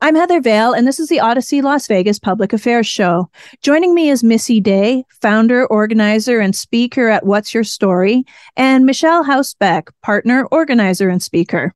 I'm 0.00 0.14
Heather 0.14 0.40
Vale, 0.40 0.74
and 0.74 0.86
this 0.86 1.00
is 1.00 1.08
the 1.08 1.16
Audacy 1.16 1.60
Las 1.60 1.88
Vegas 1.88 2.20
Public 2.20 2.52
Affairs 2.52 2.86
Show. 2.86 3.28
Joining 3.62 3.96
me 3.96 4.10
is 4.10 4.22
Missy 4.22 4.60
Day, 4.60 5.04
founder, 5.20 5.66
organizer, 5.66 6.38
and 6.38 6.54
speaker 6.54 7.08
at 7.08 7.26
What's 7.26 7.52
Your 7.52 7.64
Story, 7.64 8.24
and 8.56 8.86
Michelle 8.86 9.24
Hausbeck, 9.24 9.88
partner, 10.00 10.46
organizer, 10.52 11.08
and 11.08 11.20
speaker. 11.20 11.74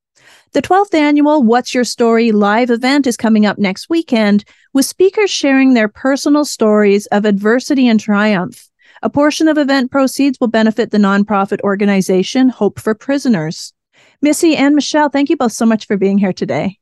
The 0.53 0.63
12th 0.63 0.95
annual 0.95 1.43
What's 1.43 1.75
Your 1.75 1.83
Story 1.83 2.31
live 2.31 2.71
event 2.71 3.09
is 3.09 3.17
coming 3.17 3.45
up 3.45 3.59
next 3.59 3.91
weekend, 3.91 4.45
with 4.73 4.87
speakers 4.87 5.33
sharing 5.33 5.75
their 5.75 5.89
personal 5.89 6.45
stories 6.45 7.07
of 7.07 7.25
adversity 7.25 7.89
and 7.89 7.99
triumph. 7.99 8.69
A 9.03 9.11
portion 9.11 9.49
of 9.49 9.59
event 9.59 9.91
proceeds 9.91 10.39
will 10.39 10.47
benefit 10.47 10.93
the 10.93 10.99
nonprofit 10.99 11.61
organization 11.63 12.51
Hope 12.51 12.79
for 12.79 12.95
Prisoners. 12.95 13.73
Missy 14.21 14.57
and 14.57 14.77
Michelle, 14.77 15.09
thank 15.09 15.29
you 15.29 15.37
both 15.37 15.53
so 15.53 15.67
much 15.67 15.89
for 15.89 15.97
being 15.97 16.19
here 16.19 16.33
today. 16.33 16.79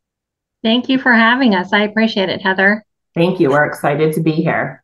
Thank 0.63 0.89
you 0.89 0.99
for 0.99 1.13
having 1.13 1.55
us. 1.55 1.73
I 1.73 1.83
appreciate 1.85 2.29
it, 2.29 2.43
Heather. 2.43 2.85
Thank 3.15 3.41
you. 3.41 3.51
We're 3.51 3.65
excited 3.65 4.13
to 4.15 4.21
be 4.21 4.33
here. 4.33 4.83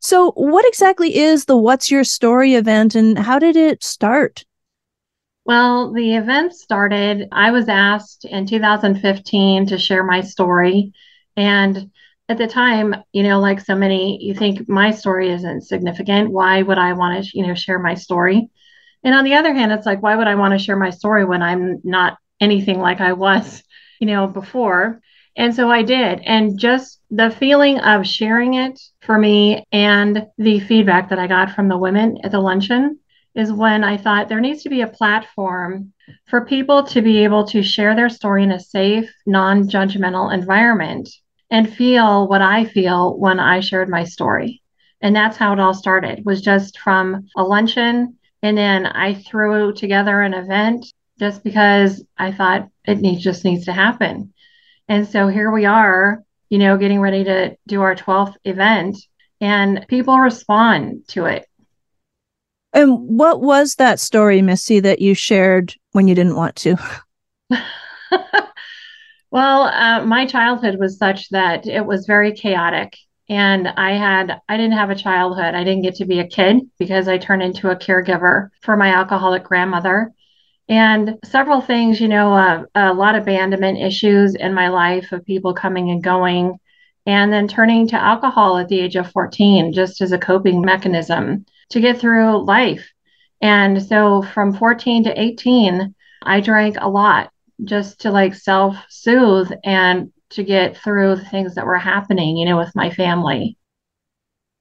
So, 0.00 0.32
what 0.32 0.66
exactly 0.66 1.16
is 1.16 1.46
the 1.46 1.56
What's 1.56 1.90
Your 1.90 2.04
Story 2.04 2.54
event 2.54 2.94
and 2.94 3.18
how 3.18 3.38
did 3.38 3.56
it 3.56 3.82
start? 3.82 4.44
Well, 5.44 5.92
the 5.92 6.14
event 6.14 6.54
started, 6.54 7.28
I 7.32 7.50
was 7.50 7.68
asked 7.68 8.26
in 8.26 8.46
2015 8.46 9.66
to 9.66 9.78
share 9.78 10.04
my 10.04 10.20
story. 10.20 10.92
And 11.36 11.90
at 12.28 12.36
the 12.36 12.46
time, 12.46 12.94
you 13.12 13.22
know, 13.22 13.40
like 13.40 13.60
so 13.60 13.74
many, 13.74 14.22
you 14.22 14.34
think 14.34 14.68
my 14.68 14.90
story 14.90 15.30
isn't 15.30 15.62
significant. 15.62 16.30
Why 16.30 16.60
would 16.60 16.78
I 16.78 16.92
want 16.92 17.24
to, 17.24 17.30
you 17.36 17.46
know, 17.46 17.54
share 17.54 17.78
my 17.78 17.94
story? 17.94 18.50
And 19.02 19.14
on 19.14 19.24
the 19.24 19.34
other 19.34 19.54
hand, 19.54 19.72
it's 19.72 19.86
like, 19.86 20.02
why 20.02 20.16
would 20.16 20.28
I 20.28 20.34
want 20.34 20.52
to 20.52 20.62
share 20.62 20.76
my 20.76 20.90
story 20.90 21.24
when 21.24 21.42
I'm 21.42 21.80
not 21.82 22.18
anything 22.40 22.78
like 22.78 23.00
I 23.00 23.14
was 23.14 23.62
you 24.00 24.06
know, 24.06 24.26
before. 24.26 25.00
And 25.36 25.54
so 25.54 25.70
I 25.70 25.82
did. 25.82 26.20
And 26.24 26.58
just 26.58 27.00
the 27.10 27.30
feeling 27.30 27.78
of 27.78 28.06
sharing 28.06 28.54
it 28.54 28.80
for 29.02 29.16
me 29.18 29.64
and 29.72 30.26
the 30.36 30.60
feedback 30.60 31.10
that 31.10 31.18
I 31.18 31.26
got 31.26 31.52
from 31.52 31.68
the 31.68 31.78
women 31.78 32.18
at 32.24 32.32
the 32.32 32.40
luncheon 32.40 32.98
is 33.34 33.52
when 33.52 33.84
I 33.84 33.96
thought 33.96 34.28
there 34.28 34.40
needs 34.40 34.64
to 34.64 34.68
be 34.68 34.80
a 34.80 34.88
platform 34.88 35.92
for 36.26 36.44
people 36.44 36.82
to 36.84 37.02
be 37.02 37.22
able 37.24 37.44
to 37.46 37.62
share 37.62 37.94
their 37.94 38.08
story 38.08 38.42
in 38.42 38.50
a 38.50 38.58
safe, 38.58 39.08
non 39.26 39.68
judgmental 39.68 40.32
environment 40.34 41.08
and 41.50 41.72
feel 41.72 42.26
what 42.26 42.42
I 42.42 42.64
feel 42.64 43.16
when 43.16 43.38
I 43.38 43.60
shared 43.60 43.88
my 43.88 44.04
story. 44.04 44.60
And 45.00 45.14
that's 45.14 45.36
how 45.36 45.52
it 45.52 45.60
all 45.60 45.74
started 45.74 46.24
was 46.24 46.42
just 46.42 46.78
from 46.78 47.28
a 47.36 47.44
luncheon 47.44 48.18
and 48.42 48.56
then 48.56 48.86
I 48.86 49.14
threw 49.14 49.72
together 49.72 50.22
an 50.22 50.34
event 50.34 50.86
just 51.18 51.42
because 51.42 52.04
I 52.16 52.32
thought 52.32 52.68
it 52.84 52.98
needs, 52.98 53.22
just 53.22 53.44
needs 53.44 53.64
to 53.66 53.72
happen. 53.72 54.32
And 54.88 55.06
so 55.06 55.28
here 55.28 55.50
we 55.50 55.66
are, 55.66 56.22
you 56.48 56.58
know, 56.58 56.76
getting 56.76 57.00
ready 57.00 57.24
to 57.24 57.56
do 57.66 57.82
our 57.82 57.94
12th 57.94 58.36
event, 58.44 58.96
and 59.40 59.84
people 59.88 60.18
respond 60.18 61.06
to 61.08 61.26
it. 61.26 61.46
And 62.72 63.18
what 63.18 63.40
was 63.40 63.76
that 63.76 64.00
story, 64.00 64.42
Missy, 64.42 64.80
that 64.80 65.00
you 65.00 65.14
shared 65.14 65.74
when 65.92 66.08
you 66.08 66.14
didn't 66.14 66.36
want 66.36 66.56
to? 66.56 66.76
well, 69.30 69.62
uh, 69.62 70.04
my 70.04 70.26
childhood 70.26 70.78
was 70.78 70.98
such 70.98 71.28
that 71.30 71.66
it 71.66 71.84
was 71.84 72.06
very 72.06 72.32
chaotic. 72.32 72.96
And 73.30 73.68
I 73.68 73.92
had, 73.92 74.40
I 74.48 74.56
didn't 74.56 74.78
have 74.78 74.90
a 74.90 74.94
childhood. 74.94 75.54
I 75.54 75.64
didn't 75.64 75.82
get 75.82 75.96
to 75.96 76.06
be 76.06 76.20
a 76.20 76.26
kid 76.26 76.60
because 76.78 77.08
I 77.08 77.18
turned 77.18 77.42
into 77.42 77.70
a 77.70 77.76
caregiver 77.76 78.48
for 78.62 78.76
my 78.76 78.88
alcoholic 78.88 79.44
grandmother 79.44 80.12
and 80.68 81.18
several 81.24 81.60
things, 81.60 82.00
you 82.00 82.08
know, 82.08 82.32
uh, 82.32 82.64
a 82.74 82.92
lot 82.92 83.14
of 83.14 83.22
abandonment 83.22 83.78
issues 83.78 84.34
in 84.34 84.52
my 84.52 84.68
life 84.68 85.12
of 85.12 85.24
people 85.24 85.54
coming 85.54 85.90
and 85.90 86.02
going, 86.02 86.58
and 87.06 87.32
then 87.32 87.48
turning 87.48 87.88
to 87.88 87.96
alcohol 87.96 88.58
at 88.58 88.68
the 88.68 88.80
age 88.80 88.96
of 88.96 89.10
14 89.10 89.72
just 89.72 90.02
as 90.02 90.12
a 90.12 90.18
coping 90.18 90.60
mechanism 90.60 91.46
to 91.70 91.80
get 91.80 91.98
through 91.98 92.44
life. 92.44 92.92
And 93.40 93.82
so 93.82 94.22
from 94.22 94.52
14 94.52 95.04
to 95.04 95.20
18, 95.20 95.94
I 96.22 96.40
drank 96.40 96.76
a 96.78 96.88
lot 96.88 97.30
just 97.64 98.00
to 98.00 98.10
like 98.10 98.34
self 98.34 98.76
soothe 98.88 99.50
and 99.64 100.12
to 100.30 100.44
get 100.44 100.76
through 100.76 101.16
the 101.16 101.24
things 101.24 101.54
that 101.54 101.66
were 101.66 101.78
happening, 101.78 102.36
you 102.36 102.44
know, 102.44 102.58
with 102.58 102.74
my 102.74 102.90
family. 102.90 103.56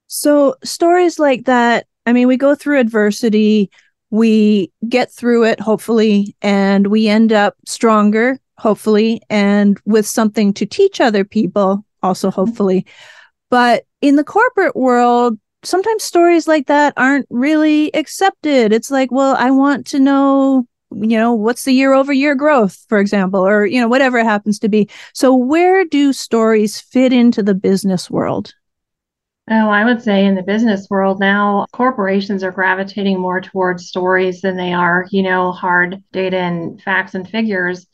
So, 0.08 0.56
stories 0.64 1.20
like 1.20 1.46
that, 1.46 1.86
I 2.06 2.14
mean, 2.14 2.30
we 2.30 2.38
go 2.38 2.56
through 2.56 2.80
adversity 2.80 3.70
we 4.10 4.72
get 4.88 5.12
through 5.12 5.46
it, 5.46 5.60
hopefully, 5.60 6.36
and 6.42 6.88
we 6.88 7.08
end 7.08 7.34
up 7.34 7.56
stronger, 7.66 8.40
hopefully, 8.58 9.22
and 9.30 9.80
with 9.86 10.06
something 10.08 10.54
to 10.54 10.66
teach 10.66 11.02
other 11.02 11.24
people, 11.24 11.86
also, 12.02 12.32
hopefully. 12.32 12.86
But 13.50 13.86
in 14.02 14.16
the 14.16 14.24
corporate 14.24 14.76
world, 14.76 15.38
sometimes 15.64 16.04
stories 16.04 16.48
like 16.48 16.68
that 16.68 16.94
aren't 16.98 17.28
really 17.30 17.94
accepted. 17.94 18.72
It's 18.72 18.92
like, 18.92 19.12
well, 19.12 19.36
I 19.38 19.52
want 19.52 19.86
to 19.88 20.00
know, 20.00 20.68
you 20.92 21.18
know, 21.18 21.34
what's 21.34 21.66
the 21.66 21.74
year 21.74 21.94
over 21.94 22.14
year 22.14 22.36
growth, 22.36 22.86
for 22.88 23.00
example, 23.00 23.46
or, 23.46 23.66
you 23.66 23.82
know, 23.82 23.88
whatever 23.88 24.18
it 24.18 24.26
happens 24.26 24.60
to 24.60 24.70
be. 24.70 24.90
So, 25.14 25.36
where 25.36 25.86
do 25.86 26.14
stories 26.14 26.80
fit 26.80 27.12
into 27.12 27.44
the 27.44 27.56
business 27.56 28.10
world? 28.10 28.54
Oh, 29.50 29.70
I 29.70 29.86
would 29.86 30.02
say 30.02 30.26
in 30.26 30.36
the 30.36 30.44
business 30.44 30.90
world 30.90 31.20
now, 31.22 31.66
corporations 31.72 32.44
are 32.44 32.52
gravitating 32.52 33.20
more 33.20 33.40
towards 33.40 33.88
stories 33.88 34.42
than 34.42 34.58
they 34.58 34.74
are, 34.74 35.06
you 35.10 35.24
know, 35.24 35.54
hard 35.54 36.04
data 36.12 36.38
and 36.38 36.82
facts 36.82 37.16
and 37.16 37.28
figures 37.28 37.88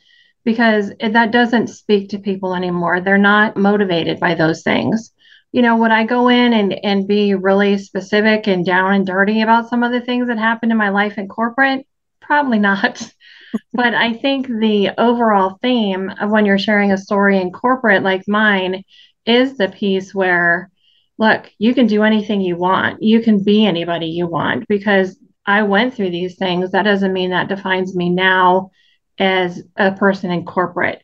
because 0.43 0.91
that 0.99 1.31
doesn't 1.31 1.67
speak 1.67 2.09
to 2.09 2.17
people 2.17 2.55
anymore. 2.55 3.01
They're 3.01 3.19
not 3.19 3.55
motivated 3.55 4.19
by 4.19 4.33
those 4.33 4.63
things. 4.63 5.11
You 5.51 5.61
know, 5.61 5.77
would 5.77 5.91
I 5.91 6.05
go 6.05 6.27
in 6.27 6.53
and, 6.53 6.73
and 6.83 7.07
be 7.07 7.35
really 7.35 7.77
specific 7.77 8.47
and 8.47 8.65
down 8.65 8.93
and 8.95 9.05
dirty 9.05 9.41
about 9.41 9.69
some 9.69 9.83
of 9.83 9.91
the 9.91 10.01
things 10.01 10.27
that 10.29 10.39
happened 10.39 10.71
in 10.71 10.77
my 10.79 10.89
life 10.89 11.19
in 11.19 11.27
corporate? 11.27 11.85
Probably 12.19 12.57
not. 12.57 13.13
but 13.73 13.93
I 13.93 14.13
think 14.13 14.47
the 14.47 14.89
overall 14.97 15.59
theme 15.61 16.09
of 16.19 16.31
when 16.31 16.47
you're 16.47 16.57
sharing 16.57 16.91
a 16.91 16.97
story 16.97 17.39
in 17.39 17.51
corporate 17.51 18.01
like 18.01 18.27
mine 18.27 18.83
is 19.27 19.55
the 19.55 19.69
piece 19.69 20.15
where 20.15 20.71
look, 21.18 21.50
you 21.57 21.74
can 21.74 21.88
do 21.88 22.03
anything 22.03 22.41
you 22.41 22.56
want. 22.56 23.01
You 23.01 23.22
can 23.22 23.44
be 23.44 23.66
anybody 23.66 24.07
you 24.07 24.28
want 24.28 24.68
because 24.68 25.18
I 25.46 25.63
went 25.63 25.94
through 25.94 26.09
these 26.09 26.35
things. 26.35 26.72
That 26.72 26.84
doesn't 26.84 27.13
mean 27.13 27.31
that 27.31 27.50
defines 27.50 27.96
me 27.96 28.09
now 28.09 28.72
as 29.19 29.62
a 29.75 29.91
person 29.91 30.31
in 30.31 30.46
corporate. 30.46 31.03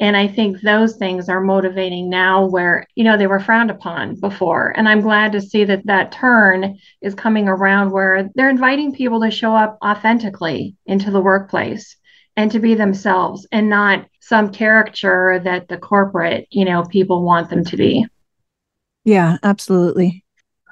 And 0.00 0.16
I 0.16 0.26
think 0.26 0.60
those 0.60 0.96
things 0.96 1.28
are 1.28 1.40
motivating 1.40 2.10
now 2.10 2.46
where, 2.46 2.86
you 2.96 3.04
know, 3.04 3.16
they 3.16 3.28
were 3.28 3.38
frowned 3.38 3.70
upon 3.70 4.18
before. 4.18 4.74
And 4.76 4.88
I'm 4.88 5.00
glad 5.00 5.32
to 5.32 5.40
see 5.40 5.64
that 5.64 5.86
that 5.86 6.10
turn 6.12 6.78
is 7.00 7.14
coming 7.14 7.46
around 7.46 7.92
where 7.92 8.28
they're 8.34 8.50
inviting 8.50 8.94
people 8.94 9.20
to 9.20 9.30
show 9.30 9.54
up 9.54 9.78
authentically 9.84 10.74
into 10.86 11.10
the 11.10 11.20
workplace 11.20 11.96
and 12.36 12.50
to 12.50 12.58
be 12.58 12.74
themselves 12.74 13.46
and 13.52 13.68
not 13.68 14.06
some 14.20 14.50
caricature 14.50 15.40
that 15.44 15.68
the 15.68 15.78
corporate, 15.78 16.48
you 16.50 16.64
know, 16.64 16.82
people 16.84 17.22
want 17.22 17.50
them 17.50 17.64
to 17.64 17.76
be. 17.76 18.04
Yeah, 19.04 19.38
absolutely. 19.42 20.24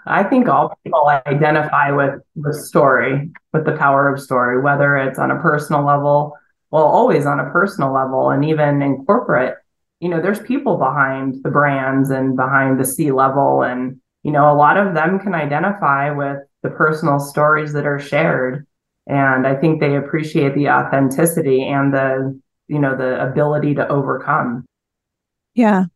I 0.06 0.24
think 0.24 0.48
all 0.48 0.78
people 0.82 1.08
identify 1.26 1.90
with 1.90 2.20
the 2.34 2.54
story, 2.54 3.30
with 3.52 3.64
the 3.64 3.76
power 3.76 4.12
of 4.12 4.20
story, 4.20 4.60
whether 4.60 4.96
it's 4.96 5.18
on 5.18 5.30
a 5.30 5.40
personal 5.40 5.84
level, 5.84 6.36
well, 6.70 6.84
always 6.84 7.26
on 7.26 7.40
a 7.40 7.50
personal 7.50 7.92
level, 7.92 8.30
and 8.30 8.44
even 8.44 8.82
in 8.82 9.04
corporate. 9.04 9.56
You 10.00 10.08
know, 10.08 10.22
there's 10.22 10.40
people 10.40 10.78
behind 10.78 11.42
the 11.42 11.50
brands 11.50 12.10
and 12.10 12.36
behind 12.36 12.80
the 12.80 12.84
C 12.86 13.10
level, 13.12 13.62
and 13.62 14.00
you 14.22 14.32
know, 14.32 14.50
a 14.50 14.56
lot 14.56 14.76
of 14.76 14.94
them 14.94 15.18
can 15.18 15.34
identify 15.34 16.10
with 16.10 16.38
the 16.62 16.70
personal 16.70 17.18
stories 17.18 17.72
that 17.74 17.86
are 17.86 17.98
shared, 17.98 18.66
and 19.06 19.46
I 19.46 19.54
think 19.56 19.80
they 19.80 19.96
appreciate 19.96 20.54
the 20.54 20.70
authenticity 20.70 21.66
and 21.66 21.92
the 21.92 22.40
you 22.68 22.78
know 22.78 22.96
the 22.96 23.22
ability 23.22 23.74
to 23.74 23.88
overcome. 23.88 24.64
Yeah, 25.54 25.86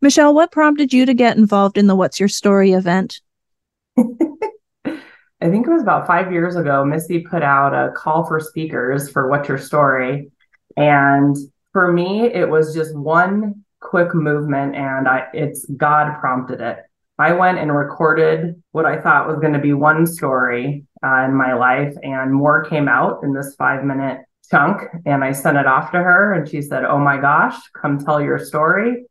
Michelle, 0.00 0.32
what 0.34 0.52
prompted 0.52 0.92
you 0.92 1.06
to 1.06 1.14
get 1.14 1.36
involved 1.36 1.76
in 1.76 1.88
the 1.88 1.96
What's 1.96 2.20
Your 2.20 2.28
Story 2.28 2.72
event? 2.72 3.20
I 3.96 5.50
think 5.50 5.66
it 5.66 5.70
was 5.70 5.82
about 5.82 6.06
five 6.06 6.32
years 6.32 6.56
ago, 6.56 6.84
Missy 6.84 7.20
put 7.20 7.42
out 7.42 7.74
a 7.74 7.92
call 7.92 8.24
for 8.24 8.40
speakers 8.40 9.10
for 9.10 9.28
What's 9.28 9.48
Your 9.48 9.58
Story. 9.58 10.30
And 10.76 11.36
for 11.72 11.92
me, 11.92 12.26
it 12.26 12.48
was 12.48 12.74
just 12.74 12.96
one 12.96 13.64
quick 13.80 14.14
movement 14.14 14.74
and 14.74 15.06
I 15.06 15.28
it's 15.32 15.64
God 15.66 16.18
prompted 16.20 16.60
it. 16.60 16.78
I 17.18 17.32
went 17.32 17.58
and 17.58 17.74
recorded 17.74 18.62
what 18.70 18.86
I 18.86 19.00
thought 19.00 19.26
was 19.26 19.40
going 19.40 19.52
to 19.52 19.58
be 19.58 19.72
one 19.72 20.06
story 20.06 20.84
uh, 21.04 21.24
in 21.24 21.34
my 21.34 21.54
life, 21.54 21.94
and 22.04 22.32
more 22.32 22.64
came 22.64 22.88
out 22.88 23.24
in 23.24 23.32
this 23.32 23.56
five 23.56 23.84
minute 23.84 24.20
chunk. 24.48 24.82
And 25.04 25.24
I 25.24 25.32
sent 25.32 25.58
it 25.58 25.66
off 25.66 25.90
to 25.90 25.98
her, 25.98 26.34
and 26.34 26.48
she 26.48 26.62
said, 26.62 26.84
Oh 26.84 26.98
my 26.98 27.18
gosh, 27.20 27.56
come 27.72 27.98
tell 27.98 28.20
your 28.20 28.38
story. 28.38 29.04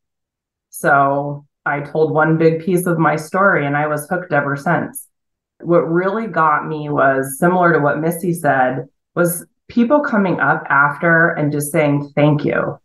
So 0.79 1.45
I 1.65 1.79
told 1.79 2.13
one 2.13 2.38
big 2.38 2.63
piece 2.63 2.85
of 2.85 3.00
my 3.00 3.15
story, 3.15 3.65
and 3.65 3.75
I 3.75 3.88
was 3.88 4.07
hooked 4.07 4.31
ever 4.31 4.56
since. 4.56 5.07
What 5.62 5.89
really 5.91 6.27
got 6.27 6.68
me 6.68 6.89
was 6.89 7.39
similar 7.39 7.74
to 7.74 7.79
what 7.79 8.00
Missy 8.00 8.31
said 8.31 8.88
was 9.15 9.44
people 9.68 10.01
coming 10.01 10.39
up 10.39 10.63
after 10.69 11.29
and 11.29 11.51
just 11.51 11.71
saying 11.71 12.12
thank 12.13 12.45
you. 12.45 12.79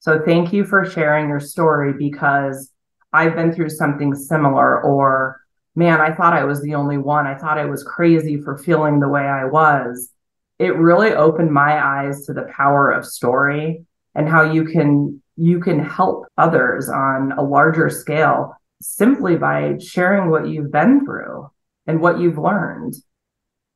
So 0.00 0.20
thank 0.22 0.52
you 0.52 0.64
for 0.64 0.84
sharing 0.84 1.28
your 1.28 1.40
story 1.40 1.94
because 1.94 2.70
I've 3.14 3.34
been 3.34 3.52
through 3.52 3.70
something 3.70 4.14
similar 4.14 4.82
or 4.82 5.40
man, 5.74 6.02
I 6.02 6.14
thought 6.14 6.34
I 6.34 6.44
was 6.44 6.60
the 6.60 6.74
only 6.74 6.98
one. 6.98 7.26
I 7.26 7.34
thought 7.34 7.58
I 7.58 7.64
was 7.64 7.82
crazy 7.82 8.42
for 8.42 8.58
feeling 8.58 9.00
the 9.00 9.08
way 9.08 9.22
I 9.22 9.46
was. 9.46 10.10
It 10.58 10.76
really 10.76 11.12
opened 11.12 11.50
my 11.50 11.82
eyes 11.82 12.26
to 12.26 12.34
the 12.34 12.50
power 12.54 12.90
of 12.90 13.06
story 13.06 13.86
and 14.14 14.28
how 14.28 14.42
you 14.52 14.64
can 14.64 15.21
you 15.36 15.60
can 15.60 15.78
help 15.78 16.26
others 16.36 16.88
on 16.88 17.32
a 17.32 17.42
larger 17.42 17.88
scale 17.88 18.54
simply 18.80 19.36
by 19.36 19.78
sharing 19.78 20.30
what 20.30 20.48
you've 20.48 20.72
been 20.72 21.04
through 21.04 21.50
and 21.86 22.00
what 22.00 22.18
you've 22.18 22.38
learned. 22.38 22.94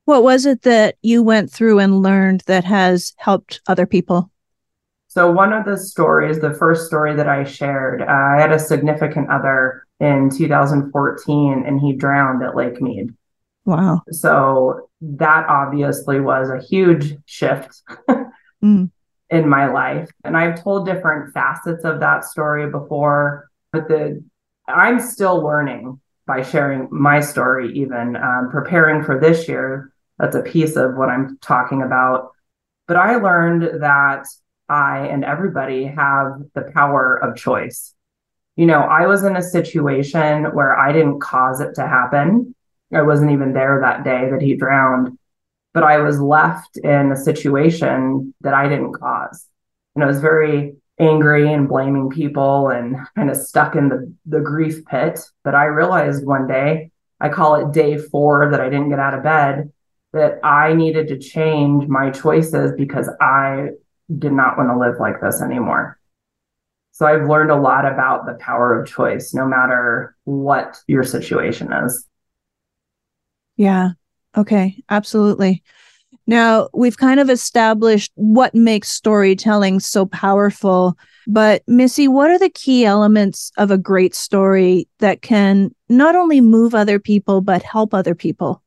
What 0.05 0.23
was 0.23 0.47
it 0.47 0.63
that 0.63 0.97
you 1.03 1.23
went 1.23 1.51
through 1.51 1.79
and 1.79 2.03
learned 2.03 2.43
that 2.47 2.65
has 2.65 3.15
helped 3.17 3.61
other 3.67 3.87
people? 3.87 4.31
So, 5.09 5.33
one 5.33 5.53
of 5.53 5.65
the 5.65 5.79
stories, 5.79 6.41
the 6.41 6.53
first 6.53 6.87
story 6.87 7.17
that 7.17 7.29
I 7.29 7.45
shared, 7.45 8.03
uh, 8.03 8.07
I 8.07 8.41
had 8.41 8.53
a 8.53 8.59
significant 8.59 9.31
other 9.31 9.87
in 9.99 10.31
2014 10.31 11.65
and 11.67 11.81
he 11.81 11.95
drowned 11.95 12.45
at 12.45 12.55
Lake 12.55 12.81
Mead. 12.83 13.15
Wow. 13.65 14.03
So, 14.11 14.89
that 15.01 15.47
obviously 15.49 16.21
was 16.21 16.51
a 16.51 16.61
huge 16.61 17.17
shift 17.25 17.83
mm. 18.63 18.91
In 19.31 19.49
my 19.49 19.67
life. 19.67 20.11
And 20.25 20.37
I've 20.37 20.63
told 20.63 20.87
different 20.87 21.33
facets 21.33 21.85
of 21.85 22.01
that 22.01 22.25
story 22.25 22.71
before, 22.71 23.51
but 23.73 23.89
the 23.89 24.23
I'm 24.69 25.01
still 25.01 25.43
learning 25.43 26.01
by 26.27 26.43
sharing 26.43 26.89
my 26.91 27.21
story, 27.21 27.73
even 27.79 28.17
um, 28.17 28.49
preparing 28.51 29.05
for 29.05 29.19
this 29.19 29.49
year. 29.49 29.93
That's 30.19 30.35
a 30.35 30.43
piece 30.43 30.77
of 30.77 30.97
what 30.97 31.09
I'm 31.09 31.39
talking 31.41 31.83
about. 31.83 32.31
But 32.89 32.97
I 32.97 33.17
learned 33.17 33.83
that 33.83 34.27
I 34.69 35.07
and 35.07 35.25
everybody 35.25 35.85
have 35.85 36.43
the 36.55 36.71
power 36.75 37.17
of 37.17 37.37
choice. 37.37 37.95
You 38.57 38.67
know, 38.67 38.81
I 38.81 39.07
was 39.07 39.23
in 39.23 39.37
a 39.37 39.43
situation 39.43 40.45
where 40.55 40.77
I 40.77 40.93
didn't 40.93 41.21
cause 41.21 41.61
it 41.61 41.75
to 41.75 41.87
happen. 41.87 42.55
I 42.93 43.03
wasn't 43.03 43.33
even 43.33 43.53
there 43.53 43.81
that 43.83 44.05
day 44.05 44.31
that 44.31 44.41
he 44.41 44.57
drowned, 44.57 45.19
but 45.77 45.85
I 45.85 45.99
was 45.99 46.19
left 46.19 46.79
in 46.79 47.13
a 47.13 47.17
situation 47.17 48.33
that 48.41 48.55
I 48.55 48.67
didn't 48.67 48.95
cause. 48.95 49.47
And 49.95 50.03
I 50.03 50.07
was 50.07 50.23
very 50.23 50.75
angry 50.99 51.53
and 51.53 51.69
blaming 51.69 52.09
people 52.09 52.71
and 52.71 52.97
kind 53.15 53.29
of 53.29 53.37
stuck 53.37 53.77
in 53.77 53.91
the, 53.91 54.11
the 54.25 54.41
grief 54.41 54.87
pit. 54.87 55.21
But 55.45 55.55
I 55.55 55.65
realized 55.67 56.25
one 56.25 56.47
day, 56.47 56.93
I 57.21 57.29
call 57.29 57.57
it 57.57 57.75
day 57.75 57.99
four 57.99 58.51
that 58.51 58.59
I 58.59 58.71
didn't 58.71 58.89
get 58.89 58.99
out 58.99 59.13
of 59.13 59.23
bed, 59.23 59.71
that 60.15 60.41
I 60.43 60.73
needed 60.73 61.09
to 61.09 61.19
change 61.19 61.87
my 61.89 62.09
choices 62.11 62.73
because 62.75 63.11
I 63.21 63.73
did 64.19 64.33
not 64.33 64.57
want 64.57 64.71
to 64.71 64.79
live 64.79 64.99
like 64.99 65.21
this 65.21 65.43
anymore. 65.43 65.99
So 66.93 67.05
I've 67.05 67.29
learned 67.29 67.51
a 67.51 67.61
lot 67.61 67.85
about 67.85 68.25
the 68.25 68.39
power 68.41 68.81
of 68.81 68.89
choice, 68.89 69.35
no 69.35 69.47
matter 69.47 70.17
what 70.25 70.79
your 70.87 71.03
situation 71.03 71.71
is. 71.71 72.09
Yeah. 73.59 73.91
Okay. 74.37 74.83
Absolutely. 74.91 75.63
Now, 76.27 76.69
we've 76.75 76.97
kind 76.97 77.21
of 77.21 77.31
established 77.31 78.13
what 78.17 78.55
makes 78.55 78.89
storytelling 78.89 79.81
so 79.81 80.07
powerful. 80.07 80.99
But, 81.29 81.63
Missy, 81.67 82.09
what 82.09 82.31
are 82.31 82.39
the 82.39 82.51
key 82.51 82.85
elements 82.85 83.53
of 83.57 83.71
a 83.71 83.79
great 83.79 84.15
story 84.15 84.89
that 84.99 85.23
can 85.23 85.75
not 85.89 86.17
only 86.17 86.41
move 86.41 86.75
other 86.75 86.99
people, 86.99 87.41
but 87.41 87.63
help 87.63 87.95
other 87.95 88.15
people? 88.15 88.63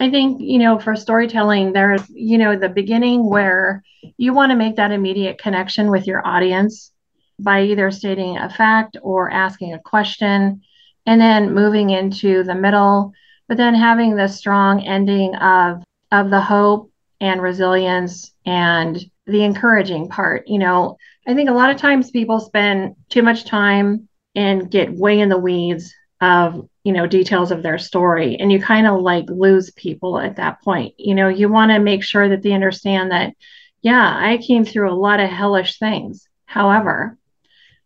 I 0.00 0.10
think, 0.10 0.40
you 0.40 0.58
know, 0.58 0.78
for 0.78 0.94
storytelling, 0.94 1.72
there's, 1.72 2.02
you 2.08 2.38
know, 2.38 2.56
the 2.56 2.68
beginning 2.68 3.28
where 3.28 3.82
you 4.16 4.32
want 4.32 4.50
to 4.50 4.56
make 4.56 4.76
that 4.76 4.92
immediate 4.92 5.38
connection 5.38 5.90
with 5.90 6.06
your 6.06 6.26
audience 6.26 6.92
by 7.40 7.62
either 7.62 7.90
stating 7.90 8.36
a 8.36 8.50
fact 8.50 8.96
or 9.02 9.30
asking 9.30 9.74
a 9.74 9.80
question, 9.80 10.62
and 11.06 11.20
then 11.20 11.54
moving 11.54 11.90
into 11.90 12.44
the 12.44 12.54
middle, 12.54 13.12
but 13.48 13.56
then 13.56 13.74
having 13.74 14.14
the 14.14 14.28
strong 14.28 14.86
ending 14.86 15.34
of 15.36 15.82
of 16.12 16.30
the 16.30 16.40
hope 16.40 16.90
and 17.20 17.42
resilience 17.42 18.32
and 18.46 18.98
the 19.26 19.42
encouraging 19.42 20.08
part. 20.08 20.46
You 20.46 20.58
know, 20.58 20.96
I 21.26 21.34
think 21.34 21.50
a 21.50 21.54
lot 21.54 21.70
of 21.70 21.76
times 21.76 22.10
people 22.10 22.40
spend 22.40 22.94
too 23.08 23.22
much 23.22 23.44
time 23.44 24.08
and 24.34 24.70
get 24.70 24.92
way 24.92 25.20
in 25.20 25.28
the 25.28 25.38
weeds 25.38 25.92
of 26.20 26.68
you 26.84 26.92
know 26.92 27.06
details 27.06 27.50
of 27.52 27.62
their 27.62 27.78
story 27.78 28.36
and 28.38 28.50
you 28.50 28.60
kind 28.60 28.86
of 28.86 29.00
like 29.00 29.26
lose 29.28 29.70
people 29.72 30.18
at 30.18 30.36
that 30.36 30.62
point. 30.62 30.94
You 30.98 31.14
know 31.14 31.28
you 31.28 31.48
want 31.48 31.70
to 31.70 31.78
make 31.78 32.02
sure 32.04 32.28
that 32.28 32.42
they 32.42 32.52
understand 32.52 33.10
that 33.12 33.34
yeah 33.82 34.16
i 34.16 34.38
came 34.38 34.64
through 34.64 34.90
a 34.90 34.94
lot 34.94 35.20
of 35.20 35.30
hellish 35.30 35.78
things. 35.78 36.28
However 36.44 37.18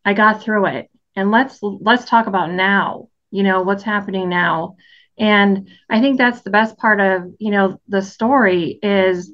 i 0.04 0.14
got 0.14 0.42
through 0.42 0.66
it. 0.66 0.90
And 1.14 1.30
let's 1.30 1.58
let's 1.62 2.06
talk 2.06 2.26
about 2.26 2.50
now 2.52 3.08
you 3.30 3.42
know 3.42 3.62
what's 3.62 3.82
happening 3.82 4.28
now 4.28 4.76
and 5.22 5.70
i 5.88 6.00
think 6.00 6.18
that's 6.18 6.42
the 6.42 6.50
best 6.50 6.76
part 6.76 7.00
of 7.00 7.32
you 7.38 7.50
know 7.50 7.80
the 7.88 8.02
story 8.02 8.78
is 8.82 9.32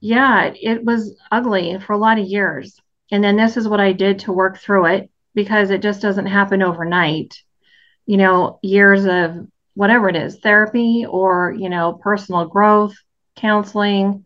yeah 0.00 0.52
it 0.54 0.84
was 0.84 1.18
ugly 1.32 1.76
for 1.80 1.94
a 1.94 1.98
lot 1.98 2.18
of 2.18 2.26
years 2.26 2.80
and 3.10 3.24
then 3.24 3.36
this 3.36 3.56
is 3.56 3.66
what 3.66 3.80
i 3.80 3.92
did 3.92 4.20
to 4.20 4.32
work 4.32 4.58
through 4.58 4.86
it 4.86 5.10
because 5.34 5.70
it 5.70 5.82
just 5.82 6.00
doesn't 6.00 6.26
happen 6.26 6.62
overnight 6.62 7.34
you 8.08 8.16
know, 8.16 8.58
years 8.62 9.04
of 9.04 9.46
whatever 9.74 10.08
it 10.08 10.16
is, 10.16 10.38
therapy 10.38 11.04
or, 11.06 11.54
you 11.56 11.68
know, 11.68 11.92
personal 11.92 12.46
growth, 12.46 12.94
counseling, 13.36 14.24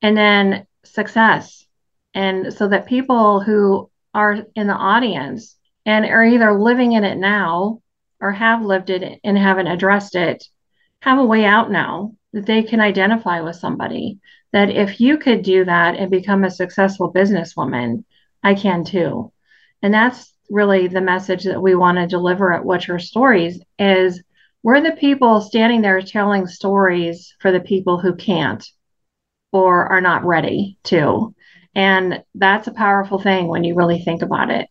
and 0.00 0.16
then 0.16 0.66
success. 0.82 1.66
And 2.14 2.54
so 2.54 2.68
that 2.68 2.86
people 2.86 3.40
who 3.40 3.90
are 4.14 4.46
in 4.56 4.66
the 4.66 4.74
audience 4.74 5.56
and 5.84 6.06
are 6.06 6.24
either 6.24 6.58
living 6.58 6.92
in 6.92 7.04
it 7.04 7.18
now 7.18 7.82
or 8.22 8.32
have 8.32 8.64
lived 8.64 8.88
it 8.88 9.20
and 9.22 9.36
haven't 9.36 9.66
addressed 9.66 10.14
it 10.14 10.42
have 11.02 11.18
a 11.18 11.24
way 11.24 11.44
out 11.44 11.70
now 11.70 12.14
that 12.32 12.46
they 12.46 12.62
can 12.62 12.80
identify 12.80 13.40
with 13.40 13.56
somebody. 13.56 14.20
That 14.52 14.70
if 14.70 15.00
you 15.00 15.18
could 15.18 15.42
do 15.42 15.64
that 15.64 15.96
and 15.96 16.10
become 16.10 16.44
a 16.44 16.50
successful 16.50 17.12
businesswoman, 17.12 18.04
I 18.42 18.54
can 18.54 18.84
too. 18.84 19.32
And 19.82 19.92
that's 19.92 20.32
really 20.48 20.86
the 20.86 21.00
message 21.00 21.44
that 21.44 21.60
we 21.60 21.74
want 21.74 21.98
to 21.98 22.06
deliver 22.06 22.52
at 22.52 22.64
What's 22.64 22.86
Your 22.86 23.00
Stories 23.00 23.60
is 23.78 24.22
we're 24.62 24.80
the 24.80 24.92
people 24.92 25.40
standing 25.40 25.82
there 25.82 26.00
telling 26.02 26.46
stories 26.46 27.34
for 27.40 27.50
the 27.50 27.60
people 27.60 27.98
who 27.98 28.14
can't 28.14 28.64
or 29.50 29.86
are 29.86 30.00
not 30.00 30.24
ready 30.24 30.78
to. 30.84 31.34
And 31.74 32.22
that's 32.36 32.68
a 32.68 32.72
powerful 32.72 33.18
thing 33.18 33.48
when 33.48 33.64
you 33.64 33.74
really 33.74 33.98
think 33.98 34.22
about 34.22 34.50
it. 34.50 34.68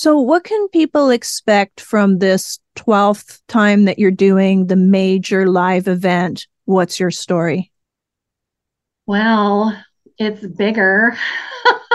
So, 0.00 0.20
what 0.20 0.44
can 0.44 0.68
people 0.68 1.10
expect 1.10 1.80
from 1.80 2.18
this 2.20 2.60
12th 2.76 3.40
time 3.48 3.86
that 3.86 3.98
you're 3.98 4.12
doing 4.12 4.68
the 4.68 4.76
major 4.76 5.48
live 5.48 5.88
event? 5.88 6.46
What's 6.66 7.00
your 7.00 7.10
story? 7.10 7.72
Well, 9.06 9.76
it's 10.16 10.46
bigger. 10.46 11.18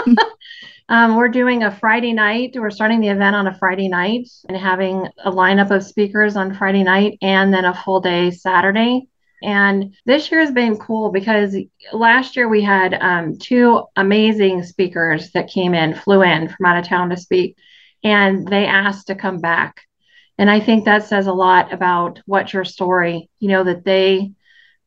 Um, 0.90 1.16
we're 1.16 1.28
doing 1.28 1.62
a 1.62 1.70
Friday 1.74 2.12
night. 2.12 2.50
We're 2.54 2.68
starting 2.68 3.00
the 3.00 3.08
event 3.08 3.34
on 3.34 3.46
a 3.46 3.56
Friday 3.58 3.88
night 3.88 4.28
and 4.50 4.56
having 4.58 5.08
a 5.24 5.32
lineup 5.32 5.70
of 5.70 5.82
speakers 5.82 6.36
on 6.36 6.54
Friday 6.54 6.82
night 6.82 7.16
and 7.22 7.54
then 7.54 7.64
a 7.64 7.72
full 7.72 8.00
day 8.00 8.30
Saturday. 8.30 9.08
And 9.42 9.94
this 10.04 10.30
year 10.30 10.42
has 10.42 10.50
been 10.50 10.76
cool 10.76 11.10
because 11.10 11.56
last 11.94 12.36
year 12.36 12.50
we 12.50 12.60
had 12.60 12.92
um, 13.00 13.38
two 13.38 13.82
amazing 13.96 14.62
speakers 14.62 15.30
that 15.32 15.48
came 15.48 15.72
in, 15.72 15.94
flew 15.94 16.20
in 16.22 16.50
from 16.50 16.66
out 16.66 16.76
of 16.76 16.86
town 16.86 17.08
to 17.08 17.16
speak, 17.16 17.56
and 18.04 18.46
they 18.46 18.66
asked 18.66 19.08
to 19.08 19.16
come 19.16 19.40
back. 19.40 19.80
And 20.38 20.50
I 20.50 20.60
think 20.60 20.84
that 20.84 21.06
says 21.06 21.26
a 21.26 21.32
lot 21.32 21.72
about 21.72 22.20
what 22.26 22.52
your 22.52 22.64
story, 22.64 23.30
you 23.40 23.48
know, 23.48 23.64
that 23.64 23.84
they 23.84 24.32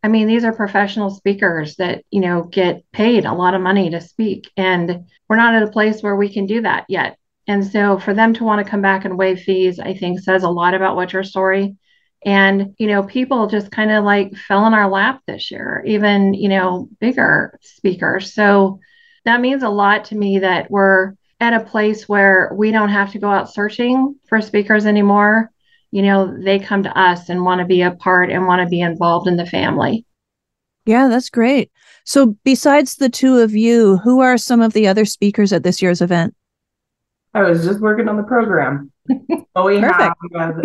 I 0.04 0.10
mean, 0.10 0.28
these 0.28 0.44
are 0.44 0.54
professional 0.54 1.10
speakers 1.10 1.76
that, 1.78 2.04
you 2.12 2.22
know, 2.22 2.44
get 2.44 2.90
paid 2.92 3.26
a 3.26 3.34
lot 3.34 3.56
of 3.56 3.62
money 3.62 3.90
to 3.90 4.00
speak. 4.00 4.50
And 4.56 5.06
we're 5.28 5.36
not 5.36 5.56
at 5.56 5.64
a 5.64 5.72
place 5.72 6.02
where 6.02 6.16
we 6.16 6.32
can 6.32 6.46
do 6.46 6.62
that 6.62 6.86
yet. 6.88 7.18
And 7.48 7.66
so 7.66 7.98
for 7.98 8.14
them 8.14 8.34
to 8.36 8.44
want 8.44 8.64
to 8.64 8.70
come 8.70 8.82
back 8.82 9.06
and 9.06 9.18
waive 9.18 9.42
fees, 9.42 9.80
I 9.80 9.94
think 9.94 10.20
says 10.20 10.44
a 10.44 10.50
lot 10.50 10.74
about 10.74 10.96
what 10.96 11.14
your 11.14 11.24
story. 11.24 11.78
And, 12.24 12.76
you 12.78 12.88
know, 12.88 13.04
people 13.04 13.48
just 13.48 13.72
kind 13.72 13.92
of 13.92 14.04
like 14.04 14.36
fell 14.36 14.66
in 14.68 14.74
our 14.74 14.90
lap 14.90 15.22
this 15.28 15.50
year, 15.50 15.84
even, 15.86 16.34
you 16.34 16.50
know, 16.50 16.90
bigger 17.00 17.58
speakers. 17.62 18.34
So 18.34 18.80
that 19.26 19.42
means 19.42 19.64
a 19.64 19.70
lot 19.70 20.06
to 20.06 20.16
me 20.16 20.40
that 20.40 20.70
we're 20.70 21.14
at 21.40 21.54
a 21.54 21.66
place 21.66 22.10
where 22.10 22.52
we 22.56 22.72
don't 22.72 22.90
have 22.90 23.12
to 23.12 23.20
go 23.20 23.30
out 23.30 23.54
searching 23.54 24.16
for 24.28 24.42
speakers 24.42 24.86
anymore. 24.86 25.52
You 25.92 26.02
know, 26.02 26.36
they 26.44 26.60
come 26.60 26.84
to 26.84 27.00
us 27.00 27.30
and 27.30 27.46
want 27.46 27.60
to 27.60 27.66
be 27.66 27.82
a 27.82 27.92
part 27.92 28.30
and 28.32 28.48
want 28.48 28.62
to 28.62 28.68
be 28.68 28.82
involved 28.82 29.28
in 29.28 29.38
the 29.38 29.46
family. 29.46 30.06
Yeah, 30.86 31.08
that's 31.08 31.30
great. 31.30 31.72
So, 32.06 32.38
besides 32.44 32.96
the 32.96 33.10
two 33.10 33.40
of 33.40 33.54
you, 33.54 33.98
who 33.98 34.22
are 34.22 34.38
some 34.38 34.62
of 34.62 34.74
the 34.74 34.88
other 34.88 35.06
speakers 35.06 35.52
at 35.52 35.64
this 35.64 35.82
year's 35.82 36.02
event? 36.02 36.34
I 37.34 37.44
was 37.44 37.66
just 37.66 37.82
working 37.82 38.08
on 38.08 38.18
the 38.18 38.24
program. 38.24 38.92
well, 39.56 39.66
we 39.66 39.80
have 39.80 40.14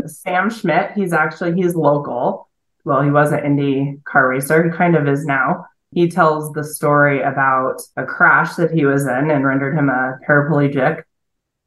Sam 0.07 0.49
Schmidt. 0.49 0.93
He's 0.93 1.13
actually 1.13 1.55
he's 1.55 1.75
local. 1.75 2.49
Well, 2.85 3.03
he 3.03 3.11
was 3.11 3.33
an 3.33 3.45
Indy 3.45 3.99
car 4.05 4.29
racer. 4.29 4.65
He 4.65 4.71
kind 4.71 4.97
of 4.97 5.07
is 5.09 5.25
now. 5.25 5.67
He 5.93 6.09
tells 6.09 6.53
the 6.53 6.65
story 6.65 7.23
about 7.23 7.83
a 7.97 8.05
crash 8.05 8.55
that 8.55 8.71
he 8.71 8.87
was 8.87 9.07
in 9.07 9.31
and 9.31 9.45
rendered 9.45 9.77
him 9.77 9.91
a 9.91 10.19
paraplegic, 10.27 11.03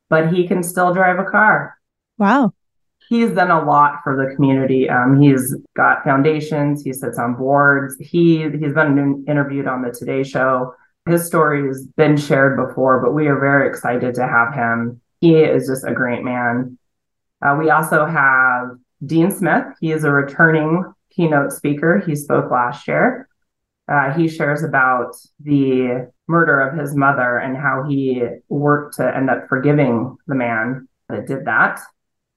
but 0.09 0.33
he 0.33 0.47
can 0.47 0.63
still 0.63 0.93
drive 0.93 1.19
a 1.19 1.29
car. 1.29 1.77
Wow. 2.17 2.53
He's 3.07 3.31
done 3.31 3.51
a 3.51 3.63
lot 3.63 3.99
for 4.03 4.15
the 4.15 4.33
community. 4.35 4.89
Um, 4.89 5.21
he's 5.21 5.55
got 5.75 6.03
foundations. 6.03 6.83
He 6.83 6.91
sits 6.91 7.19
on 7.19 7.35
boards. 7.35 7.95
He 7.99 8.49
he's 8.49 8.73
been 8.73 9.25
interviewed 9.27 9.67
on 9.67 9.83
the 9.83 9.91
Today 9.91 10.23
Show. 10.23 10.73
His 11.07 11.23
story 11.23 11.67
has 11.67 11.85
been 11.95 12.17
shared 12.17 12.57
before, 12.57 12.99
but 13.03 13.13
we 13.13 13.27
are 13.27 13.39
very 13.39 13.69
excited 13.69 14.15
to 14.15 14.27
have 14.27 14.55
him. 14.55 15.01
He 15.21 15.35
is 15.35 15.67
just 15.67 15.85
a 15.85 15.93
great 15.93 16.23
man. 16.23 16.79
Uh, 17.43 17.55
we 17.59 17.69
also 17.69 18.07
have 18.07 18.69
Dean 19.05 19.29
Smith. 19.29 19.65
He 19.79 19.91
is 19.91 20.03
a 20.03 20.09
returning 20.09 20.91
keynote 21.11 21.51
speaker. 21.51 21.99
He 21.99 22.15
spoke 22.15 22.49
last 22.49 22.87
year. 22.87 23.29
Uh, 23.87 24.11
he 24.13 24.27
shares 24.27 24.63
about 24.63 25.15
the 25.39 26.09
murder 26.27 26.59
of 26.59 26.77
his 26.77 26.95
mother 26.95 27.37
and 27.37 27.55
how 27.55 27.83
he 27.87 28.23
worked 28.49 28.97
to 28.97 29.15
end 29.15 29.29
up 29.29 29.47
forgiving 29.47 30.17
the 30.27 30.35
man 30.35 30.87
that 31.09 31.27
did 31.27 31.45
that. 31.45 31.79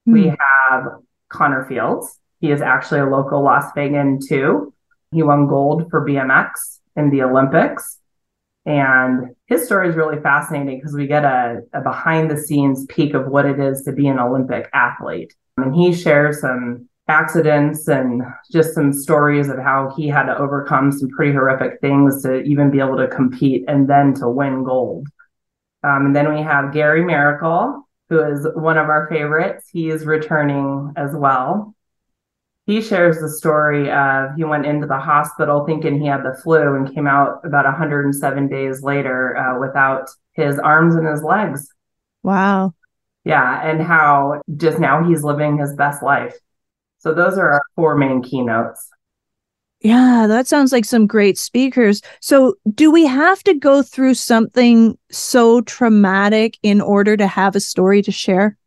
Mm. 0.07 0.13
We 0.13 0.27
have 0.27 0.99
Connor 1.31 1.65
Fields. 1.67 2.19
He 2.41 2.51
is 2.51 2.61
actually 2.61 3.01
a 3.01 3.07
local 3.07 3.43
Las 3.43 3.73
Vegan 3.75 4.21
too. 4.27 4.75
He 5.11 5.23
won 5.23 5.49
gold 5.49 5.91
for 5.91 6.07
BMX 6.07 6.81
in 6.97 7.11
the 7.11 7.23
Olympics. 7.23 7.99
And 8.67 9.35
his 9.47 9.65
story 9.65 9.89
is 9.89 9.97
really 9.97 10.21
fascinating 10.21 10.79
because 10.79 10.95
we 10.95 11.07
get 11.07 11.25
a, 11.25 11.63
a 11.73 11.81
behind 11.81 12.31
the 12.31 12.37
scenes 12.37 12.85
peek 12.87 13.15
of 13.15 13.27
what 13.27 13.47
it 13.47 13.59
is 13.59 13.83
to 13.85 13.93
be 13.93 14.07
an 14.09 14.19
Olympic 14.19 14.69
athlete. 14.75 15.35
And 15.57 15.75
he 15.75 15.95
shares 15.95 16.43
some 16.43 16.88
accidents 17.09 17.89
and 17.89 18.23
just 18.53 18.75
some 18.75 18.93
stories 18.93 19.49
of 19.49 19.59
how 19.59 19.93
he 19.97 20.09
had 20.09 20.25
to 20.25 20.39
overcome 20.39 20.93
some 20.93 21.09
pretty 21.11 21.33
horrific 21.33 21.81
things 21.81 22.23
to 22.23 22.43
even 22.43 22.71
be 22.71 22.81
able 22.81 22.97
to 22.97 23.09
compete 23.09 23.65
and 23.67 23.89
then 23.89 24.15
to 24.15 24.29
win 24.29 24.63
gold. 24.65 25.07
Um, 25.83 26.07
and 26.07 26.17
then 26.17 26.35
we 26.35 26.43
have 26.43 26.73
Gary 26.73 27.05
Miracle, 27.05 27.89
who 28.09 28.21
is 28.21 28.47
one 28.55 28.79
of 28.79 28.89
our 28.89 29.09
favorites. 29.09 29.69
He 29.73 29.89
is 29.89 30.05
returning 30.05 30.93
as 30.97 31.13
well 31.15 31.75
he 32.69 32.83
shares 32.83 33.19
the 33.19 33.31
story 33.31 33.91
of 33.91 34.35
he 34.37 34.45
went 34.45 34.67
into 34.67 34.87
the 34.87 34.99
hospital 34.99 35.65
thinking 35.65 35.99
he 35.99 36.07
had 36.07 36.23
the 36.23 36.39
flu 36.45 36.75
and 36.75 36.95
came 36.95 37.07
out 37.07 37.41
about 37.43 37.65
107 37.65 38.47
days 38.49 38.83
later 38.83 39.35
uh, 39.39 39.59
without 39.59 40.11
his 40.35 40.59
arms 40.59 40.95
and 40.95 41.07
his 41.07 41.23
legs. 41.23 41.67
Wow. 42.23 42.75
Yeah. 43.25 43.67
And 43.67 43.81
how 43.81 44.43
just 44.55 44.79
now 44.79 45.03
he's 45.03 45.25
living 45.25 45.57
his 45.57 45.75
best 45.77 46.03
life. 46.03 46.37
So 46.99 47.15
those 47.15 47.39
are 47.39 47.53
our 47.53 47.63
four 47.77 47.97
main 47.97 48.23
keynotes. 48.23 48.89
Yeah, 49.81 50.27
that 50.29 50.49
sounds 50.49 50.73
like 50.73 50.85
some 50.85 51.07
great 51.07 51.39
speakers. 51.39 52.03
So, 52.21 52.55
do 52.75 52.91
we 52.91 53.07
have 53.07 53.45
to 53.45 53.55
go 53.55 53.83
through 53.83 54.15
something 54.15 54.99
so 55.11 55.61
traumatic 55.61 56.59
in 56.65 56.81
order 56.81 57.17
to 57.17 57.29
have 57.29 57.55
a 57.55 57.61
story 57.61 58.03
to 58.03 58.11
share? 58.11 58.59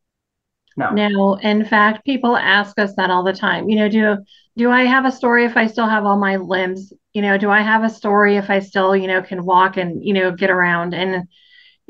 No. 0.77 0.91
No. 0.91 1.33
In 1.35 1.65
fact, 1.65 2.05
people 2.05 2.37
ask 2.37 2.79
us 2.79 2.95
that 2.95 3.09
all 3.09 3.23
the 3.23 3.33
time. 3.33 3.69
You 3.69 3.75
know, 3.77 3.89
do 3.89 4.17
do 4.57 4.71
I 4.71 4.83
have 4.83 5.05
a 5.05 5.11
story 5.11 5.45
if 5.45 5.57
I 5.57 5.67
still 5.67 5.87
have 5.87 6.05
all 6.05 6.17
my 6.17 6.37
limbs? 6.37 6.93
You 7.13 7.21
know, 7.21 7.37
do 7.37 7.49
I 7.49 7.61
have 7.61 7.83
a 7.83 7.89
story 7.89 8.37
if 8.37 8.49
I 8.49 8.59
still, 8.59 8.95
you 8.95 9.07
know, 9.07 9.21
can 9.21 9.45
walk 9.45 9.75
and, 9.75 10.03
you 10.03 10.13
know, 10.13 10.31
get 10.31 10.49
around? 10.49 10.93
And 10.93 11.27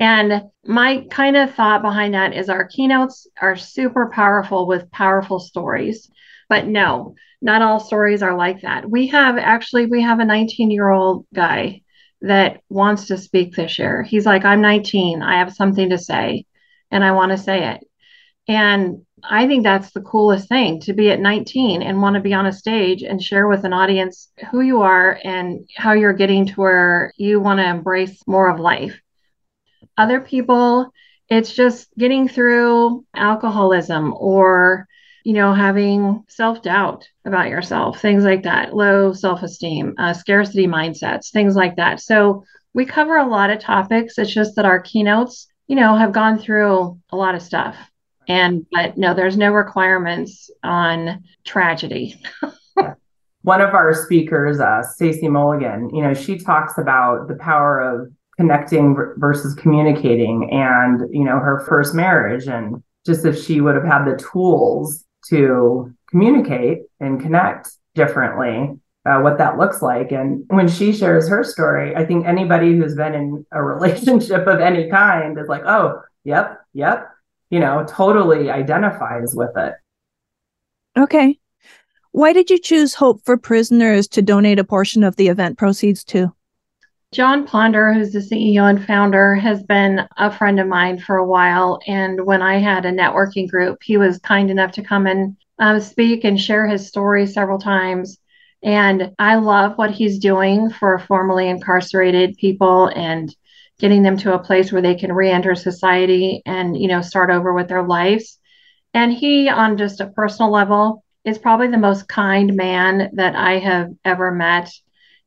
and 0.00 0.42
my 0.64 1.06
kind 1.10 1.36
of 1.36 1.54
thought 1.54 1.82
behind 1.82 2.14
that 2.14 2.34
is 2.34 2.48
our 2.48 2.66
keynotes 2.66 3.28
are 3.40 3.56
super 3.56 4.10
powerful 4.12 4.66
with 4.66 4.90
powerful 4.90 5.38
stories. 5.38 6.10
But 6.52 6.66
no, 6.66 7.14
not 7.40 7.62
all 7.62 7.80
stories 7.80 8.22
are 8.22 8.36
like 8.36 8.60
that. 8.60 8.84
We 8.84 9.06
have 9.06 9.38
actually 9.38 9.86
we 9.86 10.02
have 10.02 10.20
a 10.20 10.24
19-year-old 10.24 11.24
guy 11.32 11.80
that 12.20 12.60
wants 12.68 13.06
to 13.06 13.16
speak 13.16 13.56
this 13.56 13.78
year. 13.78 14.02
He's 14.02 14.26
like, 14.26 14.44
I'm 14.44 14.60
19. 14.60 15.22
I 15.22 15.38
have 15.38 15.54
something 15.54 15.88
to 15.88 15.96
say 15.96 16.44
and 16.90 17.02
I 17.02 17.12
want 17.12 17.32
to 17.32 17.38
say 17.38 17.70
it. 17.70 17.86
And 18.48 19.06
I 19.24 19.46
think 19.46 19.62
that's 19.62 19.92
the 19.92 20.02
coolest 20.02 20.50
thing 20.50 20.80
to 20.80 20.92
be 20.92 21.10
at 21.10 21.20
19 21.20 21.80
and 21.80 22.02
want 22.02 22.16
to 22.16 22.20
be 22.20 22.34
on 22.34 22.44
a 22.44 22.52
stage 22.52 23.02
and 23.02 23.22
share 23.22 23.48
with 23.48 23.64
an 23.64 23.72
audience 23.72 24.30
who 24.50 24.60
you 24.60 24.82
are 24.82 25.18
and 25.24 25.66
how 25.74 25.94
you're 25.94 26.12
getting 26.12 26.44
to 26.48 26.54
where 26.60 27.14
you 27.16 27.40
want 27.40 27.60
to 27.60 27.66
embrace 27.66 28.20
more 28.26 28.50
of 28.50 28.60
life. 28.60 29.00
Other 29.96 30.20
people, 30.20 30.92
it's 31.30 31.54
just 31.54 31.88
getting 31.96 32.28
through 32.28 33.06
alcoholism 33.16 34.12
or 34.14 34.86
you 35.24 35.32
know 35.32 35.52
having 35.52 36.24
self-doubt 36.28 37.08
about 37.24 37.48
yourself 37.48 38.00
things 38.00 38.24
like 38.24 38.42
that 38.42 38.74
low 38.74 39.12
self-esteem 39.12 39.94
uh, 39.98 40.12
scarcity 40.12 40.66
mindsets 40.66 41.30
things 41.30 41.54
like 41.56 41.76
that. 41.76 42.00
So 42.00 42.44
we 42.74 42.86
cover 42.86 43.16
a 43.18 43.28
lot 43.28 43.50
of 43.50 43.58
topics. 43.58 44.16
It's 44.18 44.32
just 44.32 44.56
that 44.56 44.64
our 44.64 44.80
keynotes 44.80 45.48
you 45.66 45.76
know 45.76 45.96
have 45.96 46.12
gone 46.12 46.38
through 46.38 46.98
a 47.10 47.16
lot 47.16 47.34
of 47.34 47.42
stuff. 47.42 47.76
And 48.28 48.66
but 48.72 48.96
no 48.96 49.14
there's 49.14 49.36
no 49.36 49.50
requirements 49.50 50.50
on 50.62 51.24
tragedy. 51.44 52.20
One 53.42 53.60
of 53.60 53.74
our 53.74 53.92
speakers 53.92 54.60
uh, 54.60 54.82
stacy 54.82 55.28
mulligan 55.28 55.90
you 55.94 56.02
know 56.02 56.14
she 56.14 56.38
talks 56.38 56.78
about 56.78 57.28
the 57.28 57.36
power 57.36 57.80
of 57.80 58.12
connecting 58.36 58.96
versus 59.18 59.54
communicating 59.54 60.50
and 60.50 61.02
you 61.12 61.24
know 61.24 61.38
her 61.38 61.64
first 61.68 61.94
marriage 61.94 62.46
and 62.46 62.82
just 63.04 63.24
if 63.24 63.42
she 63.42 63.60
would 63.60 63.74
have 63.74 63.84
had 63.84 64.04
the 64.04 64.16
tools 64.16 65.04
to 65.28 65.92
communicate 66.10 66.82
and 67.00 67.20
connect 67.20 67.70
differently 67.94 68.78
uh, 69.04 69.20
what 69.20 69.38
that 69.38 69.58
looks 69.58 69.82
like 69.82 70.12
and 70.12 70.44
when 70.48 70.68
she 70.68 70.92
shares 70.92 71.28
her 71.28 71.42
story 71.42 71.94
i 71.96 72.04
think 72.04 72.26
anybody 72.26 72.76
who's 72.76 72.94
been 72.94 73.14
in 73.14 73.46
a 73.52 73.62
relationship 73.72 74.46
of 74.46 74.60
any 74.60 74.88
kind 74.88 75.38
is 75.38 75.48
like 75.48 75.62
oh 75.64 76.00
yep 76.24 76.60
yep 76.72 77.12
you 77.52 77.60
know, 77.60 77.84
totally 77.86 78.50
identifies 78.50 79.34
with 79.34 79.54
it. 79.58 79.74
Okay. 80.96 81.38
Why 82.12 82.32
did 82.32 82.48
you 82.48 82.58
choose 82.58 82.94
Hope 82.94 83.22
for 83.26 83.36
Prisoners 83.36 84.08
to 84.08 84.22
donate 84.22 84.58
a 84.58 84.64
portion 84.64 85.04
of 85.04 85.16
the 85.16 85.28
event 85.28 85.58
proceeds 85.58 86.02
to? 86.04 86.34
John 87.12 87.46
Ponder, 87.46 87.92
who's 87.92 88.12
the 88.12 88.20
CEO 88.20 88.70
and 88.70 88.82
founder, 88.82 89.34
has 89.34 89.62
been 89.62 90.00
a 90.16 90.32
friend 90.32 90.58
of 90.58 90.66
mine 90.66 90.98
for 90.98 91.16
a 91.16 91.26
while. 91.26 91.78
And 91.86 92.24
when 92.24 92.40
I 92.40 92.56
had 92.56 92.86
a 92.86 92.90
networking 92.90 93.50
group, 93.50 93.82
he 93.82 93.98
was 93.98 94.18
kind 94.18 94.50
enough 94.50 94.72
to 94.72 94.82
come 94.82 95.06
and 95.06 95.36
um, 95.58 95.78
speak 95.80 96.24
and 96.24 96.40
share 96.40 96.66
his 96.66 96.88
story 96.88 97.26
several 97.26 97.58
times. 97.58 98.18
And 98.62 99.12
I 99.18 99.34
love 99.34 99.76
what 99.76 99.90
he's 99.90 100.18
doing 100.18 100.70
for 100.70 100.98
formerly 101.00 101.50
incarcerated 101.50 102.38
people 102.38 102.86
and 102.86 103.34
getting 103.78 104.02
them 104.02 104.16
to 104.16 104.32
a 104.32 104.42
place 104.42 104.72
where 104.72 104.80
they 104.80 104.94
can 104.94 105.12
re-enter 105.12 105.54
society 105.54 106.40
and 106.46 106.76
you 106.76 106.86
know 106.86 107.02
start 107.02 107.30
over 107.30 107.52
with 107.52 107.68
their 107.68 107.82
lives 107.82 108.38
and 108.94 109.12
he 109.12 109.48
on 109.48 109.76
just 109.76 110.00
a 110.00 110.06
personal 110.06 110.52
level 110.52 111.02
is 111.24 111.38
probably 111.38 111.66
the 111.66 111.78
most 111.78 112.06
kind 112.06 112.54
man 112.54 113.10
that 113.14 113.34
i 113.34 113.58
have 113.58 113.88
ever 114.04 114.30
met 114.30 114.70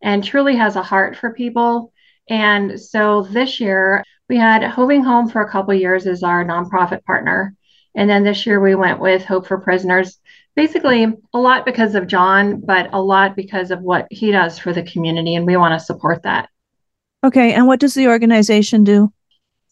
and 0.02 0.24
truly 0.24 0.56
has 0.56 0.76
a 0.76 0.84
heart 0.84 1.16
for 1.16 1.34
people 1.34 1.92
and 2.30 2.80
so 2.80 3.24
this 3.24 3.60
year 3.60 4.04
we 4.30 4.38
had 4.38 4.64
hoving 4.64 5.04
home 5.04 5.30
for 5.30 5.42
a 5.42 5.52
couple 5.52 5.74
years 5.74 6.08
as 6.08 6.24
our 6.24 6.44
nonprofit 6.44 7.04
partner 7.06 7.56
and 7.96 8.10
then 8.10 8.24
this 8.24 8.46
year 8.46 8.60
we 8.60 8.76
went 8.76 9.00
with 9.00 9.24
hope 9.24 9.48
for 9.48 9.60
prisoners 9.60 10.20
basically 10.56 11.06
a 11.34 11.40
lot 11.40 11.66
because 11.66 11.96
of 11.96 12.08
john 12.08 12.62
but 12.62 12.94
a 12.94 13.02
lot 13.02 13.36
because 13.36 13.72
of 13.72 13.82
what 13.82 14.08
he 14.10 14.32
does 14.32 14.58
for 14.58 14.74
the 14.74 14.84
community 14.84 15.36
and 15.36 15.46
we 15.46 15.58
want 15.58 15.80
to 15.80 15.86
support 15.86 16.24
that 16.24 16.50
Okay. 17.26 17.54
And 17.54 17.66
what 17.66 17.80
does 17.80 17.96
the 17.96 18.08
organization 18.08 18.84
do? 18.84 19.12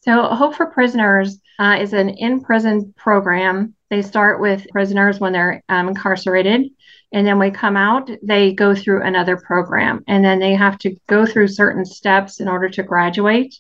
So, 0.01 0.23
Hope 0.23 0.55
for 0.55 0.65
Prisoners 0.65 1.39
uh, 1.59 1.77
is 1.79 1.93
an 1.93 2.09
in 2.09 2.41
prison 2.41 2.93
program. 2.97 3.75
They 3.89 4.01
start 4.01 4.41
with 4.41 4.67
prisoners 4.71 5.19
when 5.19 5.33
they're 5.33 5.63
um, 5.69 5.87
incarcerated. 5.87 6.71
And 7.13 7.27
then 7.27 7.37
we 7.37 7.51
come 7.51 7.77
out, 7.77 8.09
they 8.23 8.53
go 8.53 8.73
through 8.73 9.03
another 9.03 9.37
program. 9.37 10.03
And 10.07 10.25
then 10.25 10.39
they 10.39 10.55
have 10.55 10.79
to 10.79 10.95
go 11.07 11.25
through 11.27 11.47
certain 11.49 11.85
steps 11.85 12.39
in 12.39 12.47
order 12.47 12.69
to 12.69 12.81
graduate. 12.83 13.55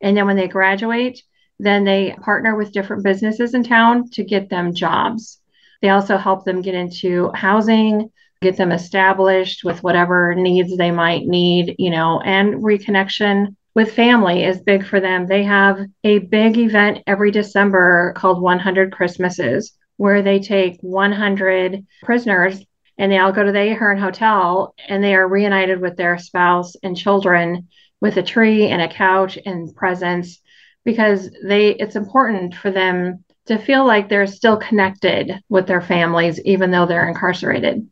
And 0.00 0.16
then 0.16 0.26
when 0.26 0.36
they 0.36 0.48
graduate, 0.48 1.22
then 1.58 1.84
they 1.84 2.16
partner 2.22 2.56
with 2.56 2.72
different 2.72 3.04
businesses 3.04 3.52
in 3.52 3.62
town 3.62 4.08
to 4.12 4.24
get 4.24 4.48
them 4.48 4.74
jobs. 4.74 5.40
They 5.82 5.90
also 5.90 6.16
help 6.16 6.44
them 6.44 6.62
get 6.62 6.74
into 6.74 7.30
housing, 7.34 8.10
get 8.40 8.56
them 8.56 8.72
established 8.72 9.62
with 9.62 9.82
whatever 9.82 10.34
needs 10.34 10.74
they 10.76 10.90
might 10.90 11.26
need, 11.26 11.76
you 11.78 11.90
know, 11.90 12.20
and 12.20 12.62
reconnection 12.62 13.56
with 13.74 13.94
family 13.94 14.42
is 14.42 14.62
big 14.62 14.86
for 14.86 15.00
them. 15.00 15.26
They 15.26 15.42
have 15.44 15.80
a 16.02 16.18
big 16.18 16.56
event 16.56 17.02
every 17.06 17.30
December 17.30 18.14
called 18.16 18.40
100 18.40 18.90
Christmases, 18.90 19.76
where 19.98 20.22
they 20.22 20.40
take 20.40 20.78
100 20.80 21.86
prisoners 22.02 22.64
and 22.98 23.10
they 23.10 23.18
all 23.18 23.32
go 23.32 23.44
to 23.44 23.52
the 23.52 23.72
Ahern 23.72 23.98
Hotel 23.98 24.74
and 24.88 25.02
they 25.02 25.14
are 25.14 25.28
reunited 25.28 25.80
with 25.80 25.96
their 25.96 26.18
spouse 26.18 26.76
and 26.82 26.96
children 26.96 27.68
with 28.00 28.16
a 28.16 28.22
tree 28.22 28.68
and 28.68 28.82
a 28.82 28.88
couch 28.88 29.38
and 29.44 29.74
presents 29.74 30.40
because 30.84 31.30
they 31.44 31.70
it's 31.70 31.96
important 31.96 32.54
for 32.54 32.70
them 32.70 33.24
to 33.46 33.58
feel 33.58 33.86
like 33.86 34.08
they're 34.08 34.26
still 34.26 34.56
connected 34.56 35.40
with 35.48 35.66
their 35.66 35.80
families 35.80 36.40
even 36.44 36.70
though 36.70 36.86
they're 36.86 37.08
incarcerated. 37.08 37.88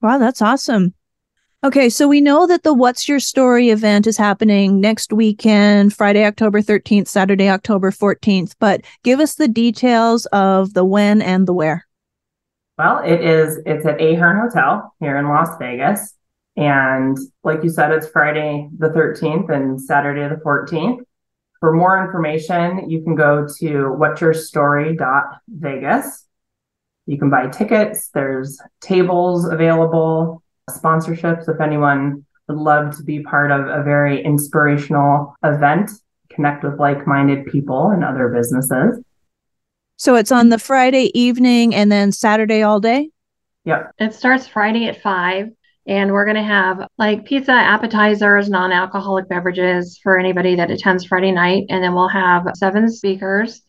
Wow, 0.00 0.18
that's 0.18 0.42
awesome. 0.42 0.94
Okay, 1.64 1.88
so 1.88 2.08
we 2.08 2.20
know 2.20 2.48
that 2.48 2.64
the 2.64 2.74
What's 2.74 3.08
Your 3.08 3.20
Story 3.20 3.70
event 3.70 4.08
is 4.08 4.16
happening 4.16 4.80
next 4.80 5.12
weekend, 5.12 5.94
Friday, 5.94 6.24
October 6.24 6.60
13th, 6.60 7.06
Saturday, 7.06 7.48
October 7.48 7.92
14th, 7.92 8.56
but 8.58 8.80
give 9.04 9.20
us 9.20 9.36
the 9.36 9.46
details 9.46 10.26
of 10.26 10.74
the 10.74 10.84
when 10.84 11.22
and 11.22 11.46
the 11.46 11.52
where. 11.52 11.86
Well, 12.82 12.98
it 13.04 13.20
is 13.20 13.60
it's 13.64 13.86
at 13.86 14.00
Ahern 14.00 14.40
Hotel 14.40 14.92
here 14.98 15.16
in 15.16 15.28
Las 15.28 15.50
Vegas. 15.60 16.14
And 16.56 17.16
like 17.44 17.62
you 17.62 17.70
said, 17.70 17.92
it's 17.92 18.08
Friday 18.08 18.68
the 18.76 18.88
13th 18.88 19.48
and 19.50 19.80
Saturday 19.80 20.28
the 20.28 20.40
14th. 20.40 20.98
For 21.60 21.72
more 21.72 22.04
information, 22.04 22.90
you 22.90 23.04
can 23.04 23.14
go 23.14 23.46
to 23.60 23.96
whatyourstory.vegas. 24.00 26.26
You 27.06 27.18
can 27.18 27.30
buy 27.30 27.46
tickets. 27.46 28.08
There's 28.08 28.60
tables 28.80 29.44
available, 29.44 30.42
sponsorships 30.68 31.48
if 31.48 31.60
anyone 31.60 32.26
would 32.48 32.58
love 32.58 32.96
to 32.96 33.04
be 33.04 33.22
part 33.22 33.52
of 33.52 33.68
a 33.68 33.84
very 33.84 34.24
inspirational 34.24 35.36
event, 35.44 35.92
connect 36.30 36.64
with 36.64 36.80
like-minded 36.80 37.46
people 37.46 37.90
and 37.90 38.02
other 38.02 38.26
businesses. 38.30 38.98
So 39.96 40.16
it's 40.16 40.32
on 40.32 40.48
the 40.48 40.58
Friday 40.58 41.10
evening 41.18 41.74
and 41.74 41.90
then 41.90 42.12
Saturday 42.12 42.62
all 42.62 42.80
day? 42.80 43.10
Yeah. 43.64 43.88
It 43.98 44.14
starts 44.14 44.46
Friday 44.46 44.86
at 44.86 45.00
5 45.00 45.50
and 45.86 46.12
we're 46.12 46.24
going 46.24 46.36
to 46.36 46.42
have 46.42 46.88
like 46.98 47.24
pizza, 47.24 47.52
appetizers, 47.52 48.48
non 48.48 48.72
alcoholic 48.72 49.28
beverages 49.28 49.98
for 50.02 50.18
anybody 50.18 50.56
that 50.56 50.70
attends 50.70 51.04
Friday 51.04 51.32
night. 51.32 51.66
And 51.68 51.82
then 51.82 51.94
we'll 51.94 52.08
have 52.08 52.46
seven 52.54 52.90
speakers. 52.90 53.62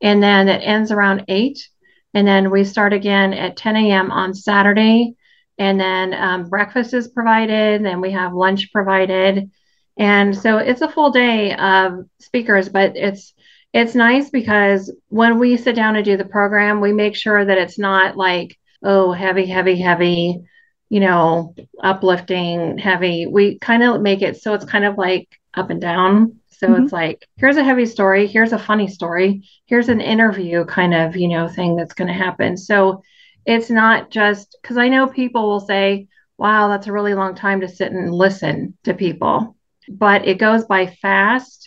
And 0.00 0.22
then 0.22 0.48
it 0.48 0.58
ends 0.58 0.92
around 0.92 1.24
8. 1.28 1.68
And 2.14 2.26
then 2.26 2.50
we 2.50 2.64
start 2.64 2.92
again 2.92 3.32
at 3.32 3.56
10 3.56 3.76
a.m. 3.76 4.10
on 4.10 4.32
Saturday. 4.32 5.14
And 5.58 5.80
then 5.80 6.14
um, 6.14 6.48
breakfast 6.48 6.94
is 6.94 7.08
provided. 7.08 7.84
Then 7.84 8.00
we 8.00 8.12
have 8.12 8.32
lunch 8.32 8.72
provided. 8.72 9.50
And 9.96 10.36
so 10.36 10.58
it's 10.58 10.82
a 10.82 10.88
full 10.88 11.10
day 11.10 11.54
of 11.56 12.06
speakers, 12.20 12.68
but 12.68 12.96
it's 12.96 13.32
it's 13.76 13.94
nice 13.94 14.30
because 14.30 14.92
when 15.08 15.38
we 15.38 15.56
sit 15.56 15.76
down 15.76 15.96
and 15.96 16.04
do 16.04 16.16
the 16.16 16.24
program, 16.24 16.80
we 16.80 16.92
make 16.92 17.14
sure 17.14 17.44
that 17.44 17.58
it's 17.58 17.78
not 17.78 18.16
like, 18.16 18.58
oh, 18.82 19.12
heavy, 19.12 19.46
heavy, 19.46 19.80
heavy 19.80 20.42
you 20.88 21.00
know, 21.00 21.54
uplifting, 21.82 22.78
heavy. 22.78 23.26
We 23.26 23.58
kind 23.58 23.82
of 23.82 24.00
make 24.00 24.22
it 24.22 24.40
so 24.40 24.54
it's 24.54 24.64
kind 24.64 24.84
of 24.84 24.96
like 24.96 25.28
up 25.54 25.70
and 25.70 25.80
down. 25.80 26.40
So 26.50 26.68
mm-hmm. 26.68 26.84
it's 26.84 26.92
like, 26.92 27.26
here's 27.36 27.56
a 27.56 27.64
heavy 27.64 27.86
story, 27.86 28.26
here's 28.26 28.52
a 28.52 28.58
funny 28.58 28.88
story, 28.88 29.46
here's 29.66 29.88
an 29.88 30.00
interview 30.00 30.64
kind 30.64 30.94
of, 30.94 31.16
you 31.16 31.28
know, 31.28 31.48
thing 31.48 31.76
that's 31.76 31.94
going 31.94 32.08
to 32.08 32.14
happen. 32.14 32.56
So 32.56 33.02
it's 33.44 33.68
not 33.68 34.10
just 34.10 34.56
because 34.62 34.76
I 34.76 34.88
know 34.88 35.06
people 35.06 35.48
will 35.48 35.60
say, 35.60 36.08
wow, 36.38 36.68
that's 36.68 36.86
a 36.86 36.92
really 36.92 37.14
long 37.14 37.34
time 37.34 37.60
to 37.60 37.68
sit 37.68 37.92
and 37.92 38.12
listen 38.12 38.76
to 38.84 38.94
people, 38.94 39.56
but 39.88 40.26
it 40.26 40.38
goes 40.38 40.64
by 40.64 40.86
fast. 40.86 41.65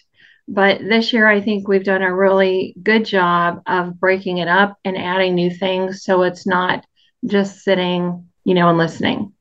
But 0.51 0.79
this 0.79 1.13
year, 1.13 1.27
I 1.27 1.41
think 1.41 1.67
we've 1.67 1.83
done 1.83 2.01
a 2.01 2.13
really 2.13 2.75
good 2.81 3.05
job 3.05 3.61
of 3.67 3.99
breaking 3.99 4.39
it 4.39 4.47
up 4.47 4.77
and 4.83 4.97
adding 4.97 5.35
new 5.35 5.51
things. 5.51 6.03
So 6.03 6.23
it's 6.23 6.47
not 6.47 6.83
just 7.25 7.59
sitting 7.59 8.29
you 8.49 8.55
know, 8.55 8.67
and 8.69 8.77
listening. 8.79 9.31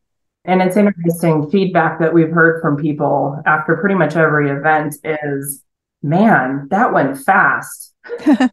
And 0.44 0.60
it's 0.60 0.76
interesting 0.76 1.50
feedback 1.50 1.98
that 2.00 2.12
we've 2.12 2.30
heard 2.30 2.60
from 2.60 2.76
people 2.76 3.40
after 3.46 3.76
pretty 3.76 3.94
much 3.94 4.16
every 4.16 4.50
event 4.50 4.96
is, 5.02 5.64
man, 6.02 6.68
that 6.70 6.92
went 6.92 7.18
fast. 7.18 7.94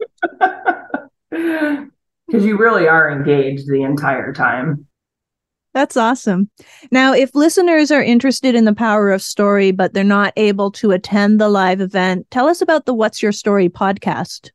Because 2.28 2.44
you 2.44 2.58
really 2.58 2.88
are 2.88 3.12
engaged 3.12 3.68
the 3.68 3.84
entire 3.84 4.34
time. 4.34 4.88
That's 5.76 5.98
awesome. 5.98 6.50
Now, 6.90 7.14
if 7.14 7.36
listeners 7.36 7.92
are 7.92 8.02
interested 8.02 8.56
in 8.56 8.64
the 8.64 8.74
power 8.74 9.12
of 9.12 9.22
story, 9.22 9.72
but 9.72 9.94
they're 9.94 10.06
not 10.06 10.32
able 10.38 10.72
to 10.72 10.92
attend 10.92 11.40
the 11.40 11.50
live 11.50 11.82
event, 11.82 12.32
tell 12.32 12.48
us 12.48 12.62
about 12.62 12.86
the 12.86 12.94
What's 12.94 13.22
Your 13.22 13.34
Story 13.34 13.68
podcast. 13.68 14.52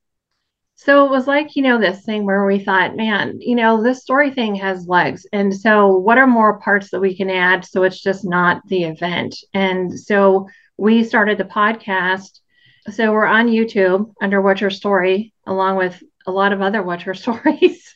So 0.76 1.04
it 1.04 1.10
was 1.10 1.26
like, 1.26 1.56
you 1.56 1.62
know, 1.62 1.78
this 1.78 2.06
thing 2.06 2.24
where 2.24 2.46
we 2.46 2.58
thought, 2.58 2.96
man, 2.96 3.38
you 3.38 3.54
know, 3.54 3.82
this 3.82 4.00
story 4.00 4.30
thing 4.30 4.54
has 4.54 4.88
legs. 4.88 5.26
And 5.30 5.54
so 5.54 5.94
what 5.94 6.16
are 6.16 6.26
more 6.26 6.58
parts 6.58 6.90
that 6.90 7.00
we 7.00 7.14
can 7.14 7.28
add 7.28 7.66
so 7.66 7.82
it's 7.82 8.00
just 8.00 8.24
not 8.24 8.66
the 8.68 8.84
event? 8.84 9.36
And 9.52 10.00
so 10.00 10.48
we 10.78 11.04
started 11.04 11.36
the 11.36 11.44
podcast. 11.44 12.40
So 12.88 13.12
we're 13.12 13.26
on 13.26 13.48
YouTube 13.48 14.10
under 14.22 14.40
What's 14.40 14.62
Your 14.62 14.70
Story, 14.70 15.34
along 15.46 15.76
with 15.76 16.02
a 16.26 16.32
lot 16.32 16.54
of 16.54 16.62
other 16.62 16.82
What's 16.82 17.04
Your 17.04 17.14
Stories. 17.26 17.94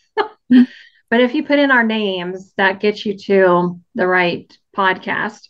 Hmm. 0.52 0.64
But 1.10 1.20
if 1.20 1.34
you 1.34 1.44
put 1.44 1.58
in 1.58 1.70
our 1.70 1.84
names, 1.84 2.52
that 2.56 2.80
gets 2.80 3.04
you 3.04 3.16
to 3.18 3.80
the 3.94 4.06
right 4.06 4.56
podcast. 4.76 5.48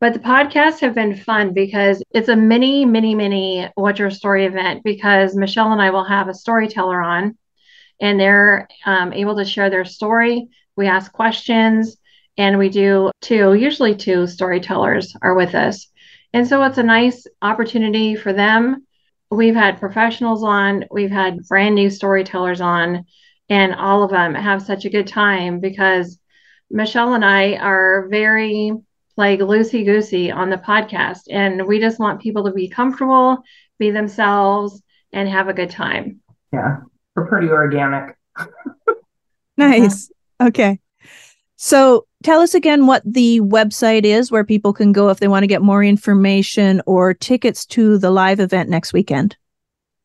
But 0.00 0.14
the 0.14 0.20
podcasts 0.20 0.80
have 0.80 0.94
been 0.94 1.14
fun 1.14 1.52
because 1.54 2.02
it's 2.10 2.28
a 2.28 2.34
mini, 2.34 2.84
mini, 2.84 3.14
mini 3.14 3.68
What's 3.76 4.00
Your 4.00 4.10
Story 4.10 4.46
event 4.46 4.82
because 4.82 5.36
Michelle 5.36 5.72
and 5.72 5.80
I 5.80 5.90
will 5.90 6.04
have 6.04 6.28
a 6.28 6.34
storyteller 6.34 7.00
on 7.00 7.38
and 8.00 8.18
they're 8.18 8.66
um, 8.84 9.12
able 9.12 9.36
to 9.36 9.44
share 9.44 9.70
their 9.70 9.84
story. 9.84 10.48
We 10.76 10.88
ask 10.88 11.12
questions 11.12 11.96
and 12.36 12.58
we 12.58 12.68
do 12.68 13.12
two, 13.20 13.54
usually 13.54 13.94
two 13.94 14.26
storytellers 14.26 15.14
are 15.22 15.34
with 15.34 15.54
us. 15.54 15.88
And 16.32 16.48
so 16.48 16.64
it's 16.64 16.78
a 16.78 16.82
nice 16.82 17.26
opportunity 17.40 18.16
for 18.16 18.32
them. 18.32 18.86
We've 19.30 19.54
had 19.54 19.78
professionals 19.78 20.42
on, 20.42 20.84
we've 20.90 21.10
had 21.10 21.46
brand 21.46 21.74
new 21.74 21.90
storytellers 21.90 22.60
on, 22.60 23.04
and 23.52 23.74
all 23.74 24.02
of 24.02 24.10
them 24.10 24.34
have 24.34 24.62
such 24.62 24.86
a 24.86 24.90
good 24.90 25.06
time 25.06 25.60
because 25.60 26.18
Michelle 26.70 27.12
and 27.12 27.22
I 27.22 27.56
are 27.56 28.08
very 28.08 28.72
like 29.18 29.40
loosey 29.40 29.84
goosey 29.84 30.30
on 30.30 30.48
the 30.48 30.56
podcast. 30.56 31.24
And 31.30 31.66
we 31.66 31.78
just 31.78 32.00
want 32.00 32.22
people 32.22 32.44
to 32.44 32.52
be 32.52 32.70
comfortable, 32.70 33.42
be 33.78 33.90
themselves, 33.90 34.80
and 35.12 35.28
have 35.28 35.48
a 35.48 35.52
good 35.52 35.68
time. 35.68 36.20
Yeah, 36.50 36.78
we're 37.14 37.26
pretty 37.26 37.48
organic. 37.48 38.16
nice. 39.58 40.10
Okay. 40.40 40.80
So 41.56 42.06
tell 42.22 42.40
us 42.40 42.54
again 42.54 42.86
what 42.86 43.02
the 43.04 43.42
website 43.42 44.04
is 44.04 44.30
where 44.30 44.44
people 44.44 44.72
can 44.72 44.92
go 44.92 45.10
if 45.10 45.20
they 45.20 45.28
want 45.28 45.42
to 45.42 45.46
get 45.46 45.60
more 45.60 45.84
information 45.84 46.80
or 46.86 47.12
tickets 47.12 47.66
to 47.66 47.98
the 47.98 48.10
live 48.10 48.40
event 48.40 48.70
next 48.70 48.94
weekend. 48.94 49.36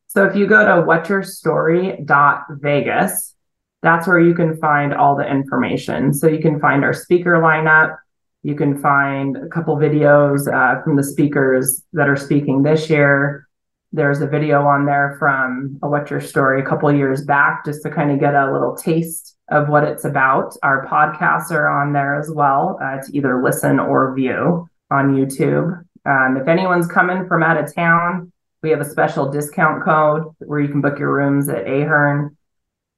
So 0.08 0.26
if 0.26 0.36
you 0.36 0.46
go 0.46 0.66
to 0.66 0.82
whatyourstory.vegas, 0.82 3.34
that's 3.82 4.06
where 4.06 4.20
you 4.20 4.34
can 4.34 4.56
find 4.56 4.92
all 4.92 5.16
the 5.16 5.28
information. 5.28 6.12
So 6.12 6.26
you 6.26 6.40
can 6.40 6.60
find 6.60 6.84
our 6.84 6.92
speaker 6.92 7.34
lineup, 7.34 7.96
you 8.42 8.54
can 8.54 8.80
find 8.80 9.36
a 9.36 9.48
couple 9.48 9.76
videos 9.76 10.52
uh, 10.52 10.82
from 10.82 10.96
the 10.96 11.02
speakers 11.02 11.82
that 11.92 12.08
are 12.08 12.16
speaking 12.16 12.62
this 12.62 12.88
year. 12.88 13.48
There's 13.90 14.20
a 14.20 14.26
video 14.26 14.62
on 14.62 14.84
there 14.86 15.16
from 15.18 15.78
a 15.82 15.88
What's 15.88 16.10
Your 16.10 16.20
Story 16.20 16.60
a 16.60 16.64
couple 16.64 16.92
years 16.92 17.24
back, 17.24 17.64
just 17.64 17.82
to 17.82 17.90
kind 17.90 18.10
of 18.10 18.20
get 18.20 18.34
a 18.34 18.52
little 18.52 18.76
taste 18.76 19.36
of 19.50 19.68
what 19.68 19.84
it's 19.84 20.04
about. 20.04 20.54
Our 20.62 20.86
podcasts 20.86 21.50
are 21.50 21.68
on 21.68 21.92
there 21.92 22.18
as 22.18 22.30
well 22.30 22.78
uh, 22.82 22.98
to 23.02 23.16
either 23.16 23.42
listen 23.42 23.80
or 23.80 24.14
view 24.14 24.68
on 24.90 25.16
YouTube. 25.16 25.82
Um, 26.06 26.38
if 26.40 26.48
anyone's 26.48 26.86
coming 26.86 27.26
from 27.26 27.42
out 27.42 27.62
of 27.62 27.74
town, 27.74 28.32
we 28.62 28.70
have 28.70 28.80
a 28.80 28.88
special 28.88 29.30
discount 29.30 29.84
code 29.84 30.24
where 30.38 30.60
you 30.60 30.68
can 30.68 30.80
book 30.80 30.98
your 30.98 31.14
rooms 31.14 31.48
at 31.48 31.66
Ahern. 31.66 32.36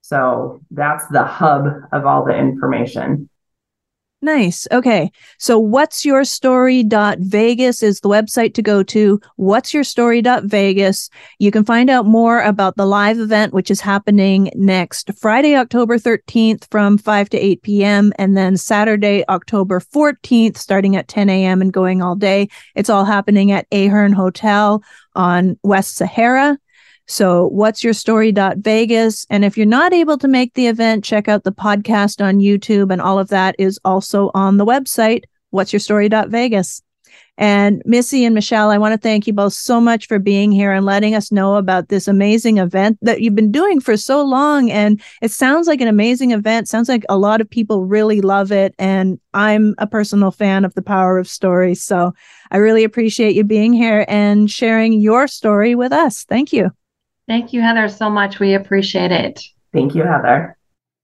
So 0.00 0.60
that's 0.70 1.06
the 1.08 1.24
hub 1.24 1.66
of 1.92 2.06
all 2.06 2.24
the 2.24 2.36
information. 2.36 3.28
Nice. 4.22 4.68
Okay. 4.70 5.10
So 5.38 5.58
what's 5.58 6.04
your 6.04 6.24
story.vegas 6.24 7.82
is 7.82 8.00
the 8.00 8.08
website 8.10 8.52
to 8.54 8.62
go 8.62 8.82
to. 8.82 9.18
What's 9.36 9.72
your 9.72 9.82
story.vegas. 9.82 11.08
You 11.38 11.50
can 11.50 11.64
find 11.64 11.88
out 11.88 12.04
more 12.04 12.42
about 12.42 12.76
the 12.76 12.84
live 12.84 13.18
event, 13.18 13.54
which 13.54 13.70
is 13.70 13.80
happening 13.80 14.50
next 14.54 15.10
Friday, 15.18 15.56
October 15.56 15.96
13th 15.96 16.70
from 16.70 16.98
5 16.98 17.30
to 17.30 17.38
8 17.38 17.62
p.m. 17.62 18.12
and 18.16 18.36
then 18.36 18.58
Saturday, 18.58 19.24
October 19.30 19.80
14th, 19.80 20.58
starting 20.58 20.96
at 20.96 21.08
10 21.08 21.30
a.m. 21.30 21.62
and 21.62 21.72
going 21.72 22.02
all 22.02 22.14
day. 22.14 22.50
It's 22.74 22.90
all 22.90 23.06
happening 23.06 23.52
at 23.52 23.66
Ahern 23.72 24.12
Hotel 24.12 24.82
on 25.14 25.58
West 25.62 25.96
Sahara. 25.96 26.58
So, 27.10 27.48
what's 27.48 27.82
your 27.82 27.92
story.vegas? 27.92 29.26
And 29.30 29.44
if 29.44 29.56
you're 29.56 29.66
not 29.66 29.92
able 29.92 30.16
to 30.18 30.28
make 30.28 30.54
the 30.54 30.68
event, 30.68 31.02
check 31.02 31.26
out 31.26 31.42
the 31.42 31.50
podcast 31.50 32.24
on 32.24 32.38
YouTube, 32.38 32.92
and 32.92 33.00
all 33.00 33.18
of 33.18 33.30
that 33.30 33.56
is 33.58 33.80
also 33.84 34.30
on 34.32 34.58
the 34.58 34.64
website, 34.64 35.24
what's 35.50 35.72
your 35.72 35.80
story.vegas. 35.80 36.82
And 37.36 37.82
Missy 37.84 38.24
and 38.24 38.32
Michelle, 38.32 38.70
I 38.70 38.78
want 38.78 38.92
to 38.92 38.98
thank 38.98 39.26
you 39.26 39.32
both 39.32 39.54
so 39.54 39.80
much 39.80 40.06
for 40.06 40.20
being 40.20 40.52
here 40.52 40.70
and 40.70 40.86
letting 40.86 41.16
us 41.16 41.32
know 41.32 41.56
about 41.56 41.88
this 41.88 42.06
amazing 42.06 42.58
event 42.58 42.96
that 43.02 43.22
you've 43.22 43.34
been 43.34 43.50
doing 43.50 43.80
for 43.80 43.96
so 43.96 44.22
long. 44.22 44.70
And 44.70 45.02
it 45.20 45.32
sounds 45.32 45.66
like 45.66 45.80
an 45.80 45.88
amazing 45.88 46.30
event. 46.30 46.68
Sounds 46.68 46.88
like 46.88 47.04
a 47.08 47.18
lot 47.18 47.40
of 47.40 47.50
people 47.50 47.86
really 47.86 48.20
love 48.20 48.52
it. 48.52 48.72
And 48.78 49.18
I'm 49.34 49.74
a 49.78 49.86
personal 49.88 50.30
fan 50.30 50.64
of 50.64 50.74
the 50.74 50.82
power 50.82 51.18
of 51.18 51.26
stories. 51.26 51.82
So 51.82 52.14
I 52.52 52.58
really 52.58 52.84
appreciate 52.84 53.34
you 53.34 53.42
being 53.42 53.72
here 53.72 54.04
and 54.06 54.48
sharing 54.48 54.92
your 54.92 55.26
story 55.26 55.74
with 55.74 55.92
us. 55.92 56.22
Thank 56.22 56.52
you. 56.52 56.70
Thank 57.30 57.52
you, 57.52 57.60
Heather, 57.60 57.88
so 57.88 58.10
much. 58.10 58.40
We 58.40 58.54
appreciate 58.54 59.12
it. 59.12 59.40
Thank 59.72 59.94
you, 59.94 60.02
Heather. 60.02 60.56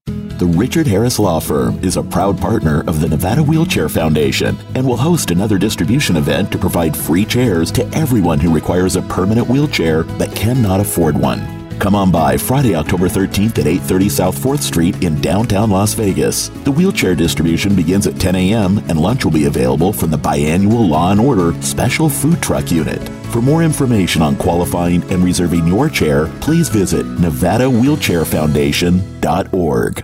The 0.07 0.53
Richard 0.57 0.85
Harris 0.85 1.19
Law 1.19 1.39
Firm 1.39 1.81
is 1.81 1.95
a 1.95 2.03
proud 2.03 2.37
partner 2.37 2.81
of 2.81 2.99
the 2.99 3.07
Nevada 3.07 3.41
Wheelchair 3.41 3.87
Foundation 3.87 4.57
and 4.75 4.85
will 4.85 4.97
host 4.97 5.31
another 5.31 5.57
distribution 5.57 6.17
event 6.17 6.51
to 6.51 6.57
provide 6.57 6.97
free 6.97 7.23
chairs 7.23 7.71
to 7.71 7.87
everyone 7.95 8.39
who 8.39 8.53
requires 8.53 8.97
a 8.97 9.01
permanent 9.03 9.47
wheelchair 9.47 10.03
but 10.03 10.35
cannot 10.35 10.81
afford 10.81 11.17
one. 11.17 11.56
Come 11.79 11.93
on 11.93 12.11
by 12.11 12.37
Friday, 12.37 12.73
October 12.75 13.07
13th 13.07 13.59
at 13.59 13.67
830 13.67 14.09
South 14.09 14.35
4th 14.37 14.61
Street 14.61 15.03
in 15.03 15.21
downtown 15.21 15.69
Las 15.69 15.93
Vegas. 15.93 16.49
The 16.63 16.71
wheelchair 16.71 17.13
distribution 17.13 17.75
begins 17.75 18.07
at 18.07 18.19
10 18.19 18.33
a.m. 18.35 18.79
and 18.89 18.99
lunch 18.99 19.23
will 19.23 19.31
be 19.31 19.45
available 19.45 19.93
from 19.93 20.09
the 20.09 20.17
biannual 20.17 20.89
Law 20.89 21.11
and 21.11 21.21
Order 21.21 21.53
Special 21.61 22.09
Food 22.09 22.41
Truck 22.41 22.71
Unit. 22.71 23.07
For 23.31 23.43
more 23.43 23.61
information 23.61 24.23
on 24.23 24.37
qualifying 24.37 25.03
and 25.11 25.23
reserving 25.23 25.67
your 25.67 25.87
chair, 25.89 26.25
please 26.41 26.69
visit 26.69 27.05
nevadawheelchairfoundation.org. 27.05 30.03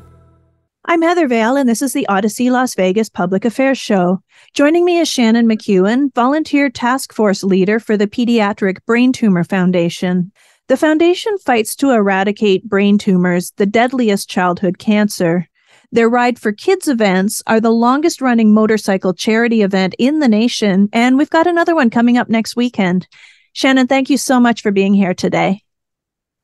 I'm 0.85 1.01
Heather 1.01 1.29
Vale, 1.29 1.55
and 1.55 1.69
this 1.69 1.81
is 1.81 1.93
the 1.93 2.05
Audacy 2.09 2.51
Las 2.51 2.75
Vegas 2.75 3.07
Public 3.09 3.45
Affairs 3.45 3.77
Show. 3.77 4.21
Joining 4.53 4.83
me 4.83 4.99
is 4.99 5.07
Shannon 5.07 5.47
McEwen, 5.47 6.13
volunteer 6.13 6.69
task 6.69 7.13
force 7.13 7.41
leader 7.41 7.79
for 7.79 7.95
the 7.95 8.05
Pediatric 8.05 8.79
Brain 8.85 9.13
Tumor 9.13 9.45
Foundation. 9.45 10.33
The 10.67 10.77
foundation 10.77 11.37
fights 11.39 11.75
to 11.77 11.91
eradicate 11.91 12.69
brain 12.69 12.97
tumors, 12.97 13.51
the 13.57 13.65
deadliest 13.65 14.29
childhood 14.29 14.77
cancer. 14.79 15.49
Their 15.91 16.07
Ride 16.07 16.39
for 16.39 16.53
Kids 16.53 16.87
events 16.87 17.43
are 17.45 17.59
the 17.59 17.69
longest 17.69 18.21
running 18.21 18.53
motorcycle 18.53 19.13
charity 19.13 19.61
event 19.61 19.93
in 19.99 20.19
the 20.19 20.29
nation, 20.29 20.87
and 20.93 21.17
we've 21.17 21.29
got 21.29 21.47
another 21.47 21.75
one 21.75 21.89
coming 21.89 22.17
up 22.17 22.29
next 22.29 22.55
weekend. 22.55 23.07
Shannon, 23.51 23.87
thank 23.87 24.09
you 24.09 24.17
so 24.17 24.39
much 24.39 24.61
for 24.61 24.71
being 24.71 24.93
here 24.93 25.13
today. 25.13 25.63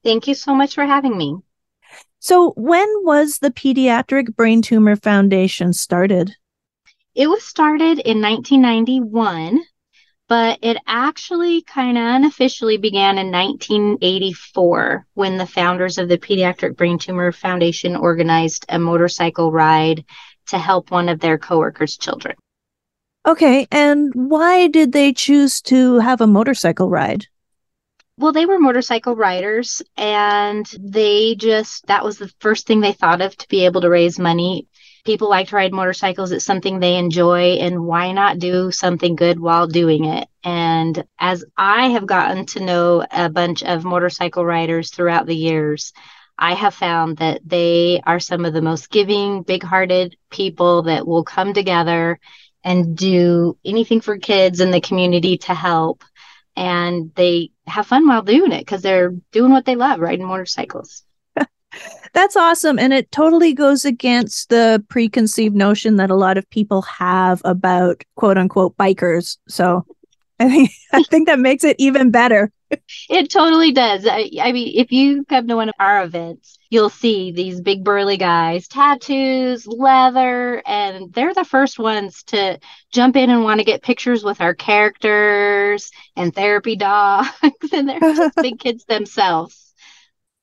Thank 0.04 0.28
you 0.28 0.36
so 0.36 0.54
much 0.54 0.76
for 0.76 0.86
having 0.86 1.18
me. 1.18 1.38
So, 2.20 2.52
when 2.58 2.88
was 3.04 3.40
the 3.40 3.52
Pediatric 3.52 4.36
Brain 4.36 4.62
Tumor 4.62 4.98
Foundation 4.98 5.72
started? 5.72 6.36
It 7.16 7.28
was 7.28 7.44
started 7.44 8.00
in 8.00 8.22
1991, 8.22 9.62
but 10.30 10.60
it 10.62 10.78
actually 10.86 11.64
kind 11.64 11.98
of 11.98 12.04
unofficially 12.04 12.78
began 12.78 13.18
in 13.18 13.32
1984 13.32 15.08
when 15.16 15.38
the 15.38 15.46
founders 15.46 15.98
of 15.98 16.08
the 16.08 16.20
Pediatric 16.20 16.78
Brain 16.78 17.00
Tumor 17.00 17.32
Foundation 17.32 17.96
organized 17.96 18.66
a 18.70 18.78
motorcycle 18.78 19.52
ride 19.52 20.06
to 20.48 20.60
help 20.60 20.92
one 20.92 21.10
of 21.10 21.20
their 21.20 21.40
coworkers' 21.40 21.98
children. 21.98 22.36
Okay, 23.28 23.68
and 23.72 24.12
why 24.14 24.68
did 24.68 24.92
they 24.92 25.14
choose 25.14 25.62
to 25.64 25.98
have 25.98 26.22
a 26.22 26.28
motorcycle 26.28 26.90
ride? 26.90 27.26
Well, 28.18 28.32
they 28.32 28.46
were 28.46 28.60
motorcycle 28.60 29.16
riders 29.16 29.82
and 29.98 30.66
they 30.80 31.36
just, 31.36 31.88
that 31.88 32.04
was 32.04 32.18
the 32.18 32.32
first 32.40 32.68
thing 32.68 32.82
they 32.82 32.94
thought 32.94 33.22
of 33.22 33.36
to 33.38 33.48
be 33.48 33.66
able 33.66 33.82
to 33.82 33.90
raise 33.90 34.20
money. 34.20 34.68
People 35.10 35.28
like 35.28 35.48
to 35.48 35.56
ride 35.56 35.74
motorcycles. 35.74 36.32
It's 36.32 36.46
something 36.46 36.78
they 36.78 36.96
enjoy, 36.96 37.54
and 37.54 37.84
why 37.84 38.12
not 38.12 38.38
do 38.38 38.72
something 38.72 39.16
good 39.16 39.40
while 39.40 39.66
doing 39.66 40.06
it? 40.06 40.28
And 40.44 41.04
as 41.18 41.44
I 41.58 41.88
have 41.88 42.06
gotten 42.06 42.46
to 42.46 42.60
know 42.60 43.04
a 43.12 43.28
bunch 43.28 43.64
of 43.64 43.84
motorcycle 43.84 44.46
riders 44.46 44.92
throughout 44.92 45.26
the 45.26 45.36
years, 45.36 45.94
I 46.38 46.54
have 46.54 46.76
found 46.76 47.18
that 47.18 47.42
they 47.44 48.04
are 48.06 48.20
some 48.20 48.46
of 48.46 48.54
the 48.54 48.62
most 48.62 48.92
giving, 48.92 49.42
big 49.42 49.64
hearted 49.64 50.16
people 50.30 50.84
that 50.84 51.08
will 51.08 51.24
come 51.24 51.56
together 51.56 52.20
and 52.64 52.96
do 52.96 53.58
anything 53.66 54.02
for 54.02 54.20
kids 54.20 54.60
in 54.60 54.70
the 54.70 54.80
community 54.80 55.40
to 55.40 55.56
help 55.56 56.04
and 56.56 57.12
they 57.16 57.50
have 57.66 57.88
fun 57.88 58.08
while 58.08 58.22
doing 58.22 58.52
it 58.52 58.60
because 58.60 58.84
they're 58.84 59.16
doing 59.32 59.52
what 59.52 59.66
they 59.66 59.76
love 59.76 60.00
riding 60.00 60.28
motorcycles 60.28 61.04
that's 62.14 62.36
awesome 62.36 62.80
and 62.80 62.94
it 62.94 63.12
totally 63.12 63.54
goes 63.54 63.86
against 63.86 64.50
the 64.50 64.84
preconceived 64.90 65.56
notion 65.56 65.98
that 65.98 66.10
a 66.10 66.16
lot 66.16 66.38
of 66.38 66.50
people 66.50 66.82
have 66.82 67.42
about 67.46 68.04
quote 68.16 68.38
unquote 68.38 68.76
bikers 68.78 69.38
so 69.48 69.86
i 70.40 70.50
think 70.50 70.72
i 70.94 71.04
think 71.04 71.28
that 71.28 71.40
makes 71.40 71.64
it 71.64 71.76
even 71.80 72.10
better 72.10 72.52
it 73.10 73.32
totally 73.32 73.72
does. 73.72 74.06
I, 74.06 74.30
I, 74.42 74.52
mean, 74.52 74.74
if 74.76 74.92
you 74.92 75.26
come 75.26 75.48
to 75.48 75.56
one 75.56 75.70
of 75.70 75.76
our 75.80 76.04
events, 76.04 76.58
you'll 76.70 76.90
see 76.90 77.32
these 77.32 77.62
big 77.62 77.84
burly 77.84 78.18
guys, 78.18 78.68
tattoos, 78.68 79.66
leather, 79.66 80.62
and 80.68 81.12
they're 81.14 81.34
the 81.34 81.46
first 81.46 81.80
ones 81.80 82.24
to 82.24 82.60
jump 82.92 83.16
in 83.16 83.30
and 83.30 83.44
want 83.44 83.60
to 83.60 83.66
get 83.66 83.82
pictures 83.82 84.24
with 84.24 84.42
our 84.42 84.54
characters 84.54 85.90
and 86.16 86.34
therapy 86.34 86.76
dogs. 86.76 87.30
and 87.74 87.90
they're 87.90 88.00
just 88.00 88.36
big 88.36 88.60
kids 88.60 88.86
themselves. 88.86 89.69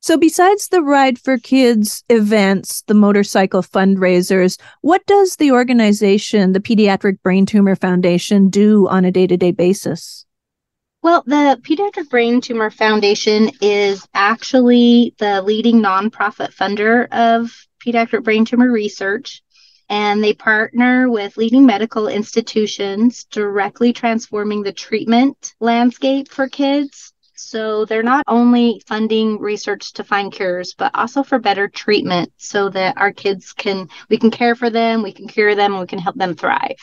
So, 0.06 0.16
besides 0.16 0.68
the 0.68 0.82
Ride 0.82 1.18
for 1.18 1.36
Kids 1.36 2.04
events, 2.08 2.82
the 2.82 2.94
motorcycle 2.94 3.60
fundraisers, 3.60 4.56
what 4.80 5.04
does 5.06 5.34
the 5.34 5.50
organization, 5.50 6.52
the 6.52 6.60
Pediatric 6.60 7.20
Brain 7.24 7.44
Tumor 7.44 7.74
Foundation, 7.74 8.48
do 8.48 8.86
on 8.86 9.04
a 9.04 9.10
day 9.10 9.26
to 9.26 9.36
day 9.36 9.50
basis? 9.50 10.24
Well, 11.02 11.24
the 11.26 11.60
Pediatric 11.60 12.08
Brain 12.08 12.40
Tumor 12.40 12.70
Foundation 12.70 13.50
is 13.60 14.06
actually 14.14 15.12
the 15.18 15.42
leading 15.42 15.82
nonprofit 15.82 16.54
funder 16.54 17.08
of 17.10 17.66
pediatric 17.84 18.22
brain 18.22 18.44
tumor 18.44 18.70
research, 18.70 19.42
and 19.88 20.22
they 20.22 20.34
partner 20.34 21.10
with 21.10 21.36
leading 21.36 21.66
medical 21.66 22.06
institutions, 22.06 23.24
directly 23.24 23.92
transforming 23.92 24.62
the 24.62 24.72
treatment 24.72 25.56
landscape 25.58 26.28
for 26.28 26.48
kids. 26.48 27.12
So 27.36 27.84
they're 27.84 28.02
not 28.02 28.24
only 28.26 28.82
funding 28.86 29.38
research 29.38 29.92
to 29.94 30.04
find 30.04 30.32
cures, 30.32 30.74
but 30.74 30.94
also 30.94 31.22
for 31.22 31.38
better 31.38 31.68
treatment 31.68 32.32
so 32.38 32.70
that 32.70 32.96
our 32.96 33.12
kids 33.12 33.52
can, 33.52 33.88
we 34.08 34.18
can 34.18 34.30
care 34.30 34.54
for 34.54 34.70
them, 34.70 35.02
we 35.02 35.12
can 35.12 35.28
cure 35.28 35.54
them, 35.54 35.78
we 35.78 35.86
can 35.86 35.98
help 35.98 36.16
them 36.16 36.34
thrive. 36.34 36.76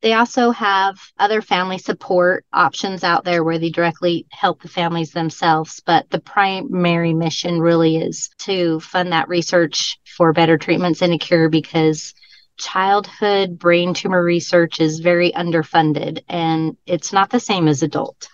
They 0.00 0.12
also 0.12 0.50
have 0.50 0.98
other 1.18 1.40
family 1.40 1.78
support 1.78 2.44
options 2.52 3.04
out 3.04 3.24
there 3.24 3.42
where 3.42 3.58
they 3.58 3.70
directly 3.70 4.26
help 4.30 4.62
the 4.62 4.68
families 4.68 5.12
themselves. 5.12 5.80
But 5.84 6.08
the 6.10 6.20
primary 6.20 7.14
mission 7.14 7.60
really 7.60 7.96
is 7.96 8.28
to 8.40 8.80
fund 8.80 9.12
that 9.12 9.28
research 9.28 9.98
for 10.16 10.32
better 10.32 10.58
treatments 10.58 11.02
and 11.02 11.14
a 11.14 11.18
cure 11.18 11.48
because 11.48 12.14
childhood 12.58 13.58
brain 13.58 13.94
tumor 13.94 14.22
research 14.22 14.80
is 14.80 15.00
very 15.00 15.32
underfunded 15.32 16.22
and 16.28 16.76
it's 16.86 17.12
not 17.12 17.30
the 17.30 17.40
same 17.40 17.66
as 17.66 17.82
adult. 17.82 18.28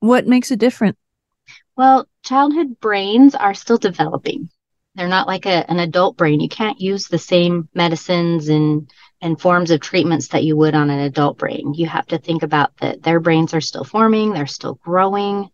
What 0.00 0.26
makes 0.26 0.50
it 0.50 0.58
different? 0.58 0.96
Well, 1.76 2.06
childhood 2.24 2.80
brains 2.80 3.34
are 3.34 3.54
still 3.54 3.78
developing. 3.78 4.50
They're 4.94 5.08
not 5.08 5.28
like 5.28 5.46
a, 5.46 5.70
an 5.70 5.78
adult 5.78 6.16
brain. 6.16 6.40
You 6.40 6.48
can't 6.48 6.80
use 6.80 7.06
the 7.06 7.18
same 7.18 7.68
medicines 7.74 8.48
and 8.48 8.90
and 9.20 9.40
forms 9.40 9.70
of 9.70 9.80
treatments 9.80 10.28
that 10.28 10.44
you 10.44 10.56
would 10.56 10.74
on 10.74 10.90
an 10.90 11.00
adult 11.00 11.38
brain. 11.38 11.74
You 11.74 11.86
have 11.86 12.06
to 12.06 12.18
think 12.18 12.42
about 12.42 12.76
that 12.78 13.02
their 13.02 13.18
brains 13.18 13.52
are 13.52 13.60
still 13.60 13.84
forming, 13.84 14.32
they're 14.32 14.46
still 14.46 14.74
growing, 14.74 15.50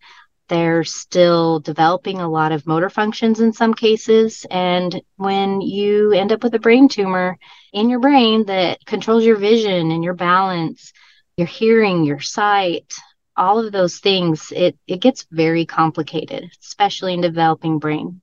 they're 0.49 0.85
still 0.85 1.61
developing 1.61 2.21
a 2.21 2.29
lot 2.29 2.53
of 2.53 2.67
motor 2.67 2.91
functions 2.91 3.41
in 3.41 3.53
some 3.53 3.73
cases. 3.73 4.45
And 4.51 5.01
when 5.17 5.63
you 5.63 6.13
end 6.13 6.33
up 6.33 6.43
with 6.43 6.55
a 6.55 6.59
brain 6.59 6.89
tumor 6.89 7.39
in 7.73 7.89
your 7.89 8.01
brain 8.01 8.45
that 8.47 8.85
controls 8.85 9.25
your 9.25 9.37
vision 9.37 9.91
and 9.91 10.05
your 10.05 10.15
balance, 10.15 10.93
your 11.37 11.47
hearing, 11.47 12.05
your 12.05 12.21
sight, 12.21 12.93
all 13.37 13.65
of 13.65 13.73
those 13.73 13.99
things, 13.99 14.53
it, 14.55 14.79
it 14.87 15.01
gets 15.01 15.27
very 15.31 15.67
complicated, 15.67 16.51
especially 16.63 17.15
in 17.15 17.21
developing 17.21 17.79
brain. 17.79 18.21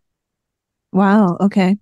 Wow. 0.91 1.37
Okay. 1.39 1.77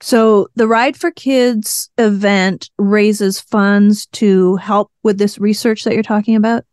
So 0.00 0.48
the 0.56 0.66
Ride 0.66 0.96
for 0.96 1.12
Kids 1.12 1.90
event 1.96 2.70
raises 2.76 3.40
funds 3.40 4.06
to 4.06 4.56
help 4.56 4.90
with 5.02 5.16
this 5.16 5.38
research 5.38 5.84
that 5.84 5.94
you're 5.94 6.02
talking 6.02 6.34
about? 6.34 6.64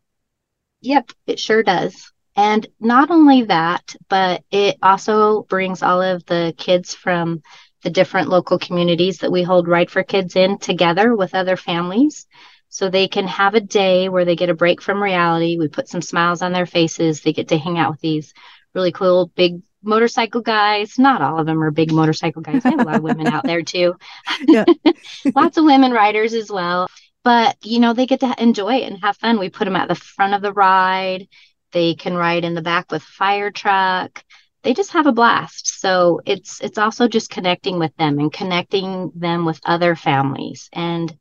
Yep, 0.81 1.11
it 1.27 1.39
sure 1.39 1.61
does. 1.61 2.11
And 2.35 2.65
not 2.79 3.11
only 3.11 3.43
that, 3.43 3.95
but 4.07 4.43
it 4.49 4.77
also 4.81 5.43
brings 5.43 5.83
all 5.83 6.01
of 6.01 6.25
the 6.25 6.53
kids 6.57 6.95
from 6.95 7.43
the 7.83 7.89
different 7.89 8.29
local 8.29 8.57
communities 8.57 9.19
that 9.19 9.31
we 9.31 9.43
hold 9.43 9.67
Ride 9.67 9.91
for 9.91 10.03
Kids 10.03 10.35
in 10.35 10.57
together 10.57 11.15
with 11.15 11.35
other 11.35 11.55
families. 11.55 12.27
So 12.69 12.89
they 12.89 13.07
can 13.07 13.27
have 13.27 13.55
a 13.55 13.61
day 13.61 14.09
where 14.09 14.25
they 14.25 14.35
get 14.35 14.49
a 14.49 14.53
break 14.53 14.81
from 14.81 15.01
reality. 15.01 15.57
We 15.57 15.67
put 15.67 15.89
some 15.89 16.01
smiles 16.01 16.41
on 16.41 16.53
their 16.53 16.67
faces. 16.67 17.21
They 17.21 17.33
get 17.33 17.49
to 17.49 17.57
hang 17.57 17.77
out 17.77 17.91
with 17.91 18.01
these 18.01 18.33
really 18.73 18.91
cool 18.91 19.31
big 19.35 19.61
motorcycle 19.83 20.41
guys. 20.41 20.99
Not 20.99 21.21
all 21.21 21.39
of 21.39 21.45
them 21.45 21.63
are 21.63 21.71
big 21.71 21.91
motorcycle 21.91 22.41
guys. 22.41 22.63
We 22.63 22.71
have 22.71 22.79
a 22.79 22.83
lot 22.83 22.95
of 22.97 23.03
women 23.03 23.27
out 23.27 23.43
there 23.43 23.61
too. 23.63 23.95
Yeah. 24.47 24.65
Lots 25.35 25.57
of 25.57 25.65
women 25.65 25.91
riders 25.91 26.33
as 26.33 26.49
well. 26.49 26.87
But, 27.23 27.57
you 27.63 27.79
know, 27.79 27.93
they 27.93 28.05
get 28.05 28.21
to 28.21 28.33
enjoy 28.41 28.75
it 28.75 28.91
and 28.91 29.01
have 29.01 29.17
fun. 29.17 29.39
We 29.39 29.49
put 29.49 29.65
them 29.65 29.75
at 29.75 29.89
the 29.89 29.95
front 29.95 30.33
of 30.33 30.41
the 30.41 30.53
ride. 30.53 31.27
They 31.71 31.95
can 31.95 32.15
ride 32.15 32.45
in 32.45 32.55
the 32.55 32.61
back 32.61 32.91
with 32.91 33.03
fire 33.03 33.51
truck. 33.51 34.23
They 34.63 34.73
just 34.73 34.91
have 34.93 35.07
a 35.07 35.11
blast. 35.11 35.79
So 35.79 36.21
it's 36.25 36.61
it's 36.61 36.77
also 36.77 37.07
just 37.07 37.29
connecting 37.29 37.79
with 37.79 37.95
them 37.97 38.19
and 38.19 38.31
connecting 38.31 39.11
them 39.15 39.45
with 39.45 39.59
other 39.65 39.95
families. 39.95 40.69
And 40.73 41.15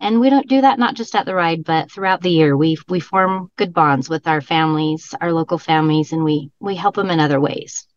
and 0.00 0.20
we 0.20 0.30
don't 0.30 0.48
do 0.48 0.60
that 0.60 0.78
not 0.78 0.94
just 0.94 1.14
at 1.14 1.26
the 1.26 1.34
ride 1.34 1.64
but 1.64 1.90
throughout 1.90 2.20
the 2.20 2.30
year 2.30 2.56
we 2.56 2.76
we 2.88 3.00
form 3.00 3.50
good 3.56 3.72
bonds 3.72 4.08
with 4.08 4.26
our 4.26 4.40
families 4.40 5.14
our 5.20 5.32
local 5.32 5.58
families 5.58 6.12
and 6.12 6.24
we 6.24 6.50
we 6.60 6.74
help 6.74 6.94
them 6.94 7.10
in 7.10 7.20
other 7.20 7.40
ways 7.40 7.88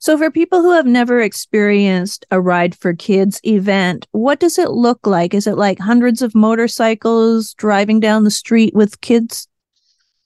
so, 0.00 0.16
for 0.16 0.30
people 0.30 0.62
who 0.62 0.70
have 0.70 0.86
never 0.86 1.20
experienced 1.20 2.24
a 2.30 2.40
Ride 2.40 2.76
for 2.76 2.94
Kids 2.94 3.40
event, 3.44 4.06
what 4.12 4.38
does 4.38 4.56
it 4.56 4.70
look 4.70 5.08
like? 5.08 5.34
Is 5.34 5.48
it 5.48 5.56
like 5.56 5.80
hundreds 5.80 6.22
of 6.22 6.36
motorcycles 6.36 7.52
driving 7.54 7.98
down 7.98 8.22
the 8.22 8.30
street 8.30 8.74
with 8.74 9.00
kids? 9.00 9.48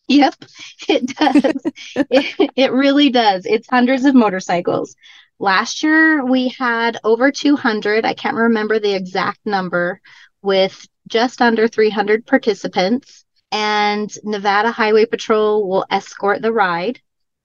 Yep, 0.09 0.35
it 0.89 1.07
does. 1.17 1.63
it, 1.97 2.51
it 2.55 2.73
really 2.73 3.09
does. 3.09 3.47
It's 3.47 3.69
hundreds 3.69 4.05
of 4.05 4.15
motorcycles. 4.15 4.95
Last 5.39 5.83
year, 5.83 6.23
we 6.23 6.49
had 6.49 6.99
over 7.03 7.33
200. 7.33 8.05
I 8.05 8.13
can't 8.13 8.37
remember 8.37 8.79
the 8.79 8.95
exact 8.95 9.41
number, 9.47 10.03
with 10.43 10.87
just 11.09 11.41
under 11.41 11.69
300 11.69 12.27
participants. 12.27 13.25
And 13.51 14.13
Nevada 14.25 14.71
Highway 14.71 15.07
Patrol 15.07 15.69
will 15.69 15.85
escort 15.91 16.43
the 16.43 16.53
ride 16.53 17.01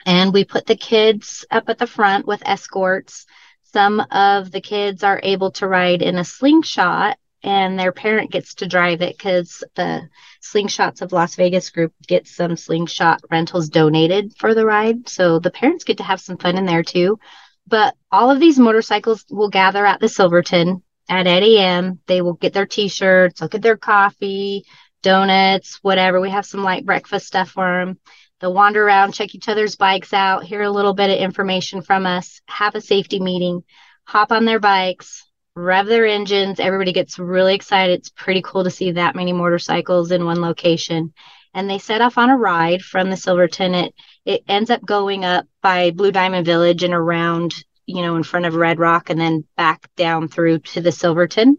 and 0.06 0.34
we 0.34 0.46
put 0.46 0.66
the 0.66 0.78
kids 0.78 1.46
up 1.52 1.68
at 1.68 1.78
the 1.78 1.88
front 1.88 2.26
with 2.26 2.42
escorts. 2.46 3.26
Some 3.74 4.00
of 4.12 4.52
the 4.52 4.62
kids 4.62 5.04
are 5.04 5.20
able 5.22 5.52
to 5.52 5.68
ride 5.68 6.02
in 6.02 6.18
a 6.18 6.24
slingshot 6.24 7.18
and 7.44 7.78
their 7.78 7.92
parent 7.92 8.32
gets 8.32 8.56
to 8.56 8.68
drive 8.68 9.02
it 9.02 9.18
because 9.18 9.64
the 9.76 10.10
slingshots 10.42 11.02
of 11.02 11.12
Las 11.12 11.36
Vegas 11.36 11.70
group 11.70 11.94
get 12.08 12.26
some 12.26 12.56
slingshot 12.56 13.22
rentals 13.30 13.70
donated 13.70 14.34
for 14.38 14.56
the 14.56 14.66
ride. 14.66 15.08
So 15.10 15.40
the 15.40 15.52
parents 15.52 15.84
get 15.84 15.98
to 15.98 16.04
have 16.04 16.22
some 16.22 16.38
fun 16.38 16.58
in 16.58 16.66
there 16.66 16.84
too. 16.84 17.20
But 17.68 17.96
all 18.12 18.32
of 18.32 18.40
these 18.40 18.58
motorcycles 18.58 19.26
will 19.30 19.50
gather 19.50 19.86
at 19.86 20.00
the 20.00 20.08
Silverton 20.08 20.84
at 21.10 21.28
8 21.28 21.44
a.m. 21.44 22.00
They 22.08 22.22
will 22.22 22.34
get 22.34 22.54
their 22.54 22.66
t 22.66 22.88
shirts, 22.88 23.42
look 23.42 23.56
at 23.56 23.62
their 23.62 23.78
coffee, 23.78 24.66
donuts, 25.04 25.80
whatever. 25.82 26.20
We 26.20 26.32
have 26.32 26.46
some 26.46 26.64
light 26.64 26.86
breakfast 26.86 27.28
stuff 27.28 27.50
for 27.50 27.86
them. 27.86 28.00
They'll 28.40 28.54
wander 28.54 28.86
around, 28.86 29.14
check 29.14 29.34
each 29.34 29.50
other's 29.50 29.76
bikes 29.76 30.14
out, 30.14 30.44
hear 30.44 30.62
a 30.62 30.70
little 30.70 30.94
bit 30.94 31.10
of 31.10 31.18
information 31.18 31.82
from 31.82 32.06
us, 32.06 32.42
have 32.48 32.76
a 32.76 32.82
safety 32.82 33.20
meeting, 33.20 33.64
hop 34.06 34.32
on 34.32 34.46
their 34.46 34.60
bikes, 34.60 35.26
rev 35.56 35.88
their 35.88 36.06
engines. 36.06 36.60
Everybody 36.60 36.94
gets 36.94 37.18
really 37.18 37.56
excited. 37.56 38.00
It's 38.00 38.10
pretty 38.10 38.44
cool 38.44 38.64
to 38.64 38.70
see 38.70 38.92
that 38.92 39.16
many 39.16 39.34
motorcycles 39.34 40.12
in 40.12 40.26
one 40.26 40.40
location. 40.40 41.14
And 41.54 41.68
they 41.68 41.80
set 41.80 42.02
off 42.02 42.20
on 42.20 42.30
a 42.30 42.38
ride 42.38 42.82
from 42.84 43.10
the 43.10 43.18
Silverton. 43.18 43.74
It 43.74 43.96
it 44.24 44.44
ends 44.48 44.70
up 44.70 44.86
going 44.86 45.26
up 45.26 45.46
by 45.64 45.92
Blue 45.92 46.12
Diamond 46.12 46.46
Village 46.46 46.84
and 46.84 46.94
around, 46.94 47.54
you 47.88 48.02
know, 48.04 48.16
in 48.18 48.24
front 48.24 48.46
of 48.46 48.54
Red 48.54 48.78
Rock 48.78 49.10
and 49.10 49.20
then 49.20 49.46
back 49.56 49.90
down 49.96 50.28
through 50.28 50.60
to 50.60 50.82
the 50.82 50.92
Silverton. 50.92 51.58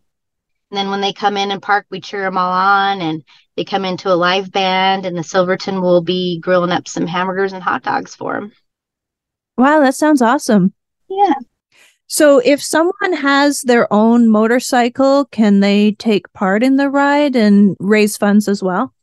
And 0.71 0.77
then 0.77 0.91
when 0.91 1.01
they 1.01 1.15
come 1.15 1.39
in 1.39 1.51
and 1.51 1.63
park, 1.63 1.87
we 1.91 2.01
cheer 2.01 2.23
them 2.23 2.37
all 2.37 2.53
on 2.53 3.01
and 3.01 3.25
they 3.57 3.65
come 3.65 3.87
into 3.87 4.13
a 4.13 4.15
live 4.15 4.53
band 4.53 5.07
and 5.07 5.17
the 5.17 5.25
Silverton 5.25 5.81
will 5.81 6.03
be 6.03 6.39
grilling 6.39 6.71
up 6.71 6.87
some 6.87 7.07
hamburgers 7.07 7.55
and 7.55 7.63
hot 7.63 7.83
dogs 7.83 8.15
for 8.15 8.35
them. 8.35 8.53
Wow, 9.57 9.81
that 9.81 9.95
sounds 9.95 10.23
awesome. 10.23 10.75
Yeah. 11.09 11.35
So 12.07 12.39
if 12.39 12.63
someone 12.63 13.15
has 13.15 13.63
their 13.63 13.91
own 13.93 14.29
motorcycle, 14.29 15.25
can 15.27 15.61
they 15.61 15.93
take 15.93 16.33
part 16.33 16.63
in 16.63 16.77
the 16.77 16.91
ride 16.91 17.37
and 17.37 17.77
raise 17.81 18.17
funds 18.17 18.49
as 18.49 18.63
well? 18.63 18.95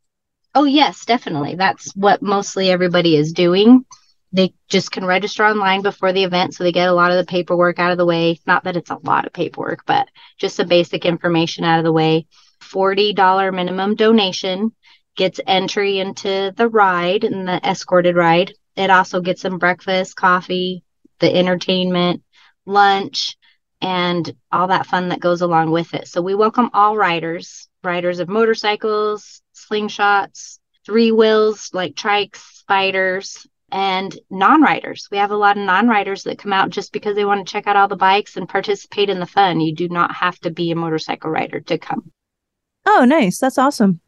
Oh, 0.54 0.64
yes, 0.64 1.04
definitely. 1.06 1.56
That's 1.56 1.92
what 1.96 2.22
mostly 2.22 2.70
everybody 2.70 3.18
is 3.18 3.34
doing. 3.34 3.86
They 4.36 4.54
just 4.68 4.92
can 4.92 5.06
register 5.06 5.46
online 5.46 5.82
before 5.82 6.12
the 6.12 6.26
event 6.26 6.54
so 6.54 6.66
they 6.66 6.74
get 6.74 6.90
a 6.90 6.94
lot 6.94 7.10
of 7.10 7.18
the 7.18 7.32
paperwork 7.32 7.80
out 7.80 7.94
of 7.94 7.98
the 7.98 8.06
way. 8.06 8.38
Not 8.46 8.66
that 8.66 8.76
it's 8.76 8.90
a 8.90 9.00
lot 9.02 9.26
of 9.26 9.32
paperwork, 9.32 9.86
but 9.86 10.10
just 10.38 10.58
some 10.58 10.68
basic 10.68 11.06
information 11.06 11.64
out 11.64 11.80
of 11.80 11.86
the 11.86 11.94
way. 11.94 12.28
$40 12.62 13.54
minimum 13.56 13.96
donation 13.96 14.74
gets 15.16 15.40
entry 15.48 16.00
into 16.00 16.54
the 16.58 16.68
ride 16.68 17.24
and 17.24 17.48
the 17.48 17.66
escorted 17.66 18.18
ride. 18.18 18.54
It 18.76 18.90
also 18.90 19.22
gets 19.22 19.42
them 19.42 19.58
breakfast, 19.58 20.18
coffee, 20.18 20.84
the 21.20 21.34
entertainment, 21.34 22.22
lunch, 22.66 23.38
and 23.82 24.36
all 24.52 24.68
that 24.68 24.86
fun 24.86 25.10
that 25.10 25.22
goes 25.22 25.44
along 25.44 25.72
with 25.72 25.94
it. 25.94 26.10
So 26.10 26.22
we 26.22 26.36
welcome 26.36 26.72
all 26.74 26.98
riders, 26.98 27.70
riders 27.86 28.20
of 28.20 28.28
motorcycles, 28.28 29.42
slingshots, 29.56 30.60
three 30.86 31.14
wheels 31.14 31.70
like 31.72 31.96
trikes, 31.96 32.42
spiders, 32.54 33.48
and 33.72 34.18
non 34.30 34.62
riders. 34.62 35.08
We 35.12 35.18
have 35.18 35.32
a 35.32 35.38
lot 35.38 35.58
of 35.58 35.64
non 35.64 35.88
riders 35.88 36.24
that 36.24 36.40
come 36.40 36.54
out 36.54 36.70
just 36.70 36.92
because 36.92 37.16
they 37.16 37.26
want 37.26 37.46
to 37.46 37.52
check 37.52 37.68
out 37.68 37.76
all 37.76 37.88
the 37.88 37.96
bikes 37.96 38.38
and 38.38 38.48
participate 38.48 39.10
in 39.10 39.20
the 39.20 39.26
fun. 39.26 39.60
You 39.60 39.74
do 39.74 39.90
not 39.90 40.14
have 40.16 40.40
to 40.40 40.52
be 40.52 40.72
a 40.72 40.76
motorcycle 40.76 41.32
rider 41.32 41.60
to 41.62 41.78
come. 41.78 42.12
Oh, 42.86 43.06
nice. 43.06 43.40
That's 43.40 43.58
awesome. 43.58 44.00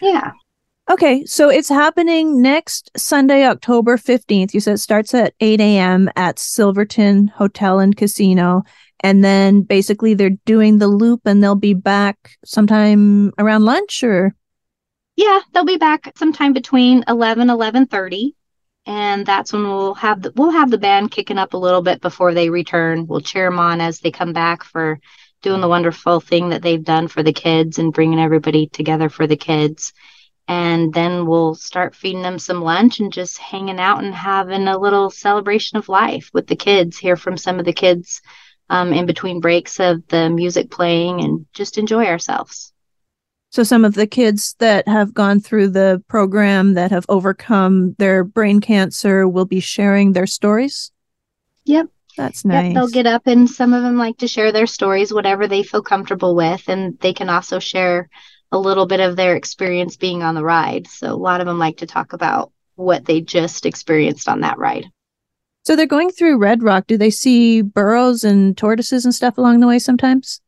Yeah. 0.00 0.32
Okay, 0.90 1.24
so 1.24 1.48
it's 1.48 1.68
happening 1.68 2.42
next 2.42 2.90
Sunday, 2.96 3.44
October 3.44 3.96
15th. 3.96 4.52
You 4.52 4.60
said 4.60 4.74
it 4.74 4.78
starts 4.78 5.14
at 5.14 5.32
8 5.40 5.60
a.m. 5.60 6.10
at 6.16 6.40
Silverton 6.40 7.28
Hotel 7.28 7.78
and 7.78 7.96
Casino. 7.96 8.64
And 9.00 9.22
then 9.22 9.62
basically 9.62 10.14
they're 10.14 10.30
doing 10.44 10.78
the 10.78 10.88
loop 10.88 11.20
and 11.24 11.42
they'll 11.42 11.54
be 11.54 11.74
back 11.74 12.36
sometime 12.44 13.32
around 13.38 13.64
lunch 13.64 14.02
or? 14.02 14.34
Yeah, 15.16 15.40
they'll 15.52 15.64
be 15.64 15.76
back 15.76 16.12
sometime 16.16 16.52
between 16.52 17.04
11, 17.06 17.48
11.30. 17.48 18.32
And 18.86 19.24
that's 19.24 19.52
when 19.52 19.62
we'll 19.62 19.94
have 19.94 20.22
the, 20.22 20.32
we'll 20.34 20.50
have 20.50 20.70
the 20.70 20.78
band 20.78 21.10
kicking 21.12 21.38
up 21.38 21.54
a 21.54 21.58
little 21.58 21.82
bit 21.82 22.00
before 22.00 22.34
they 22.34 22.50
return. 22.50 23.06
We'll 23.06 23.20
cheer 23.20 23.48
them 23.48 23.58
on 23.58 23.80
as 23.80 24.00
they 24.00 24.10
come 24.10 24.32
back 24.32 24.64
for 24.64 24.98
doing 25.42 25.60
the 25.60 25.68
wonderful 25.68 26.20
thing 26.20 26.48
that 26.50 26.62
they've 26.62 26.82
done 26.82 27.08
for 27.08 27.22
the 27.22 27.32
kids 27.32 27.78
and 27.78 27.92
bringing 27.92 28.20
everybody 28.20 28.66
together 28.66 29.08
for 29.08 29.26
the 29.26 29.36
kids. 29.36 29.92
And 30.48 30.92
then 30.92 31.26
we'll 31.26 31.54
start 31.54 31.94
feeding 31.94 32.22
them 32.22 32.38
some 32.38 32.62
lunch 32.62 32.98
and 32.98 33.12
just 33.12 33.38
hanging 33.38 33.78
out 33.78 34.02
and 34.02 34.14
having 34.14 34.66
a 34.66 34.78
little 34.78 35.10
celebration 35.10 35.78
of 35.78 35.88
life 35.88 36.30
with 36.32 36.48
the 36.48 36.56
kids. 36.56 36.98
Hear 36.98 37.16
from 37.16 37.36
some 37.36 37.60
of 37.60 37.64
the 37.64 37.72
kids 37.72 38.20
um, 38.68 38.92
in 38.92 39.06
between 39.06 39.40
breaks 39.40 39.78
of 39.78 40.06
the 40.08 40.28
music 40.30 40.70
playing 40.70 41.20
and 41.20 41.46
just 41.52 41.78
enjoy 41.78 42.06
ourselves. 42.06 42.71
So, 43.52 43.62
some 43.62 43.84
of 43.84 43.94
the 43.94 44.06
kids 44.06 44.56
that 44.60 44.88
have 44.88 45.12
gone 45.12 45.38
through 45.38 45.68
the 45.68 46.02
program 46.08 46.72
that 46.72 46.90
have 46.90 47.04
overcome 47.10 47.94
their 47.98 48.24
brain 48.24 48.60
cancer 48.60 49.28
will 49.28 49.44
be 49.44 49.60
sharing 49.60 50.12
their 50.12 50.26
stories? 50.26 50.90
Yep. 51.64 51.88
That's 52.16 52.46
nice. 52.46 52.66
Yep, 52.66 52.74
they'll 52.74 52.88
get 52.88 53.06
up 53.06 53.26
and 53.26 53.48
some 53.48 53.74
of 53.74 53.82
them 53.82 53.96
like 53.96 54.18
to 54.18 54.28
share 54.28 54.52
their 54.52 54.66
stories, 54.66 55.12
whatever 55.12 55.46
they 55.46 55.62
feel 55.62 55.82
comfortable 55.82 56.34
with. 56.34 56.66
And 56.68 56.98
they 57.00 57.12
can 57.12 57.28
also 57.28 57.58
share 57.58 58.08
a 58.52 58.58
little 58.58 58.86
bit 58.86 59.00
of 59.00 59.16
their 59.16 59.36
experience 59.36 59.96
being 59.96 60.22
on 60.22 60.34
the 60.34 60.44
ride. 60.44 60.86
So 60.86 61.12
a 61.12 61.16
lot 61.16 61.40
of 61.40 61.46
them 61.46 61.58
like 61.58 61.78
to 61.78 61.86
talk 61.86 62.12
about 62.14 62.52
what 62.74 63.04
they 63.04 63.20
just 63.20 63.66
experienced 63.66 64.28
on 64.28 64.40
that 64.40 64.58
ride. 64.58 64.86
So 65.64 65.76
they're 65.76 65.86
going 65.86 66.10
through 66.10 66.38
Red 66.38 66.62
Rock. 66.62 66.86
Do 66.86 66.96
they 66.96 67.10
see 67.10 67.62
burros 67.62 68.24
and 68.24 68.56
tortoises 68.56 69.04
and 69.04 69.14
stuff 69.14 69.38
along 69.38 69.60
the 69.60 69.68
way 69.68 69.78
sometimes? 69.78 70.40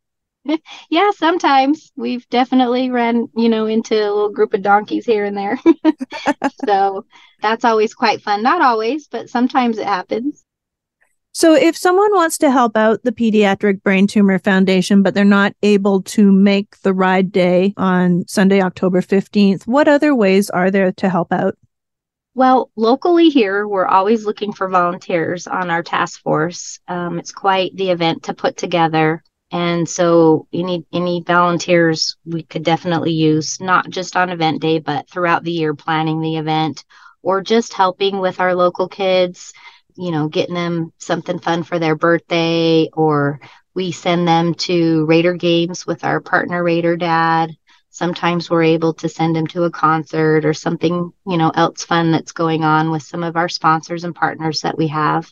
yeah, 0.89 1.11
sometimes 1.15 1.91
we've 1.95 2.27
definitely 2.29 2.89
ran, 2.91 3.27
you 3.35 3.49
know, 3.49 3.65
into 3.65 3.95
a 3.95 4.11
little 4.11 4.31
group 4.31 4.53
of 4.53 4.61
donkeys 4.61 5.05
here 5.05 5.25
and 5.25 5.37
there. 5.37 5.59
so 6.65 7.05
that's 7.41 7.65
always 7.65 7.93
quite 7.93 8.21
fun. 8.21 8.43
Not 8.43 8.61
always, 8.61 9.07
but 9.07 9.29
sometimes 9.29 9.77
it 9.77 9.87
happens. 9.87 10.43
So, 11.31 11.53
if 11.53 11.75
someone 11.75 12.13
wants 12.13 12.37
to 12.37 12.49
help 12.49 12.77
out 12.77 13.03
the 13.03 13.11
Pediatric 13.11 13.83
Brain 13.83 14.07
Tumor 14.07 14.39
Foundation, 14.39 15.03
but 15.03 15.13
they're 15.13 15.25
not 15.25 15.53
able 15.63 16.01
to 16.03 16.31
make 16.31 16.79
the 16.79 16.93
ride 16.93 17.33
day 17.33 17.73
on 17.75 18.25
Sunday, 18.25 18.61
October 18.61 19.01
15th, 19.01 19.67
what 19.67 19.89
other 19.89 20.15
ways 20.15 20.49
are 20.49 20.71
there 20.71 20.93
to 20.93 21.09
help 21.09 21.33
out? 21.33 21.57
Well, 22.35 22.71
locally 22.77 23.27
here, 23.27 23.67
we're 23.67 23.85
always 23.85 24.25
looking 24.25 24.53
for 24.53 24.69
volunteers 24.69 25.45
on 25.45 25.69
our 25.69 25.83
task 25.83 26.21
force. 26.21 26.79
Um, 26.87 27.19
it's 27.19 27.33
quite 27.33 27.75
the 27.75 27.91
event 27.91 28.23
to 28.23 28.33
put 28.33 28.55
together. 28.55 29.21
And 29.55 29.87
so 29.87 30.47
any 30.53 30.85
any 30.91 31.23
volunteers 31.25 32.17
we 32.25 32.43
could 32.43 32.63
definitely 32.63 33.13
use, 33.13 33.61
not 33.61 33.89
just 33.89 34.17
on 34.17 34.29
event 34.29 34.61
day, 34.61 34.79
but 34.79 35.09
throughout 35.09 35.43
the 35.43 35.51
year 35.51 35.73
planning 35.73 36.19
the 36.19 36.37
event 36.37 36.83
or 37.21 37.41
just 37.41 37.73
helping 37.73 38.19
with 38.19 38.39
our 38.39 38.53
local 38.53 38.87
kids 38.87 39.53
you 39.95 40.11
know, 40.11 40.27
getting 40.27 40.55
them 40.55 40.91
something 40.97 41.39
fun 41.39 41.63
for 41.63 41.79
their 41.79 41.95
birthday, 41.95 42.89
or 42.93 43.39
we 43.73 43.91
send 43.91 44.27
them 44.27 44.53
to 44.53 45.05
Raider 45.05 45.33
games 45.33 45.85
with 45.85 46.03
our 46.03 46.19
partner 46.21 46.63
Raider 46.63 46.97
Dad. 46.97 47.51
Sometimes 47.89 48.49
we're 48.49 48.63
able 48.63 48.93
to 48.95 49.07
send 49.07 49.35
them 49.35 49.47
to 49.47 49.63
a 49.63 49.71
concert 49.71 50.45
or 50.45 50.53
something, 50.53 51.13
you 51.25 51.37
know, 51.37 51.49
else 51.55 51.85
fun 51.85 52.11
that's 52.11 52.33
going 52.33 52.63
on 52.63 52.91
with 52.91 53.03
some 53.03 53.23
of 53.23 53.37
our 53.37 53.47
sponsors 53.47 54.03
and 54.03 54.13
partners 54.13 54.61
that 54.61 54.77
we 54.77 54.87
have. 54.87 55.31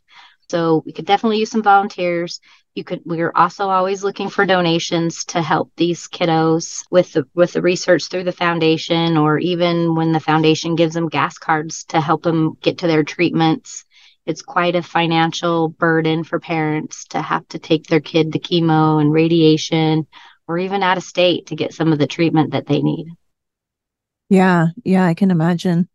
So 0.50 0.82
we 0.86 0.94
could 0.94 1.06
definitely 1.06 1.40
use 1.40 1.52
some 1.52 1.64
volunteers. 1.64 2.40
You 2.76 2.84
could 2.84 3.02
we're 3.06 3.32
also 3.36 3.70
always 3.70 4.04
looking 4.04 4.30
for 4.30 4.48
donations 4.48 5.26
to 5.26 5.42
help 5.44 5.72
these 5.78 6.08
kiddos 6.08 6.84
with 6.90 7.14
the 7.14 7.26
with 7.36 7.54
the 7.54 7.62
research 7.62 8.08
through 8.08 8.24
the 8.24 8.32
foundation 8.32 9.16
or 9.16 9.38
even 9.38 9.94
when 9.94 10.12
the 10.12 10.20
foundation 10.20 10.76
gives 10.76 10.96
them 10.96 11.08
gas 11.08 11.38
cards 11.38 11.84
to 11.86 12.02
help 12.02 12.24
them 12.24 12.58
get 12.62 12.80
to 12.80 12.88
their 12.88 13.04
treatments. 13.04 13.86
It's 14.26 14.42
quite 14.42 14.76
a 14.76 14.82
financial 14.82 15.70
burden 15.70 16.24
for 16.24 16.40
parents 16.40 17.06
to 17.10 17.22
have 17.22 17.48
to 17.50 17.60
take 17.60 17.86
their 17.86 18.00
kid 18.00 18.34
to 18.34 18.40
chemo 18.40 19.00
and 19.00 19.14
radiation 19.14 20.08
or 20.48 20.58
even 20.58 20.82
out 20.82 20.98
of 20.98 21.04
state 21.04 21.48
to 21.48 21.56
get 21.56 21.74
some 21.74 21.94
of 21.94 22.00
the 22.00 22.08
treatment 22.08 22.54
that 22.54 22.66
they 22.66 22.82
need. 22.82 23.08
Yeah, 24.30 24.68
yeah, 24.84 25.06
I 25.06 25.14
can 25.14 25.30
imagine. 25.30 25.88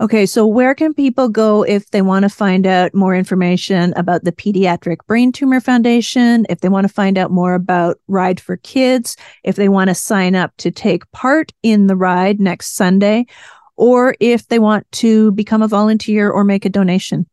Okay, 0.00 0.26
so 0.26 0.46
where 0.46 0.76
can 0.76 0.94
people 0.94 1.28
go 1.28 1.64
if 1.64 1.90
they 1.90 2.02
want 2.02 2.22
to 2.22 2.28
find 2.28 2.68
out 2.68 2.94
more 2.94 3.16
information 3.16 3.92
about 3.96 4.22
the 4.22 4.30
Pediatric 4.30 4.98
Brain 5.08 5.32
Tumor 5.32 5.60
Foundation, 5.60 6.46
if 6.48 6.60
they 6.60 6.68
want 6.68 6.86
to 6.86 6.92
find 6.92 7.18
out 7.18 7.32
more 7.32 7.54
about 7.54 7.98
Ride 8.06 8.38
for 8.38 8.58
Kids, 8.58 9.16
if 9.42 9.56
they 9.56 9.68
want 9.68 9.88
to 9.88 9.96
sign 9.96 10.36
up 10.36 10.56
to 10.58 10.70
take 10.70 11.10
part 11.10 11.52
in 11.64 11.88
the 11.88 11.96
ride 11.96 12.38
next 12.38 12.76
Sunday, 12.76 13.26
or 13.74 14.14
if 14.20 14.46
they 14.46 14.60
want 14.60 14.90
to 14.92 15.32
become 15.32 15.62
a 15.62 15.68
volunteer 15.68 16.30
or 16.30 16.44
make 16.44 16.64
a 16.64 16.70
donation? 16.70 17.26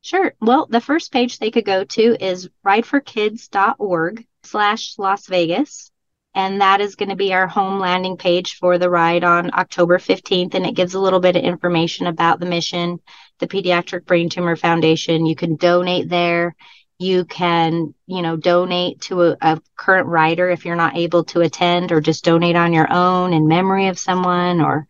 Sure. 0.00 0.34
Well, 0.40 0.68
the 0.70 0.80
first 0.80 1.12
page 1.12 1.38
they 1.38 1.50
could 1.50 1.66
go 1.66 1.84
to 1.84 2.24
is 2.24 2.48
rideforkids.org 2.64 4.26
slash 4.44 4.94
Las 4.96 5.26
Vegas. 5.26 5.90
And 6.36 6.60
that 6.60 6.82
is 6.82 6.96
going 6.96 7.08
to 7.08 7.16
be 7.16 7.32
our 7.32 7.46
home 7.46 7.80
landing 7.80 8.18
page 8.18 8.58
for 8.58 8.76
the 8.76 8.90
ride 8.90 9.24
on 9.24 9.50
October 9.54 9.96
15th. 9.96 10.52
And 10.52 10.66
it 10.66 10.74
gives 10.74 10.92
a 10.92 11.00
little 11.00 11.18
bit 11.18 11.34
of 11.34 11.42
information 11.42 12.06
about 12.06 12.40
the 12.40 12.46
mission, 12.46 13.00
the 13.38 13.48
Pediatric 13.48 14.04
Brain 14.04 14.28
Tumor 14.28 14.54
Foundation. 14.54 15.24
You 15.24 15.34
can 15.34 15.56
donate 15.56 16.10
there. 16.10 16.54
You 16.98 17.24
can, 17.24 17.94
you 18.06 18.20
know, 18.20 18.36
donate 18.36 19.00
to 19.02 19.22
a, 19.22 19.36
a 19.40 19.62
current 19.76 20.08
rider 20.08 20.50
if 20.50 20.66
you're 20.66 20.76
not 20.76 20.98
able 20.98 21.24
to 21.24 21.40
attend, 21.40 21.90
or 21.90 22.02
just 22.02 22.24
donate 22.24 22.56
on 22.56 22.74
your 22.74 22.92
own 22.92 23.32
in 23.32 23.48
memory 23.48 23.88
of 23.88 23.98
someone, 23.98 24.60
or, 24.60 24.86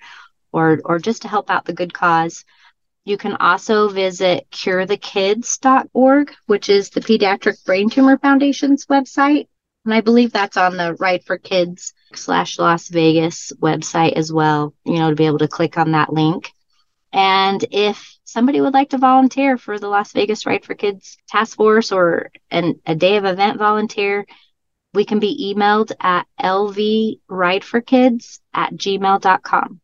or, 0.50 0.80
or 0.84 0.98
just 0.98 1.22
to 1.22 1.28
help 1.28 1.48
out 1.48 1.64
the 1.64 1.72
good 1.72 1.94
cause. 1.94 2.44
You 3.04 3.16
can 3.16 3.36
also 3.36 3.88
visit 3.88 4.48
curethekids.org, 4.50 6.34
which 6.46 6.68
is 6.68 6.90
the 6.90 7.00
Pediatric 7.00 7.64
Brain 7.64 7.88
Tumor 7.88 8.18
Foundation's 8.18 8.86
website. 8.86 9.46
And 9.86 9.94
I 9.94 10.02
believe 10.02 10.32
that's 10.32 10.56
on 10.56 10.76
the 10.76 10.94
Ride 10.94 11.24
for 11.24 11.38
Kids 11.38 11.94
slash 12.12 12.58
Las 12.58 12.88
Vegas 12.88 13.52
website 13.60 14.14
as 14.14 14.32
well, 14.32 14.74
you 14.84 14.94
know, 14.94 15.10
to 15.10 15.16
be 15.16 15.26
able 15.26 15.38
to 15.38 15.46
click 15.48 15.78
on 15.78 15.92
that 15.92 16.12
link. 16.12 16.52
And 17.12 17.64
if 17.70 18.18
somebody 18.24 18.60
would 18.60 18.74
like 18.74 18.90
to 18.90 18.98
volunteer 18.98 19.56
for 19.56 19.78
the 19.78 19.86
Las 19.88 20.12
Vegas 20.12 20.44
Ride 20.44 20.64
for 20.64 20.74
Kids 20.74 21.16
Task 21.28 21.56
Force 21.56 21.92
or 21.92 22.32
an, 22.50 22.80
a 22.84 22.96
day 22.96 23.16
of 23.16 23.24
event 23.24 23.58
volunteer, 23.58 24.26
we 24.92 25.04
can 25.04 25.20
be 25.20 25.54
emailed 25.54 25.92
at 26.00 26.26
lvrideforkids 26.40 28.40
at 28.52 28.74
gmail.com. 28.74 29.80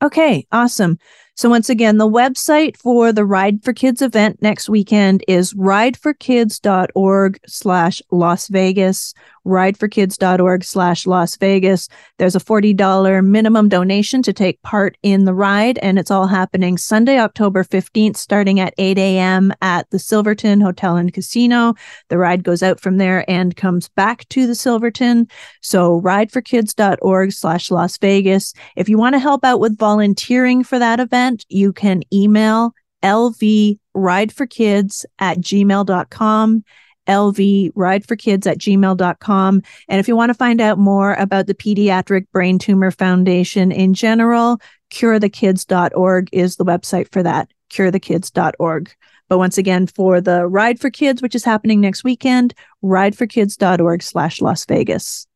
Okay, 0.00 0.46
awesome. 0.52 1.00
So 1.38 1.48
once 1.48 1.70
again, 1.70 1.98
the 1.98 2.10
website 2.10 2.76
for 2.76 3.12
the 3.12 3.24
Ride 3.24 3.62
for 3.62 3.72
Kids 3.72 4.02
event 4.02 4.42
next 4.42 4.68
weekend 4.68 5.22
is 5.28 5.54
rideforkids.org 5.54 7.38
slash 7.46 8.02
Las 8.10 8.48
Vegas, 8.48 9.14
rideforkids.org 9.46 10.64
slash 10.64 11.06
Las 11.06 11.36
Vegas. 11.36 11.88
There's 12.18 12.34
a 12.34 12.40
$40 12.40 13.24
minimum 13.24 13.68
donation 13.68 14.20
to 14.24 14.32
take 14.32 14.60
part 14.62 14.98
in 15.04 15.26
the 15.26 15.32
ride, 15.32 15.78
and 15.78 15.96
it's 15.96 16.10
all 16.10 16.26
happening 16.26 16.76
Sunday, 16.76 17.20
October 17.20 17.62
15th, 17.62 18.16
starting 18.16 18.58
at 18.58 18.74
8 18.76 18.98
a.m. 18.98 19.52
at 19.62 19.88
the 19.90 20.00
Silverton 20.00 20.60
Hotel 20.60 20.96
and 20.96 21.14
Casino. 21.14 21.74
The 22.08 22.18
ride 22.18 22.42
goes 22.42 22.64
out 22.64 22.80
from 22.80 22.96
there 22.96 23.24
and 23.30 23.54
comes 23.54 23.88
back 23.90 24.28
to 24.30 24.48
the 24.48 24.56
Silverton. 24.56 25.28
So 25.62 26.00
rideforkids.org 26.00 27.30
slash 27.30 27.70
Las 27.70 27.96
Vegas. 27.98 28.54
If 28.74 28.88
you 28.88 28.98
want 28.98 29.14
to 29.14 29.20
help 29.20 29.44
out 29.44 29.60
with 29.60 29.78
volunteering 29.78 30.64
for 30.64 30.80
that 30.80 30.98
event, 30.98 31.27
you 31.48 31.72
can 31.72 32.02
email 32.12 32.72
lvrideforkids 33.02 35.04
at 35.18 35.38
gmail.com 35.38 36.64
lvrideforkids 37.08 38.46
at 38.46 38.58
gmail.com. 38.58 39.62
And 39.88 40.00
if 40.00 40.06
you 40.06 40.14
want 40.14 40.30
to 40.30 40.34
find 40.34 40.60
out 40.60 40.78
more 40.78 41.14
about 41.14 41.46
the 41.46 41.54
Pediatric 41.54 42.26
Brain 42.32 42.58
Tumor 42.58 42.90
Foundation 42.90 43.72
in 43.72 43.94
general, 43.94 44.60
curethekids.org 44.92 46.28
is 46.32 46.56
the 46.56 46.64
website 46.64 47.10
for 47.10 47.22
that, 47.22 47.50
curethekids.org. 47.70 48.94
But 49.28 49.38
once 49.38 49.58
again, 49.58 49.86
for 49.86 50.20
the 50.20 50.46
Ride 50.46 50.80
for 50.80 50.90
Kids, 50.90 51.20
which 51.20 51.34
is 51.34 51.44
happening 51.44 51.80
next 51.80 52.04
weekend, 52.04 52.54
rideforkids.org 52.82 54.02
slash 54.02 54.40
Las 54.40 54.64
Vegas. 54.66 55.26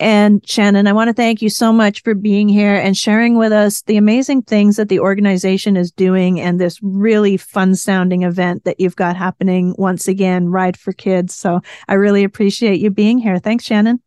And 0.00 0.48
Shannon, 0.48 0.86
I 0.86 0.92
want 0.92 1.08
to 1.08 1.14
thank 1.14 1.42
you 1.42 1.50
so 1.50 1.72
much 1.72 2.02
for 2.02 2.14
being 2.14 2.48
here 2.48 2.74
and 2.74 2.96
sharing 2.96 3.36
with 3.36 3.50
us 3.50 3.82
the 3.82 3.96
amazing 3.96 4.42
things 4.42 4.76
that 4.76 4.88
the 4.88 5.00
organization 5.00 5.76
is 5.76 5.90
doing 5.90 6.38
and 6.40 6.60
this 6.60 6.78
really 6.82 7.36
fun 7.36 7.74
sounding 7.74 8.22
event 8.22 8.64
that 8.64 8.78
you've 8.78 8.94
got 8.94 9.16
happening 9.16 9.74
once 9.76 10.06
again, 10.06 10.50
Ride 10.50 10.76
for 10.76 10.92
Kids. 10.92 11.34
So 11.34 11.60
I 11.88 11.94
really 11.94 12.22
appreciate 12.22 12.80
you 12.80 12.90
being 12.90 13.18
here. 13.18 13.38
Thanks, 13.38 13.64
Shannon. 13.64 14.00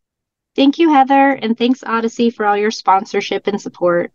Thank 0.55 0.79
you, 0.79 0.93
Heather. 0.93 1.31
And 1.31 1.57
thanks, 1.57 1.81
Audacy, 1.81 2.33
for 2.33 2.45
all 2.45 2.57
your 2.57 2.71
sponsorship 2.71 3.47
and 3.47 3.59
support. 3.59 4.11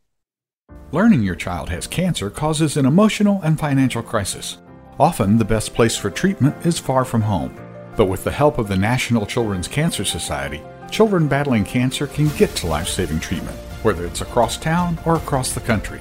Learning 0.93 1.23
your 1.23 1.35
child 1.35 1.69
has 1.69 1.87
cancer 1.87 2.31
causes 2.31 2.77
an 2.77 2.87
emotional 2.87 3.41
and 3.43 3.59
financial 3.59 4.03
crisis. 4.03 4.59
Often, 4.99 5.37
the 5.37 5.45
best 5.45 5.75
place 5.75 5.97
for 5.97 6.11
treatment 6.11 6.65
is 6.65 6.79
far 6.79 7.05
from 7.05 7.23
home. 7.23 7.55
But 7.97 8.07
with 8.07 8.25
the 8.25 8.33
help 8.33 8.59
of 8.59 8.69
the 8.69 8.77
National 8.77 9.27
Children's 9.27 9.69
Cancer 9.69 10.05
Society, 10.05 10.63
children 10.91 11.29
battling 11.29 11.65
cancer 11.65 12.07
can 12.07 12.29
get 12.37 12.55
to 12.57 12.67
life 12.67 12.89
saving 12.89 13.21
treatment, 13.21 13.57
whether 13.83 14.07
it's 14.07 14.21
across 14.21 14.57
town 14.57 14.99
or 15.05 15.17
across 15.17 15.53
the 15.53 15.61
country. 15.61 16.01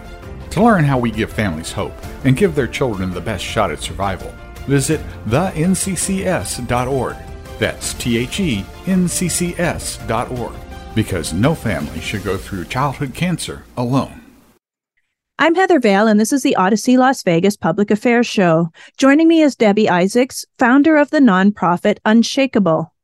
To 0.51 0.63
learn 0.63 0.83
how 0.83 0.97
we 0.97 1.11
give 1.11 1.31
families 1.31 1.71
hope 1.71 1.93
and 2.23 2.37
give 2.37 2.55
their 2.55 2.67
children 2.67 3.11
the 3.11 3.21
best 3.21 3.43
shot 3.43 3.71
at 3.71 3.81
survival, 3.81 4.33
visit 4.67 5.01
thenccs.org. 5.25 7.15
That's 7.59 7.93
T 7.93 8.17
H 8.17 8.39
E 8.39 8.65
N 8.87 9.07
C 9.07 9.29
C 9.29 9.55
S.org. 9.57 10.53
Because 10.93 11.33
no 11.33 11.55
family 11.55 11.99
should 11.99 12.23
go 12.23 12.37
through 12.37 12.65
childhood 12.65 13.13
cancer 13.13 13.65
alone. 13.75 14.21
I'm 15.37 15.55
Heather 15.55 15.81
Vale, 15.81 16.07
and 16.07 16.17
this 16.17 16.31
is 16.31 16.43
the 16.43 16.55
Audacy 16.57 16.97
Las 16.97 17.21
Vegas 17.21 17.57
Public 17.57 17.91
Affairs 17.91 18.25
Show. 18.25 18.69
Joining 18.97 19.27
me 19.27 19.41
is 19.41 19.57
Debbie 19.57 19.89
Isaacs, 19.89 20.45
founder 20.57 20.95
of 20.95 21.09
the 21.09 21.19
nonprofit 21.19 21.97
Unshakeable. 22.05 22.94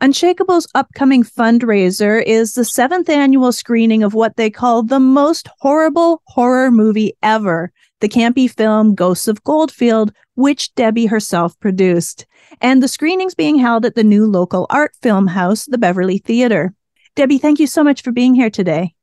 Unshakeable's 0.00 0.68
upcoming 0.76 1.24
fundraiser 1.24 2.22
is 2.24 2.54
the 2.54 2.64
seventh 2.64 3.08
annual 3.08 3.50
screening 3.50 4.04
of 4.04 4.14
what 4.14 4.36
they 4.36 4.48
call 4.48 4.82
the 4.82 5.00
most 5.00 5.48
horrible 5.58 6.22
horror 6.26 6.70
movie 6.70 7.14
ever, 7.22 7.72
the 8.00 8.08
campy 8.08 8.48
film 8.48 8.94
Ghosts 8.94 9.26
of 9.26 9.42
Goldfield, 9.42 10.12
which 10.36 10.72
Debbie 10.76 11.06
herself 11.06 11.58
produced. 11.58 12.26
And 12.60 12.80
the 12.80 12.88
screening's 12.88 13.34
being 13.34 13.58
held 13.58 13.84
at 13.84 13.96
the 13.96 14.04
new 14.04 14.24
local 14.26 14.66
art 14.70 14.92
film 15.02 15.26
house, 15.26 15.64
the 15.64 15.78
Beverly 15.78 16.18
Theater. 16.18 16.74
Debbie, 17.16 17.38
thank 17.38 17.58
you 17.58 17.66
so 17.66 17.82
much 17.82 18.02
for 18.02 18.12
being 18.12 18.34
here 18.34 18.50
today. 18.50 18.94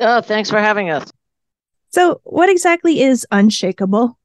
Oh, 0.00 0.20
thanks 0.20 0.50
for 0.50 0.58
having 0.60 0.90
us. 0.90 1.10
So, 1.88 2.20
what 2.24 2.50
exactly 2.50 3.02
is 3.02 3.26
Unshakeable? 3.32 4.18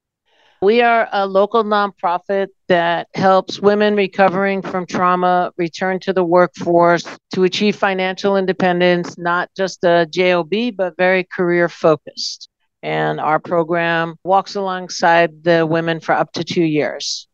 We 0.62 0.82
are 0.82 1.08
a 1.12 1.28
local 1.28 1.64
nonprofit 1.64 2.48
that 2.68 3.10
helps 3.14 3.60
women 3.60 3.96
recovering 3.96 4.64
from 4.64 4.88
trauma 4.88 5.52
return 5.56 6.00
to 6.02 6.14
the 6.14 6.24
workforce 6.24 7.06
to 7.36 7.44
achieve 7.44 7.76
financial 7.76 8.38
independence, 8.38 9.18
not 9.20 9.50
just 9.56 9.84
a 9.84 10.08
JOB, 10.10 10.76
but 10.76 10.98
very 10.98 11.24
career 11.24 11.70
focused. 11.70 12.50
And 12.82 13.20
our 13.20 13.40
program 13.40 14.16
walks 14.24 14.56
alongside 14.56 15.44
the 15.44 15.66
women 15.66 16.00
for 16.00 16.14
up 16.14 16.32
to 16.34 16.44
two 16.44 16.64
years. 16.64 17.28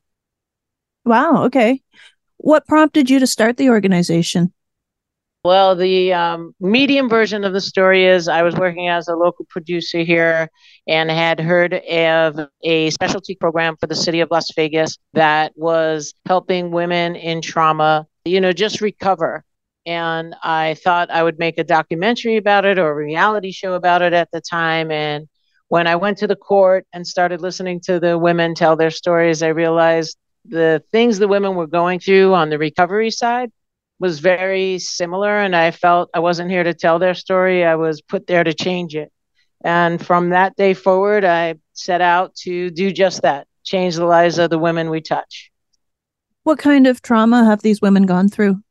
Wow. 1.05 1.45
Okay. 1.45 1.81
What 2.37 2.67
prompted 2.67 3.09
you 3.09 3.19
to 3.19 3.27
start 3.27 3.55
the 3.55 3.69
organization? 3.69 4.53
Well, 5.45 5.75
the 5.75 6.13
um, 6.13 6.55
medium 6.61 7.09
version 7.09 7.43
of 7.43 7.51
the 7.51 7.59
story 7.59 8.05
is 8.05 8.29
I 8.29 8.43
was 8.43 8.55
working 8.55 8.87
as 8.87 9.09
a 9.09 9.15
local 9.15 9.43
producer 9.49 9.99
here 9.99 10.49
and 10.87 11.11
had 11.11 11.37
heard 11.37 11.73
of 11.73 12.47
a 12.63 12.89
specialty 12.91 13.35
program 13.35 13.75
for 13.75 13.87
the 13.87 13.95
city 13.95 14.21
of 14.21 14.31
Las 14.31 14.47
Vegas 14.55 14.97
that 15.11 15.51
was 15.57 16.13
helping 16.25 16.71
women 16.71 17.17
in 17.17 17.41
trauma, 17.41 18.07
you 18.23 18.39
know, 18.39 18.53
just 18.53 18.79
recover. 18.79 19.43
And 19.85 20.33
I 20.43 20.75
thought 20.75 21.11
I 21.11 21.21
would 21.23 21.39
make 21.39 21.57
a 21.57 21.65
documentary 21.65 22.37
about 22.37 22.63
it 22.63 22.79
or 22.79 22.91
a 22.91 22.95
reality 22.95 23.51
show 23.51 23.73
about 23.73 24.01
it 24.01 24.13
at 24.13 24.31
the 24.31 24.39
time. 24.39 24.91
And 24.91 25.27
when 25.67 25.87
I 25.87 25.97
went 25.97 26.19
to 26.19 26.27
the 26.27 26.37
court 26.37 26.87
and 26.93 27.05
started 27.05 27.41
listening 27.41 27.81
to 27.81 27.99
the 27.99 28.17
women 28.17 28.55
tell 28.55 28.77
their 28.77 28.91
stories, 28.91 29.43
I 29.43 29.49
realized 29.49 30.15
the 30.45 30.81
things 30.93 31.19
the 31.19 31.27
women 31.27 31.55
were 31.55 31.67
going 31.67 31.99
through 31.99 32.33
on 32.33 32.49
the 32.49 32.57
recovery 32.57 33.11
side 33.11 33.51
was 34.03 34.19
very 34.19 34.79
similar, 34.79 35.39
and 35.39 35.55
I 35.55 35.71
felt 35.71 36.09
I 36.13 36.19
wasn't 36.19 36.51
here 36.51 36.65
to 36.65 36.73
tell 36.73 36.99
their 36.99 37.13
story. 37.13 37.63
I 37.63 37.75
was 37.75 38.01
put 38.01 38.27
there 38.27 38.43
to 38.43 38.53
change 38.53 38.97
it. 38.97 39.13
And 39.63 40.05
from 40.05 40.31
that 40.31 40.57
day 40.57 40.73
forward, 40.73 41.23
I 41.23 41.55
set 41.71 42.01
out 42.01 42.35
to 42.43 42.69
do 42.69 42.91
just 42.91 43.21
that 43.21 43.47
change 43.63 43.95
the 43.95 44.05
lives 44.05 44.39
of 44.39 44.49
the 44.49 44.59
women 44.59 44.89
we 44.89 44.99
touch. 44.99 45.49
What 46.43 46.59
kind 46.59 46.85
of 46.85 47.01
trauma 47.01 47.45
have 47.45 47.61
these 47.61 47.81
women 47.81 48.05
gone 48.05 48.27
through? 48.27 48.61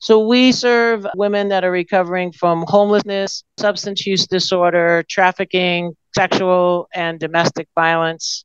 So 0.00 0.26
we 0.26 0.50
serve 0.50 1.06
women 1.14 1.50
that 1.50 1.62
are 1.62 1.70
recovering 1.70 2.32
from 2.32 2.64
homelessness, 2.66 3.44
substance 3.58 4.04
use 4.08 4.26
disorder, 4.26 5.04
trafficking, 5.08 5.94
sexual 6.16 6.88
and 6.92 7.20
domestic 7.20 7.68
violence. 7.76 8.44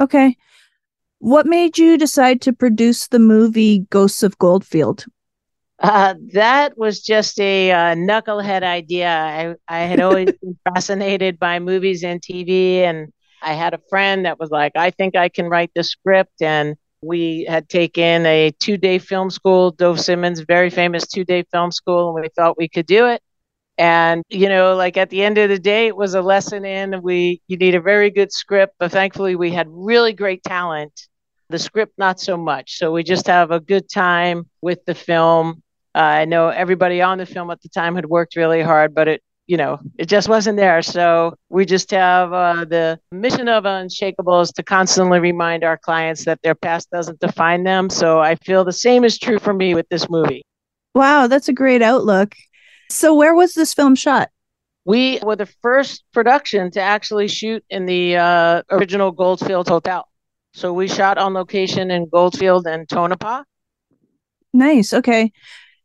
Okay. 0.00 0.36
What 1.20 1.44
made 1.44 1.76
you 1.76 1.98
decide 1.98 2.40
to 2.42 2.52
produce 2.54 3.08
the 3.08 3.18
movie 3.18 3.80
Ghosts 3.90 4.22
of 4.22 4.38
Goldfield? 4.38 5.04
Uh, 5.78 6.14
that 6.32 6.78
was 6.78 7.00
just 7.02 7.38
a 7.38 7.70
uh, 7.70 7.94
knucklehead 7.94 8.62
idea. 8.62 9.08
I, 9.08 9.54
I 9.68 9.80
had 9.80 10.00
always 10.00 10.32
been 10.42 10.58
fascinated 10.64 11.38
by 11.38 11.58
movies 11.58 12.02
and 12.02 12.22
TV, 12.22 12.78
and 12.78 13.12
I 13.42 13.52
had 13.52 13.74
a 13.74 13.80
friend 13.90 14.24
that 14.24 14.40
was 14.40 14.50
like, 14.50 14.72
I 14.76 14.90
think 14.90 15.14
I 15.14 15.28
can 15.28 15.50
write 15.50 15.70
the 15.74 15.84
script. 15.84 16.40
And 16.40 16.76
we 17.02 17.44
had 17.46 17.68
taken 17.68 18.24
a 18.24 18.50
two 18.58 18.78
day 18.78 18.98
film 18.98 19.28
school, 19.28 19.72
Dov 19.72 19.98
Simens, 19.98 20.46
very 20.46 20.70
famous 20.70 21.06
two 21.06 21.26
day 21.26 21.44
film 21.52 21.70
school, 21.70 22.14
and 22.16 22.22
we 22.22 22.30
thought 22.34 22.56
we 22.56 22.68
could 22.68 22.86
do 22.86 23.06
it. 23.06 23.22
And, 23.76 24.24
you 24.30 24.48
know, 24.48 24.74
like 24.74 24.96
at 24.96 25.10
the 25.10 25.22
end 25.22 25.36
of 25.36 25.50
the 25.50 25.58
day, 25.58 25.86
it 25.86 25.96
was 25.96 26.14
a 26.14 26.22
lesson 26.22 26.64
in 26.64 27.02
we, 27.02 27.42
you 27.46 27.58
need 27.58 27.74
a 27.74 27.80
very 27.80 28.10
good 28.10 28.32
script, 28.32 28.74
but 28.78 28.90
thankfully 28.90 29.36
we 29.36 29.50
had 29.50 29.66
really 29.70 30.14
great 30.14 30.42
talent. 30.42 31.08
The 31.50 31.58
script, 31.58 31.98
not 31.98 32.20
so 32.20 32.36
much. 32.36 32.78
So 32.78 32.92
we 32.92 33.02
just 33.02 33.26
have 33.26 33.50
a 33.50 33.60
good 33.60 33.90
time 33.90 34.48
with 34.62 34.84
the 34.86 34.94
film. 34.94 35.62
Uh, 35.94 35.98
I 35.98 36.24
know 36.24 36.48
everybody 36.48 37.02
on 37.02 37.18
the 37.18 37.26
film 37.26 37.50
at 37.50 37.60
the 37.60 37.68
time 37.68 37.96
had 37.96 38.06
worked 38.06 38.36
really 38.36 38.62
hard, 38.62 38.94
but 38.94 39.08
it 39.08 39.22
you 39.50 39.56
know, 39.56 39.80
it 39.98 40.06
just 40.06 40.28
wasn't 40.28 40.56
there. 40.56 40.80
So 40.80 41.34
we 41.48 41.64
just 41.64 41.90
have 41.90 42.32
uh, 42.32 42.64
the 42.66 43.00
mission 43.10 43.48
of 43.48 43.64
Unshakeable 43.64 44.42
is 44.42 44.52
to 44.52 44.62
constantly 44.62 45.18
remind 45.18 45.64
our 45.64 45.76
clients 45.76 46.24
that 46.26 46.40
their 46.42 46.54
past 46.54 46.88
doesn't 46.92 47.18
define 47.18 47.64
them. 47.64 47.90
So 47.90 48.20
I 48.20 48.36
feel 48.36 48.64
the 48.64 48.72
same 48.72 49.02
is 49.02 49.18
true 49.18 49.40
for 49.40 49.52
me 49.52 49.74
with 49.74 49.88
this 49.88 50.08
movie. 50.08 50.44
Wow, 50.94 51.26
that's 51.26 51.48
a 51.48 51.52
great 51.52 51.82
outlook. 51.82 52.36
So 52.90 53.12
where 53.12 53.34
was 53.34 53.54
this 53.54 53.74
film 53.74 53.96
shot? 53.96 54.30
We 54.84 55.18
were 55.20 55.34
the 55.34 55.46
first 55.62 56.04
production 56.12 56.70
to 56.70 56.80
actually 56.80 57.26
shoot 57.26 57.64
in 57.70 57.86
the 57.86 58.18
uh, 58.18 58.62
original 58.70 59.10
Goldfield 59.10 59.68
Hotel. 59.68 60.06
So 60.52 60.72
we 60.72 60.88
shot 60.88 61.18
on 61.18 61.34
location 61.34 61.90
in 61.90 62.08
Goldfield 62.08 62.66
and 62.66 62.88
Tonopah. 62.88 63.44
Nice. 64.52 64.92
Okay. 64.92 65.32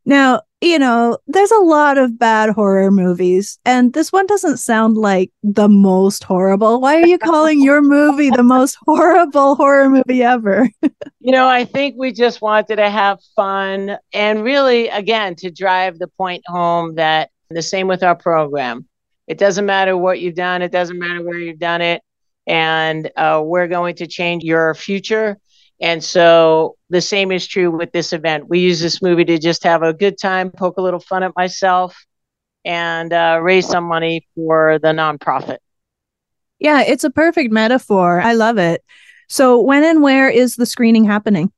Now, 0.05 0.41
you 0.61 0.79
know, 0.79 1.17
there's 1.27 1.51
a 1.51 1.59
lot 1.59 1.97
of 1.97 2.17
bad 2.17 2.51
horror 2.51 2.89
movies, 2.91 3.59
and 3.65 3.93
this 3.93 4.11
one 4.11 4.25
doesn't 4.25 4.57
sound 4.57 4.97
like 4.97 5.31
the 5.43 5.67
most 5.67 6.23
horrible. 6.23 6.79
Why 6.79 7.01
are 7.01 7.07
you 7.07 7.17
calling 7.17 7.61
your 7.61 7.81
movie 7.81 8.29
the 8.29 8.43
most 8.43 8.77
horrible 8.85 9.55
horror 9.55 9.89
movie 9.89 10.23
ever? 10.23 10.69
you 11.19 11.31
know, 11.31 11.47
I 11.47 11.65
think 11.65 11.95
we 11.97 12.11
just 12.11 12.41
wanted 12.41 12.77
to 12.77 12.89
have 12.89 13.19
fun 13.35 13.97
and 14.13 14.43
really, 14.43 14.87
again, 14.89 15.35
to 15.37 15.51
drive 15.51 15.99
the 15.99 16.07
point 16.07 16.43
home 16.47 16.95
that 16.95 17.29
the 17.49 17.61
same 17.61 17.87
with 17.87 18.03
our 18.03 18.15
program. 18.15 18.87
It 19.27 19.37
doesn't 19.37 19.65
matter 19.65 19.97
what 19.97 20.19
you've 20.19 20.35
done, 20.35 20.61
it 20.61 20.71
doesn't 20.71 20.97
matter 20.97 21.23
where 21.23 21.39
you've 21.39 21.59
done 21.59 21.81
it. 21.81 22.01
And 22.47 23.09
uh, 23.15 23.41
we're 23.43 23.67
going 23.67 23.95
to 23.95 24.07
change 24.07 24.43
your 24.43 24.73
future 24.75 25.37
and 25.81 26.03
so 26.03 26.77
the 26.89 27.01
same 27.01 27.31
is 27.31 27.47
true 27.47 27.69
with 27.69 27.91
this 27.91 28.13
event. 28.13 28.47
We 28.47 28.59
use 28.59 28.79
this 28.79 29.01
movie 29.01 29.25
to 29.25 29.37
just 29.37 29.63
have 29.63 29.83
a 29.83 29.93
good 29.93 30.17
time, 30.17 30.51
poke 30.51 30.77
a 30.77 30.81
little 30.81 30.99
fun 30.99 31.23
at 31.23 31.35
myself, 31.35 32.05
and 32.63 33.11
uh, 33.11 33.39
raise 33.41 33.67
some 33.67 33.83
money 33.83 34.25
for 34.35 34.79
the 34.79 34.89
nonprofit. 34.89 35.57
Yeah, 36.59 36.81
it's 36.81 37.03
a 37.03 37.09
perfect 37.09 37.51
metaphor. 37.51 38.21
I 38.21 38.33
love 38.33 38.57
it. 38.57 38.83
So, 39.27 39.59
when 39.59 39.83
and 39.83 40.01
where 40.01 40.29
is 40.29 40.55
the 40.55 40.65
screening 40.65 41.03
happening? 41.03 41.51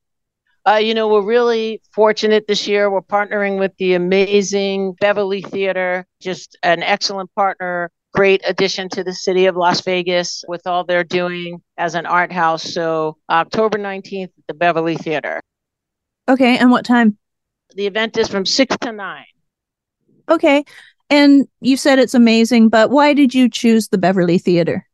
Uh, 0.66 0.76
you 0.76 0.92
know, 0.94 1.08
we're 1.08 1.22
really 1.22 1.80
fortunate 1.92 2.46
this 2.48 2.66
year. 2.66 2.90
We're 2.90 3.00
partnering 3.00 3.58
with 3.58 3.76
the 3.78 3.94
amazing 3.94 4.94
Beverly 5.00 5.42
Theater, 5.42 6.06
just 6.20 6.58
an 6.62 6.82
excellent 6.82 7.32
partner 7.34 7.90
great 8.12 8.42
addition 8.46 8.88
to 8.90 9.04
the 9.04 9.12
city 9.12 9.46
of 9.46 9.56
Las 9.56 9.80
Vegas 9.82 10.44
with 10.48 10.66
all 10.66 10.84
they're 10.84 11.04
doing 11.04 11.62
as 11.76 11.94
an 11.94 12.06
art 12.06 12.32
house. 12.32 12.62
So, 12.62 13.16
October 13.30 13.78
19th 13.78 14.24
at 14.24 14.46
the 14.46 14.54
Beverly 14.54 14.96
Theater. 14.96 15.40
Okay. 16.28 16.58
And 16.58 16.70
what 16.70 16.84
time? 16.84 17.16
The 17.74 17.86
event 17.86 18.16
is 18.16 18.28
from 18.28 18.46
6 18.46 18.76
to 18.82 18.92
9. 18.92 19.24
Okay. 20.28 20.64
And 21.10 21.48
you 21.60 21.76
said 21.76 21.98
it's 21.98 22.14
amazing, 22.14 22.68
but 22.68 22.90
why 22.90 23.14
did 23.14 23.34
you 23.34 23.48
choose 23.48 23.88
the 23.88 23.98
Beverly 23.98 24.38
Theater? 24.38 24.86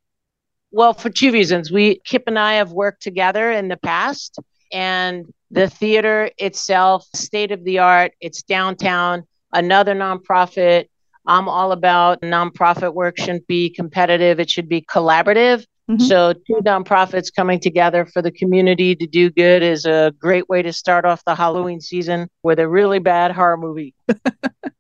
Well, 0.71 0.93
for 0.93 1.11
two 1.11 1.33
reasons. 1.33 1.71
We, 1.71 2.01
Kip 2.05 2.25
and 2.27 2.39
I 2.39 2.55
have 2.55 2.73
worked 2.73 3.03
together 3.03 3.51
in 3.51 3.69
the 3.69 3.77
past, 3.77 4.39
and 4.73 5.27
the 5.51 5.69
theater 5.69 6.31
itself, 6.39 7.07
state 7.15 7.53
of 7.53 7.65
the 7.65 7.79
art, 7.79 8.13
it's 8.21 8.43
downtown, 8.43 9.25
another 9.53 9.95
nonprofit 9.95 10.89
I'm 11.27 11.49
all 11.49 11.73
about 11.73 12.21
nonprofit 12.23 12.95
work 12.95 13.19
shouldn't 13.19 13.47
be 13.47 13.71
competitive, 13.71 14.41
it 14.41 14.51
should 14.51 14.69
be 14.69 14.83
collaborative. 14.83 15.65
Mm-hmm. 15.91 16.05
So, 16.05 16.33
two 16.33 16.61
nonprofits 16.65 17.35
coming 17.35 17.61
together 17.61 18.07
for 18.07 18.23
the 18.23 18.31
community 18.31 18.97
to 18.97 19.07
do 19.07 19.31
good 19.31 19.63
is 19.63 19.85
a 19.85 20.15
great 20.19 20.49
way 20.49 20.63
to 20.63 20.73
start 20.73 21.05
off 21.05 21.23
the 21.27 21.35
Halloween 21.35 21.81
season 21.81 22.29
with 22.43 22.59
a 22.59 22.67
really 22.67 23.01
bad 23.01 23.33
horror 23.33 23.59
movie. 23.59 23.95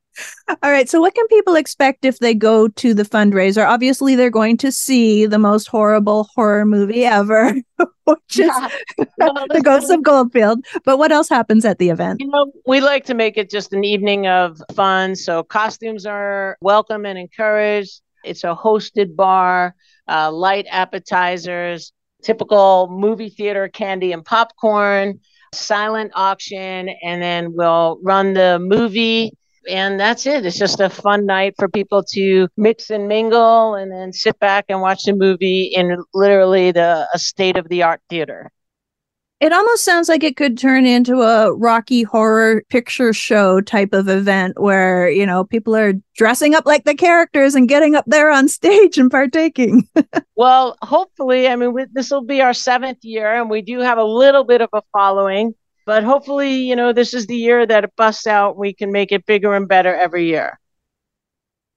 All 0.48 0.70
right. 0.70 0.88
So, 0.88 1.00
what 1.00 1.14
can 1.14 1.26
people 1.28 1.56
expect 1.56 2.04
if 2.04 2.18
they 2.18 2.34
go 2.34 2.68
to 2.68 2.94
the 2.94 3.02
fundraiser? 3.02 3.66
Obviously, 3.66 4.14
they're 4.14 4.30
going 4.30 4.56
to 4.58 4.70
see 4.70 5.26
the 5.26 5.38
most 5.38 5.68
horrible 5.68 6.28
horror 6.34 6.64
movie 6.64 7.04
ever, 7.04 7.54
which 8.04 8.38
is 8.38 8.52
The 9.18 9.62
Ghosts 9.64 9.90
of 9.90 10.02
Goldfield. 10.02 10.64
But 10.84 10.98
what 10.98 11.12
else 11.12 11.28
happens 11.28 11.64
at 11.64 11.78
the 11.78 11.90
event? 11.90 12.20
You 12.20 12.28
know, 12.28 12.52
we 12.66 12.80
like 12.80 13.04
to 13.06 13.14
make 13.14 13.36
it 13.36 13.50
just 13.50 13.72
an 13.72 13.84
evening 13.84 14.26
of 14.26 14.60
fun. 14.74 15.16
So, 15.16 15.42
costumes 15.42 16.06
are 16.06 16.56
welcome 16.60 17.06
and 17.06 17.18
encouraged. 17.18 18.00
It's 18.24 18.44
a 18.44 18.54
hosted 18.54 19.16
bar, 19.16 19.74
uh, 20.08 20.30
light 20.30 20.66
appetizers, 20.70 21.92
typical 22.22 22.88
movie 22.90 23.28
theater 23.28 23.68
candy 23.68 24.12
and 24.12 24.24
popcorn, 24.24 25.20
silent 25.52 26.12
auction, 26.14 26.88
and 27.02 27.22
then 27.22 27.54
we'll 27.54 27.98
run 28.02 28.32
the 28.32 28.58
movie 28.58 29.32
and 29.68 29.98
that's 29.98 30.26
it. 30.26 30.44
It's 30.46 30.58
just 30.58 30.80
a 30.80 30.90
fun 30.90 31.26
night 31.26 31.54
for 31.58 31.68
people 31.68 32.02
to 32.12 32.48
mix 32.56 32.90
and 32.90 33.08
mingle 33.08 33.74
and 33.74 33.90
then 33.90 34.12
sit 34.12 34.38
back 34.38 34.66
and 34.68 34.80
watch 34.80 35.04
the 35.04 35.14
movie 35.14 35.64
in 35.74 35.96
literally 36.12 36.72
the 36.72 37.08
a 37.12 37.18
state 37.18 37.56
of 37.56 37.68
the 37.68 37.82
art 37.82 38.00
theater. 38.08 38.50
It 39.40 39.52
almost 39.52 39.84
sounds 39.84 40.08
like 40.08 40.24
it 40.24 40.36
could 40.36 40.56
turn 40.56 40.86
into 40.86 41.20
a 41.20 41.52
Rocky 41.54 42.02
horror 42.02 42.62
picture 42.70 43.12
show 43.12 43.60
type 43.60 43.92
of 43.92 44.08
event 44.08 44.58
where, 44.58 45.10
you 45.10 45.26
know, 45.26 45.44
people 45.44 45.76
are 45.76 45.92
dressing 46.16 46.54
up 46.54 46.64
like 46.64 46.84
the 46.84 46.94
characters 46.94 47.54
and 47.54 47.68
getting 47.68 47.94
up 47.94 48.04
there 48.06 48.30
on 48.30 48.48
stage 48.48 48.96
and 48.96 49.10
partaking. 49.10 49.86
well, 50.36 50.78
hopefully, 50.80 51.46
I 51.48 51.56
mean, 51.56 51.74
this 51.92 52.10
will 52.10 52.24
be 52.24 52.40
our 52.40 52.54
seventh 52.54 53.04
year 53.04 53.34
and 53.34 53.50
we 53.50 53.60
do 53.60 53.80
have 53.80 53.98
a 53.98 54.04
little 54.04 54.44
bit 54.44 54.62
of 54.62 54.70
a 54.72 54.82
following 54.92 55.54
but 55.84 56.04
hopefully, 56.04 56.54
you 56.54 56.76
know, 56.76 56.92
this 56.92 57.14
is 57.14 57.26
the 57.26 57.36
year 57.36 57.66
that 57.66 57.84
it 57.84 57.96
busts 57.96 58.26
out. 58.26 58.56
We 58.56 58.72
can 58.72 58.92
make 58.92 59.12
it 59.12 59.26
bigger 59.26 59.54
and 59.54 59.68
better 59.68 59.94
every 59.94 60.26
year. 60.26 60.58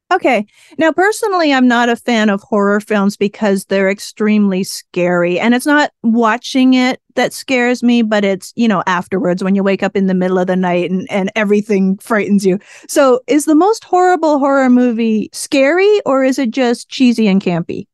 Okay. 0.10 0.45
Now, 0.78 0.93
personally, 0.93 1.51
I'm 1.51 1.68
not 1.68 1.89
a 1.89 1.97
fan 1.97 2.30
of 2.30 2.41
horror 2.41 2.80
films 2.80 3.18
because 3.18 3.66
they're 3.66 3.89
extremely 3.89 4.64
scary. 4.64 5.38
And 5.38 5.53
it's 5.53 5.66
not 5.66 5.91
watching 6.01 6.76
it 6.76 7.01
that 7.16 7.34
scares 7.34 7.84
me, 7.84 8.03
but 8.03 8.24
it's, 8.24 8.53
you 8.55 8.70
know, 8.70 8.84
afterwards 8.88 9.43
when 9.43 9.53
you 9.53 9.64
wake 9.64 9.84
up 9.84 9.97
in 9.97 10.08
the 10.08 10.14
middle 10.14 10.39
of 10.39 10.47
the 10.47 10.55
night 10.55 10.89
and, 10.89 11.08
and 11.12 11.30
everything 11.36 11.97
frightens 11.97 12.45
you. 12.45 12.58
So, 12.88 13.20
is 13.28 13.45
the 13.45 13.55
most 13.55 13.84
horrible 13.84 14.39
horror 14.39 14.70
movie 14.70 15.30
scary 15.34 15.99
or 16.05 16.24
is 16.24 16.39
it 16.39 16.51
just 16.51 16.88
cheesy 16.88 17.28
and 17.28 17.41
campy? 17.41 17.88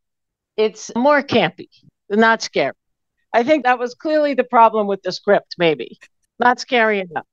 It's 0.55 0.91
more 0.95 1.24
campy, 1.24 1.70
not 2.11 2.43
scary. 2.43 2.74
I 3.34 3.43
think 3.43 3.63
that 3.63 3.79
was 3.79 3.95
clearly 3.95 4.34
the 4.34 4.43
problem 4.43 4.88
with 4.88 5.01
the 5.01 5.11
script, 5.11 5.55
maybe. 5.57 5.97
Not 6.39 6.59
scary 6.59 6.99
enough. 6.99 7.25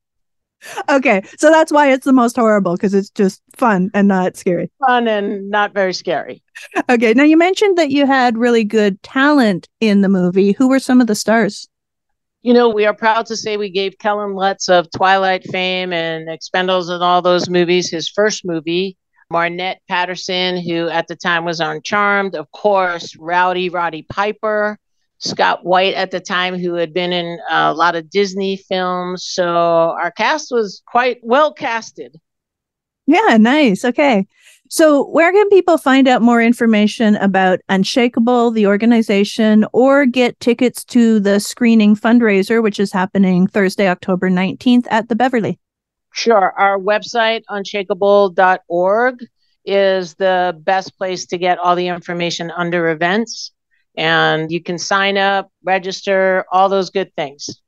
Okay, 0.90 1.22
so 1.38 1.50
that's 1.50 1.72
why 1.72 1.90
it's 1.90 2.04
the 2.04 2.12
most 2.12 2.36
horrible 2.36 2.76
because 2.76 2.92
it's 2.92 3.10
just 3.10 3.40
fun 3.56 3.90
and 3.94 4.06
not 4.06 4.36
scary. 4.36 4.70
Fun 4.86 5.08
and 5.08 5.48
not 5.50 5.72
very 5.72 5.94
scary. 5.94 6.42
Okay, 6.90 7.14
now 7.14 7.22
you 7.22 7.38
mentioned 7.38 7.78
that 7.78 7.90
you 7.90 8.06
had 8.06 8.36
really 8.36 8.64
good 8.64 9.02
talent 9.02 9.68
in 9.80 10.02
the 10.02 10.08
movie. 10.08 10.52
Who 10.52 10.68
were 10.68 10.78
some 10.78 11.00
of 11.00 11.06
the 11.06 11.14
stars? 11.14 11.66
You 12.42 12.54
know, 12.54 12.68
we 12.68 12.86
are 12.86 12.94
proud 12.94 13.26
to 13.26 13.36
say 13.36 13.56
we 13.56 13.70
gave 13.70 13.98
Kellen 13.98 14.34
Lutz 14.34 14.68
of 14.68 14.90
Twilight 14.90 15.44
fame 15.50 15.92
and 15.92 16.28
Expendables 16.28 16.90
and 16.90 17.02
all 17.02 17.22
those 17.22 17.48
movies 17.48 17.90
his 17.90 18.08
first 18.08 18.44
movie. 18.44 18.96
Marnette 19.30 19.80
Patterson, 19.88 20.56
who 20.56 20.88
at 20.88 21.06
the 21.06 21.14
time 21.14 21.44
was 21.44 21.60
on 21.60 21.82
Charmed, 21.82 22.34
of 22.34 22.50
course, 22.50 23.14
Rowdy 23.16 23.68
Roddy 23.68 24.02
Piper, 24.02 24.78
Scott 25.20 25.64
Whyte 25.64 25.94
at 25.94 26.10
the 26.10 26.20
time, 26.20 26.58
who 26.58 26.74
had 26.74 26.92
been 26.92 27.12
in 27.12 27.38
uh, 27.50 27.70
a 27.72 27.74
lot 27.74 27.94
of 27.94 28.10
Disney 28.10 28.56
films. 28.56 29.24
So 29.24 29.46
our 29.46 30.10
cast 30.10 30.50
was 30.50 30.82
quite 30.86 31.18
well 31.22 31.52
casted. 31.52 32.18
Yeah, 33.06 33.36
nice. 33.38 33.84
Okay. 33.84 34.26
So, 34.72 35.08
where 35.08 35.32
can 35.32 35.48
people 35.50 35.78
find 35.78 36.06
out 36.06 36.22
more 36.22 36.40
information 36.40 37.16
about 37.16 37.58
Unshakeable, 37.68 38.54
the 38.54 38.68
organization, 38.68 39.66
or 39.72 40.06
get 40.06 40.38
tickets 40.38 40.84
to 40.84 41.18
the 41.18 41.40
screening 41.40 41.96
fundraiser, 41.96 42.62
which 42.62 42.78
is 42.78 42.92
happening 42.92 43.48
Thursday, 43.48 43.88
October 43.88 44.30
19th 44.30 44.86
at 44.88 45.08
the 45.08 45.16
Beverly? 45.16 45.58
Sure. 46.12 46.54
Our 46.56 46.78
website, 46.78 47.42
unshakable.org, 47.48 49.24
is 49.64 50.14
the 50.14 50.56
best 50.60 50.96
place 50.96 51.26
to 51.26 51.38
get 51.38 51.58
all 51.58 51.74
the 51.74 51.88
information 51.88 52.52
under 52.52 52.90
events. 52.90 53.50
And 54.00 54.50
you 54.50 54.62
can 54.62 54.78
sign 54.78 55.18
up, 55.18 55.52
register, 55.62 56.46
all 56.50 56.70
those 56.70 56.88
good 56.88 57.14
things. 57.16 57.60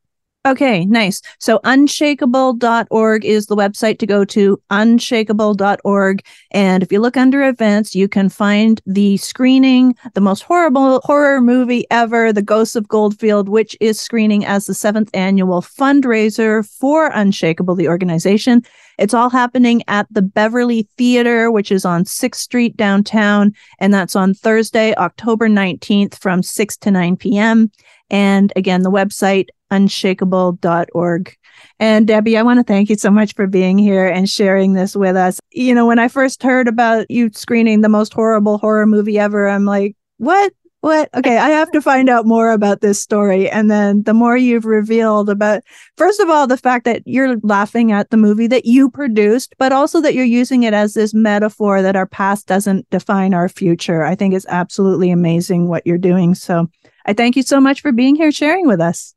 Okay, 0.45 0.85
nice. 0.87 1.23
So 1.39 1.61
unshakable.org 1.63 3.25
is 3.25 3.47
the 3.47 3.55
website 3.55 4.01
to 4.01 4.07
go 4.07 4.25
to, 4.25 4.61
unshakable.org. 4.71 6.27
And 6.51 6.83
if 6.83 6.91
you 6.91 6.99
look 6.99 7.17
under 7.17 7.45
events, 7.45 7.95
you 7.95 8.09
can 8.09 8.29
find 8.29 8.81
the 8.85 9.19
screening, 9.19 9.95
the 10.15 10.21
most 10.21 10.43
horrible 10.43 11.01
horror 11.05 11.41
movie 11.41 11.87
ever, 11.93 12.33
The 12.33 12.43
Ghosts 12.43 12.75
of 12.75 12.89
Goldfield, 12.89 13.49
which 13.49 13.77
is 13.81 14.01
screening 14.01 14.45
as 14.45 14.67
the 14.67 14.75
seventh 14.75 15.11
annual 15.15 15.63
fundraiser 15.63 16.69
for 16.69 17.11
Unshakeable, 17.11 17.77
the 17.77 17.87
organization. 17.87 18.65
It's 18.99 19.15
all 19.15 19.31
happening 19.31 19.83
at 19.87 20.09
the 20.11 20.23
Beverly 20.23 20.89
Theater, 20.99 21.53
which 21.53 21.71
is 21.71 21.85
on 21.85 22.05
6th 22.05 22.35
Street 22.35 22.77
downtown. 22.77 23.53
And 23.79 23.95
that's 23.95 24.17
on 24.17 24.35
Thursday, 24.35 24.93
October 24.97 25.49
19th 25.49 26.19
from 26.19 26.43
6 26.43 26.77
to 26.79 26.91
9 26.91 27.17
p.m. 27.17 27.71
And 28.13 28.53
again, 28.55 28.83
the 28.83 28.91
website, 28.91 29.49
unshakable.org. 29.71 31.37
And 31.81 32.07
Debbie, 32.07 32.37
I 32.37 32.43
want 32.43 32.61
to 32.61 32.65
thank 32.65 32.91
you 32.91 32.97
so 32.97 33.11
much 33.11 33.35
for 33.35 33.47
being 33.47 33.79
here 33.79 34.07
and 34.07 34.29
sharing 34.29 34.75
this 34.75 34.95
with 34.95 35.17
us. 35.17 35.41
You 35.51 35.75
know, 35.75 35.87
when 35.87 35.99
I 35.99 36.09
first 36.09 36.43
heard 36.43 36.69
about 36.69 37.11
you 37.11 37.31
screening 37.33 37.81
the 37.81 37.89
most 37.89 38.13
horrible 38.13 38.59
horror 38.59 38.87
movie 38.87 39.19
ever, 39.19 39.49
I'm 39.49 39.65
like, 39.65 39.97
what? 40.19 40.53
What? 40.83 41.09
Okay, 41.15 41.39
I 41.39 41.51
have 41.51 41.71
to 41.71 41.81
find 41.81 42.09
out 42.09 42.27
more 42.27 42.51
about 42.51 42.81
this 42.81 43.01
story. 43.01 43.49
And 43.49 43.71
then 43.71 44.03
the 44.03 44.13
more 44.13 44.37
you've 44.37 44.65
revealed 44.65 45.31
about, 45.31 45.63
first 45.97 46.19
of 46.19 46.29
all, 46.29 46.49
the 46.49 46.57
fact 46.57 46.85
that 46.87 47.03
you're 47.07 47.37
laughing 47.45 47.93
at 47.93 48.11
the 48.11 48.17
movie 48.17 48.49
that 48.49 48.67
you 48.67 48.91
produced, 48.91 49.55
but 49.59 49.73
also 49.73 50.01
that 50.01 50.15
you're 50.15 50.25
using 50.25 50.65
it 50.65 50.75
as 50.75 50.95
this 50.95 51.15
metaphor 51.15 51.83
that 51.83 51.95
our 51.95 52.07
past 52.07 52.49
doesn't 52.49 52.91
define 52.91 53.33
our 53.33 53.49
future. 53.49 54.03
I 54.03 54.17
think 54.17 54.35
is 54.35 54.47
absolutely 54.49 55.13
amazing 55.13 55.69
what 55.69 55.87
you're 55.87 55.99
doing. 55.99 56.35
So 56.35 56.69
I 57.07 57.13
thank 57.13 57.37
you 57.37 57.43
so 57.43 57.61
much 57.61 57.81
for 57.81 57.93
being 57.93 58.17
here 58.17 58.33
sharing 58.33 58.67
with 58.67 58.81
us. 58.81 59.15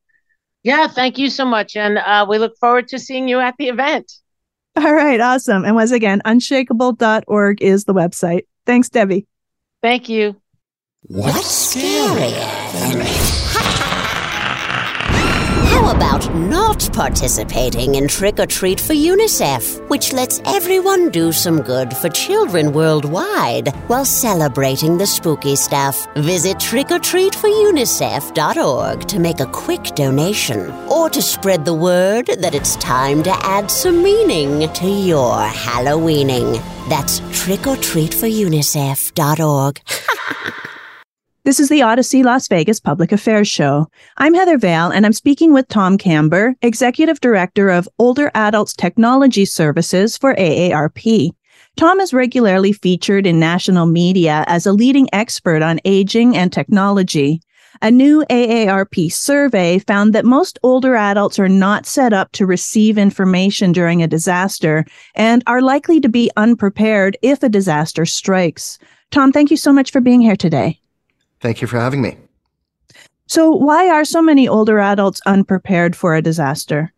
Yeah, 0.64 0.88
thank 0.88 1.18
you 1.18 1.30
so 1.30 1.46
much. 1.46 1.76
And 1.76 2.00
uh, 2.00 2.26
we 2.28 2.40
look 2.40 2.58
forward 2.58 2.88
to 2.90 3.00
seeing 3.00 3.28
you 3.28 3.40
at 3.40 3.56
the 3.58 3.68
event. 3.68 4.12
All 4.76 4.94
right, 4.94 5.22
awesome. 5.22 5.64
And 5.64 5.76
once 5.76 5.92
again, 5.92 6.22
unshakable.org 6.26 7.62
is 7.62 7.86
the 7.86 7.94
website. 7.94 8.46
Thanks, 8.66 8.90
Debbie. 8.90 9.28
Thank 9.82 10.10
you. 10.10 10.36
What's 11.04 11.76
scarier 11.76 12.72
than 12.74 13.45
how 15.76 15.92
about 15.94 16.24
not 16.36 16.90
participating 16.94 17.96
in 17.96 18.08
Trick 18.08 18.40
or 18.40 18.46
Treat 18.46 18.80
for 18.80 18.94
UNICEF, 18.94 19.86
which 19.90 20.14
lets 20.14 20.40
everyone 20.46 21.10
do 21.10 21.34
some 21.34 21.62
good 21.62 21.94
for 21.98 22.08
children 22.08 22.72
worldwide 22.72 23.76
while 23.88 24.06
celebrating 24.06 24.98
the 24.98 25.06
spooky 25.06 25.58
stuff? 25.58 26.08
Visit 26.16 26.60
trickortreatforunicef.org 26.60 29.02
to 29.02 29.20
make 29.20 29.42
a 29.42 29.48
quick 29.48 29.84
donation 29.96 30.72
or 30.90 31.10
to 31.10 31.22
spread 31.22 31.66
the 31.66 31.74
word 31.74 32.28
that 32.28 32.56
it's 32.56 32.78
time 32.78 33.22
to 33.24 33.32
add 33.46 33.70
some 33.70 34.02
meaning 34.02 34.72
to 34.72 34.88
your 34.88 35.42
Halloweening. 35.42 36.54
That's 36.88 37.20
trickortreatforunicef.org. 37.20 39.82
This 41.46 41.60
is 41.60 41.70
the 41.70 41.82
Audacy 41.82 42.24
Las 42.24 42.48
Vegas 42.48 42.80
Public 42.80 43.12
Affairs 43.12 43.48
Show. 43.48 43.88
I'm 44.18 44.34
Heather 44.34 44.58
Vale, 44.58 44.90
and 44.90 45.06
I'm 45.06 45.14
speaking 45.14 45.54
with 45.54 45.68
Tom 45.68 45.96
Kamber, 45.96 46.56
Executive 46.64 47.22
Director 47.22 47.70
of 47.70 47.88
Older 48.00 48.32
Adults 48.34 48.74
Technology 48.74 49.46
Services 49.46 50.18
for 50.18 50.34
AARP. 50.34 51.30
Tom 51.78 52.00
is 52.00 52.16
regularly 52.16 52.74
featured 52.74 53.28
in 53.28 53.40
national 53.40 53.86
media 53.86 54.44
as 54.48 54.66
a 54.66 54.74
leading 54.74 55.08
expert 55.14 55.62
on 55.62 55.80
aging 55.86 56.36
and 56.36 56.52
technology. 56.52 57.42
A 57.84 57.92
new 57.92 58.26
AARP 58.32 59.14
survey 59.14 59.78
found 59.78 60.14
that 60.16 60.26
most 60.26 60.58
older 60.64 60.96
adults 60.96 61.38
are 61.38 61.48
not 61.48 61.86
set 61.86 62.12
up 62.12 62.32
to 62.32 62.48
receive 62.48 62.98
information 62.98 63.72
during 63.72 64.02
a 64.02 64.08
disaster 64.08 64.84
and 65.14 65.44
are 65.46 65.62
likely 65.62 66.00
to 66.00 66.10
be 66.10 66.32
unprepared 66.38 67.20
if 67.22 67.44
a 67.44 67.50
disaster 67.50 68.04
strikes. 68.04 68.80
Tom, 69.12 69.32
thank 69.32 69.52
you 69.52 69.58
so 69.58 69.72
much 69.72 69.92
for 69.92 70.02
being 70.02 70.22
here 70.22 70.36
today. 70.36 70.80
Thank 71.46 71.62
you 71.62 71.68
for 71.68 71.80
having 71.80 72.02
me. 72.02 72.18
So, 73.28 73.52
why 73.52 73.88
are 73.88 74.04
so 74.04 74.20
many 74.20 74.48
older 74.48 74.80
adults 74.80 75.22
unprepared 75.28 75.96
for 75.96 76.16
a 76.16 76.22
disaster? 76.22 76.92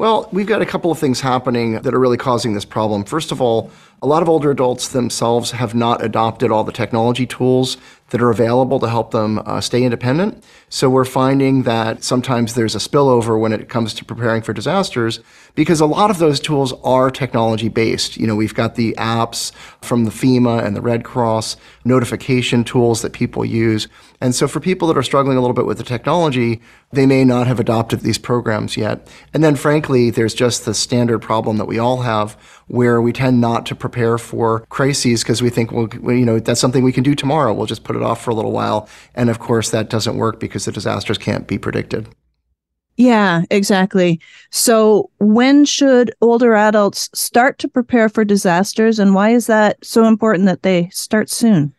Well, 0.00 0.30
we've 0.32 0.46
got 0.46 0.62
a 0.62 0.66
couple 0.66 0.90
of 0.90 0.98
things 0.98 1.20
happening 1.20 1.74
that 1.74 1.92
are 1.92 1.98
really 1.98 2.16
causing 2.16 2.54
this 2.54 2.64
problem. 2.64 3.04
First 3.04 3.32
of 3.32 3.42
all, 3.42 3.70
a 4.00 4.06
lot 4.06 4.22
of 4.22 4.30
older 4.30 4.50
adults 4.50 4.88
themselves 4.88 5.50
have 5.50 5.74
not 5.74 6.02
adopted 6.02 6.50
all 6.50 6.64
the 6.64 6.72
technology 6.72 7.26
tools 7.26 7.76
that 8.08 8.22
are 8.22 8.30
available 8.30 8.80
to 8.80 8.88
help 8.88 9.10
them 9.10 9.42
uh, 9.44 9.60
stay 9.60 9.82
independent. 9.82 10.42
So 10.70 10.88
we're 10.88 11.04
finding 11.04 11.64
that 11.64 12.02
sometimes 12.02 12.54
there's 12.54 12.74
a 12.74 12.78
spillover 12.78 13.38
when 13.38 13.52
it 13.52 13.68
comes 13.68 13.92
to 13.92 14.04
preparing 14.06 14.40
for 14.40 14.54
disasters 14.54 15.20
because 15.54 15.80
a 15.80 15.86
lot 15.86 16.10
of 16.10 16.16
those 16.16 16.40
tools 16.40 16.72
are 16.82 17.10
technology 17.10 17.68
based. 17.68 18.16
You 18.16 18.26
know, 18.26 18.36
we've 18.36 18.54
got 18.54 18.76
the 18.76 18.94
apps 18.96 19.52
from 19.82 20.06
the 20.06 20.10
FEMA 20.10 20.64
and 20.64 20.74
the 20.74 20.80
Red 20.80 21.04
Cross, 21.04 21.58
notification 21.84 22.64
tools 22.64 23.02
that 23.02 23.12
people 23.12 23.44
use. 23.44 23.86
And 24.20 24.34
so 24.34 24.46
for 24.46 24.60
people 24.60 24.86
that 24.88 24.98
are 24.98 25.02
struggling 25.02 25.38
a 25.38 25.40
little 25.40 25.54
bit 25.54 25.64
with 25.64 25.78
the 25.78 25.84
technology, 25.84 26.60
they 26.92 27.06
may 27.06 27.24
not 27.24 27.46
have 27.46 27.58
adopted 27.58 28.00
these 28.00 28.18
programs 28.18 28.76
yet. 28.76 29.08
And 29.32 29.42
then 29.42 29.56
frankly, 29.56 30.10
there's 30.10 30.34
just 30.34 30.64
the 30.64 30.74
standard 30.74 31.20
problem 31.20 31.56
that 31.56 31.64
we 31.64 31.78
all 31.78 32.02
have 32.02 32.32
where 32.66 33.00
we 33.00 33.12
tend 33.12 33.40
not 33.40 33.64
to 33.66 33.74
prepare 33.74 34.18
for 34.18 34.60
crises 34.68 35.22
because 35.22 35.42
we 35.42 35.48
think, 35.48 35.72
well, 35.72 35.88
you 36.14 36.26
know, 36.26 36.38
that's 36.38 36.60
something 36.60 36.84
we 36.84 36.92
can 36.92 37.02
do 37.02 37.14
tomorrow. 37.14 37.54
We'll 37.54 37.66
just 37.66 37.84
put 37.84 37.96
it 37.96 38.02
off 38.02 38.22
for 38.22 38.30
a 38.30 38.34
little 38.34 38.52
while. 38.52 38.88
And 39.14 39.30
of 39.30 39.38
course, 39.38 39.70
that 39.70 39.88
doesn't 39.88 40.18
work 40.18 40.38
because 40.38 40.66
the 40.66 40.72
disasters 40.72 41.18
can't 41.18 41.46
be 41.46 41.58
predicted. 41.58 42.08
Yeah, 42.96 43.44
exactly. 43.50 44.20
So, 44.50 45.08
when 45.20 45.64
should 45.64 46.12
older 46.20 46.54
adults 46.54 47.08
start 47.14 47.58
to 47.60 47.68
prepare 47.68 48.10
for 48.10 48.26
disasters, 48.26 48.98
and 48.98 49.14
why 49.14 49.30
is 49.30 49.46
that 49.46 49.82
so 49.82 50.04
important 50.04 50.44
that 50.46 50.64
they 50.64 50.90
start 50.90 51.30
soon? 51.30 51.72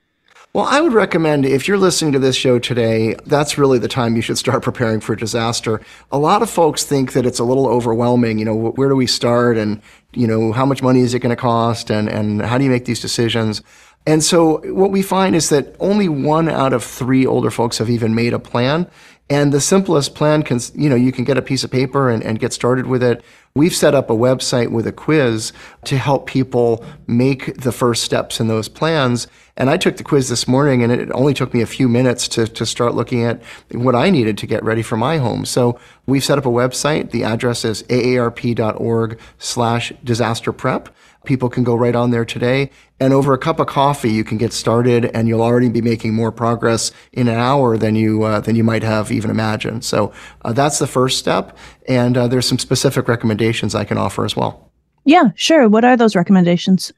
Well, 0.54 0.66
I 0.66 0.82
would 0.82 0.92
recommend 0.92 1.46
if 1.46 1.66
you're 1.66 1.78
listening 1.78 2.12
to 2.12 2.20
this 2.20 2.36
show 2.36 2.60
today, 2.60 3.16
that's 3.26 3.58
really 3.58 3.80
the 3.80 3.88
time 3.88 4.18
you 4.18 4.22
should 4.22 4.38
start 4.38 4.64
preparing 4.64 5.00
for 5.00 5.16
disaster. 5.16 5.80
A 6.12 6.18
lot 6.18 6.42
of 6.42 6.50
folks 6.50 6.84
think 6.84 7.14
that 7.14 7.26
it's 7.26 7.40
a 7.40 7.46
little 7.46 7.68
overwhelming. 7.70 8.38
You 8.38 8.44
know, 8.44 8.56
where 8.56 8.90
do 8.90 8.96
we 8.98 9.08
start? 9.08 9.58
And, 9.58 9.82
you 10.14 10.28
know, 10.28 10.52
how 10.52 10.66
much 10.66 10.84
money 10.84 11.00
is 11.00 11.14
it 11.14 11.20
going 11.20 11.30
to 11.30 11.42
cost? 11.42 11.90
And, 11.90 12.10
and 12.10 12.42
how 12.42 12.58
do 12.58 12.66
you 12.66 12.70
make 12.70 12.84
these 12.84 13.00
decisions? 13.00 13.62
And 14.06 14.24
so 14.24 14.58
what 14.74 14.92
we 14.92 15.02
find 15.02 15.38
is 15.38 15.48
that 15.50 15.74
only 15.80 16.10
one 16.10 16.50
out 16.50 16.74
of 16.74 16.84
three 16.84 17.26
older 17.26 17.52
folks 17.52 17.78
have 17.78 17.90
even 17.90 18.14
made 18.14 18.34
a 18.34 18.40
plan. 18.40 18.90
And 19.30 19.54
the 19.54 19.62
simplest 19.62 20.16
plan 20.16 20.44
can, 20.44 20.60
you 20.76 20.90
know, 20.90 20.96
you 20.98 21.14
can 21.14 21.24
get 21.24 21.38
a 21.38 21.42
piece 21.42 21.64
of 21.64 21.72
paper 21.72 22.10
and, 22.10 22.22
and 22.22 22.38
get 22.38 22.52
started 22.52 22.88
with 22.88 23.02
it. 23.02 23.24
We've 23.54 23.74
set 23.74 23.96
up 23.96 24.10
a 24.10 24.14
website 24.14 24.72
with 24.72 24.86
a 24.86 24.92
quiz 24.92 25.54
to 25.86 25.98
help 25.98 26.28
people 26.28 26.84
make 27.08 27.56
the 27.56 27.72
first 27.72 28.04
steps 28.04 28.42
in 28.42 28.50
those 28.50 28.68
plans. 28.68 29.28
And 29.62 29.70
I 29.70 29.78
took 29.78 29.98
the 29.98 30.04
quiz 30.04 30.28
this 30.28 30.48
morning 30.48 30.82
and 30.82 30.92
it 30.92 31.12
only 31.12 31.36
took 31.36 31.54
me 31.54 31.62
a 31.62 31.68
few 31.68 31.88
minutes 31.88 32.28
to, 32.30 32.48
to 32.48 32.66
start 32.66 32.96
looking 32.96 33.24
at 33.24 33.44
what 33.72 33.94
I 33.94 34.10
needed 34.10 34.36
to 34.40 34.48
get 34.48 34.64
ready 34.64 34.82
for 34.82 34.98
my 34.98 35.20
home. 35.20 35.46
So 35.46 35.80
we've 36.08 36.24
set 36.24 36.40
up 36.40 36.48
a 36.48 36.50
website. 36.50 37.12
The 37.12 37.24
address 37.24 37.64
is 37.64 37.84
aarp.org 37.84 39.20
slash 39.38 39.94
disaster 40.04 40.52
prep. 40.52 40.90
People 41.26 41.48
can 41.48 41.64
go 41.64 41.76
right 41.76 41.96
on 41.96 42.10
there 42.10 42.26
today. 42.26 42.72
And 43.00 43.14
over 43.14 43.34
a 43.34 43.38
cup 43.38 43.60
of 43.60 43.68
coffee, 43.68 44.10
you 44.10 44.24
can 44.24 44.40
get 44.40 44.52
started, 44.52 45.06
and 45.14 45.28
you'll 45.28 45.44
already 45.44 45.70
be 45.70 45.82
making 45.82 46.16
more 46.16 46.32
progress 46.32 46.92
in 47.14 47.28
an 47.28 47.38
hour 47.38 47.78
than 47.78 47.94
you 47.94 48.24
uh, 48.24 48.40
than 48.40 48.56
you 48.56 48.64
might 48.64 48.82
have 48.82 49.12
even 49.12 49.30
imagined. 49.30 49.86
So 49.86 50.12
uh, 50.44 50.54
that's 50.54 50.80
the 50.80 50.88
first 50.88 51.20
step. 51.20 51.56
And 51.88 52.18
uh, 52.18 52.28
there's 52.28 52.48
some 52.48 52.58
specific 52.58 53.08
recommendations 53.08 53.76
I 53.76 53.86
can 53.86 54.00
offer 54.00 54.26
as 54.26 54.36
well. 54.36 54.72
Yeah, 55.06 55.30
sure. 55.36 55.70
What 55.70 55.86
are 55.86 55.96
those 55.96 56.16
recommendations? 56.16 56.92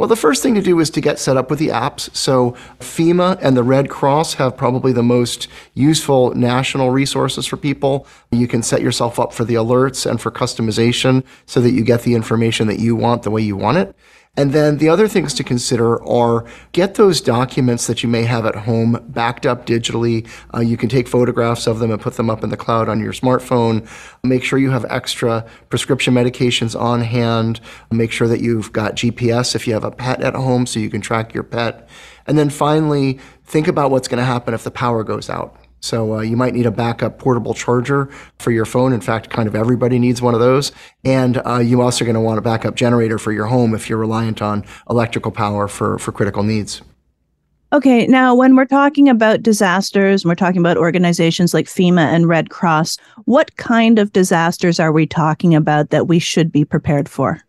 Well, 0.00 0.08
the 0.08 0.16
first 0.16 0.42
thing 0.42 0.54
to 0.54 0.62
do 0.62 0.80
is 0.80 0.88
to 0.92 1.02
get 1.02 1.18
set 1.18 1.36
up 1.36 1.50
with 1.50 1.58
the 1.58 1.68
apps. 1.68 2.08
So 2.16 2.52
FEMA 2.78 3.38
and 3.42 3.54
the 3.54 3.62
Red 3.62 3.90
Cross 3.90 4.32
have 4.34 4.56
probably 4.56 4.94
the 4.94 5.02
most 5.02 5.46
useful 5.74 6.34
national 6.34 6.90
resources 6.90 7.44
for 7.44 7.58
people. 7.58 8.06
You 8.30 8.48
can 8.48 8.62
set 8.62 8.80
yourself 8.80 9.20
up 9.20 9.34
for 9.34 9.44
the 9.44 9.56
alerts 9.56 10.10
and 10.10 10.18
for 10.18 10.30
customization 10.30 11.22
so 11.44 11.60
that 11.60 11.72
you 11.72 11.84
get 11.84 12.00
the 12.00 12.14
information 12.14 12.66
that 12.68 12.78
you 12.78 12.96
want 12.96 13.24
the 13.24 13.30
way 13.30 13.42
you 13.42 13.58
want 13.58 13.76
it. 13.76 13.94
And 14.36 14.52
then 14.52 14.78
the 14.78 14.88
other 14.88 15.08
things 15.08 15.34
to 15.34 15.44
consider 15.44 16.02
are 16.04 16.46
get 16.72 16.94
those 16.94 17.20
documents 17.20 17.88
that 17.88 18.02
you 18.02 18.08
may 18.08 18.22
have 18.22 18.46
at 18.46 18.54
home 18.54 19.04
backed 19.08 19.44
up 19.44 19.66
digitally. 19.66 20.26
Uh, 20.54 20.60
you 20.60 20.76
can 20.76 20.88
take 20.88 21.08
photographs 21.08 21.66
of 21.66 21.80
them 21.80 21.90
and 21.90 22.00
put 22.00 22.14
them 22.14 22.30
up 22.30 22.44
in 22.44 22.50
the 22.50 22.56
cloud 22.56 22.88
on 22.88 23.00
your 23.00 23.12
smartphone. 23.12 23.88
Make 24.22 24.44
sure 24.44 24.58
you 24.58 24.70
have 24.70 24.86
extra 24.88 25.44
prescription 25.68 26.14
medications 26.14 26.78
on 26.78 27.00
hand. 27.00 27.60
Make 27.90 28.12
sure 28.12 28.28
that 28.28 28.40
you've 28.40 28.72
got 28.72 28.94
GPS 28.94 29.56
if 29.56 29.66
you 29.66 29.74
have 29.74 29.84
a 29.84 29.90
pet 29.90 30.22
at 30.22 30.34
home 30.34 30.64
so 30.64 30.78
you 30.78 30.90
can 30.90 31.00
track 31.00 31.34
your 31.34 31.42
pet. 31.42 31.88
And 32.26 32.38
then 32.38 32.50
finally, 32.50 33.18
think 33.44 33.66
about 33.66 33.90
what's 33.90 34.06
going 34.06 34.20
to 34.20 34.24
happen 34.24 34.54
if 34.54 34.62
the 34.62 34.70
power 34.70 35.02
goes 35.02 35.28
out. 35.28 35.59
So 35.80 36.16
uh, 36.16 36.20
you 36.20 36.36
might 36.36 36.54
need 36.54 36.66
a 36.66 36.70
backup 36.70 37.18
portable 37.18 37.54
charger 37.54 38.06
for 38.38 38.50
your 38.50 38.66
phone. 38.66 38.92
In 38.92 39.00
fact, 39.00 39.30
kind 39.30 39.48
of 39.48 39.54
everybody 39.54 39.98
needs 39.98 40.22
one 40.22 40.34
of 40.34 40.40
those. 40.40 40.72
And 41.04 41.40
uh, 41.46 41.58
you 41.58 41.80
also 41.80 42.04
going 42.04 42.14
to 42.14 42.20
want 42.20 42.38
a 42.38 42.42
backup 42.42 42.76
generator 42.76 43.18
for 43.18 43.32
your 43.32 43.46
home 43.46 43.74
if 43.74 43.88
you're 43.88 43.98
reliant 43.98 44.42
on 44.42 44.64
electrical 44.88 45.32
power 45.32 45.68
for, 45.68 45.98
for 45.98 46.12
critical 46.12 46.42
needs. 46.42 46.82
Okay, 47.72 48.04
now 48.08 48.34
when 48.34 48.56
we're 48.56 48.64
talking 48.64 49.08
about 49.08 49.44
disasters, 49.44 50.24
we're 50.24 50.34
talking 50.34 50.58
about 50.58 50.76
organizations 50.76 51.54
like 51.54 51.66
FEMA 51.66 52.00
and 52.00 52.26
Red 52.26 52.50
Cross, 52.50 52.98
what 53.26 53.56
kind 53.58 54.00
of 54.00 54.12
disasters 54.12 54.80
are 54.80 54.90
we 54.90 55.06
talking 55.06 55.54
about 55.54 55.90
that 55.90 56.08
we 56.08 56.18
should 56.18 56.50
be 56.50 56.64
prepared 56.64 57.08
for? 57.08 57.40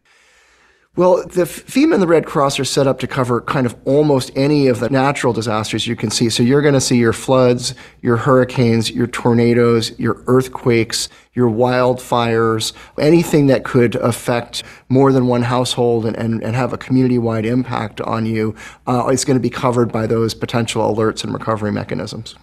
Well, 0.97 1.25
the 1.25 1.43
FEMA 1.43 1.93
and 1.93 2.03
the 2.03 2.07
Red 2.07 2.25
Cross 2.25 2.59
are 2.59 2.65
set 2.65 2.85
up 2.85 2.99
to 2.99 3.07
cover 3.07 3.39
kind 3.39 3.65
of 3.65 3.77
almost 3.85 4.29
any 4.35 4.67
of 4.67 4.81
the 4.81 4.89
natural 4.89 5.31
disasters 5.31 5.87
you 5.87 5.95
can 5.95 6.11
see. 6.11 6.29
So 6.29 6.43
you're 6.43 6.61
going 6.61 6.73
to 6.73 6.81
see 6.81 6.97
your 6.97 7.13
floods, 7.13 7.73
your 8.01 8.17
hurricanes, 8.17 8.91
your 8.91 9.07
tornadoes, 9.07 9.97
your 9.97 10.21
earthquakes, 10.27 11.07
your 11.33 11.49
wildfires, 11.49 12.73
anything 12.99 13.47
that 13.47 13.63
could 13.63 13.95
affect 13.95 14.63
more 14.89 15.13
than 15.13 15.27
one 15.27 15.43
household 15.43 16.05
and, 16.05 16.17
and, 16.17 16.43
and 16.43 16.57
have 16.57 16.73
a 16.73 16.77
community 16.77 17.17
wide 17.17 17.45
impact 17.45 18.01
on 18.01 18.25
you 18.25 18.53
uh, 18.85 19.07
is 19.13 19.23
going 19.23 19.37
to 19.37 19.41
be 19.41 19.49
covered 19.49 19.93
by 19.93 20.05
those 20.05 20.33
potential 20.33 20.93
alerts 20.93 21.23
and 21.23 21.33
recovery 21.33 21.71
mechanisms. 21.71 22.35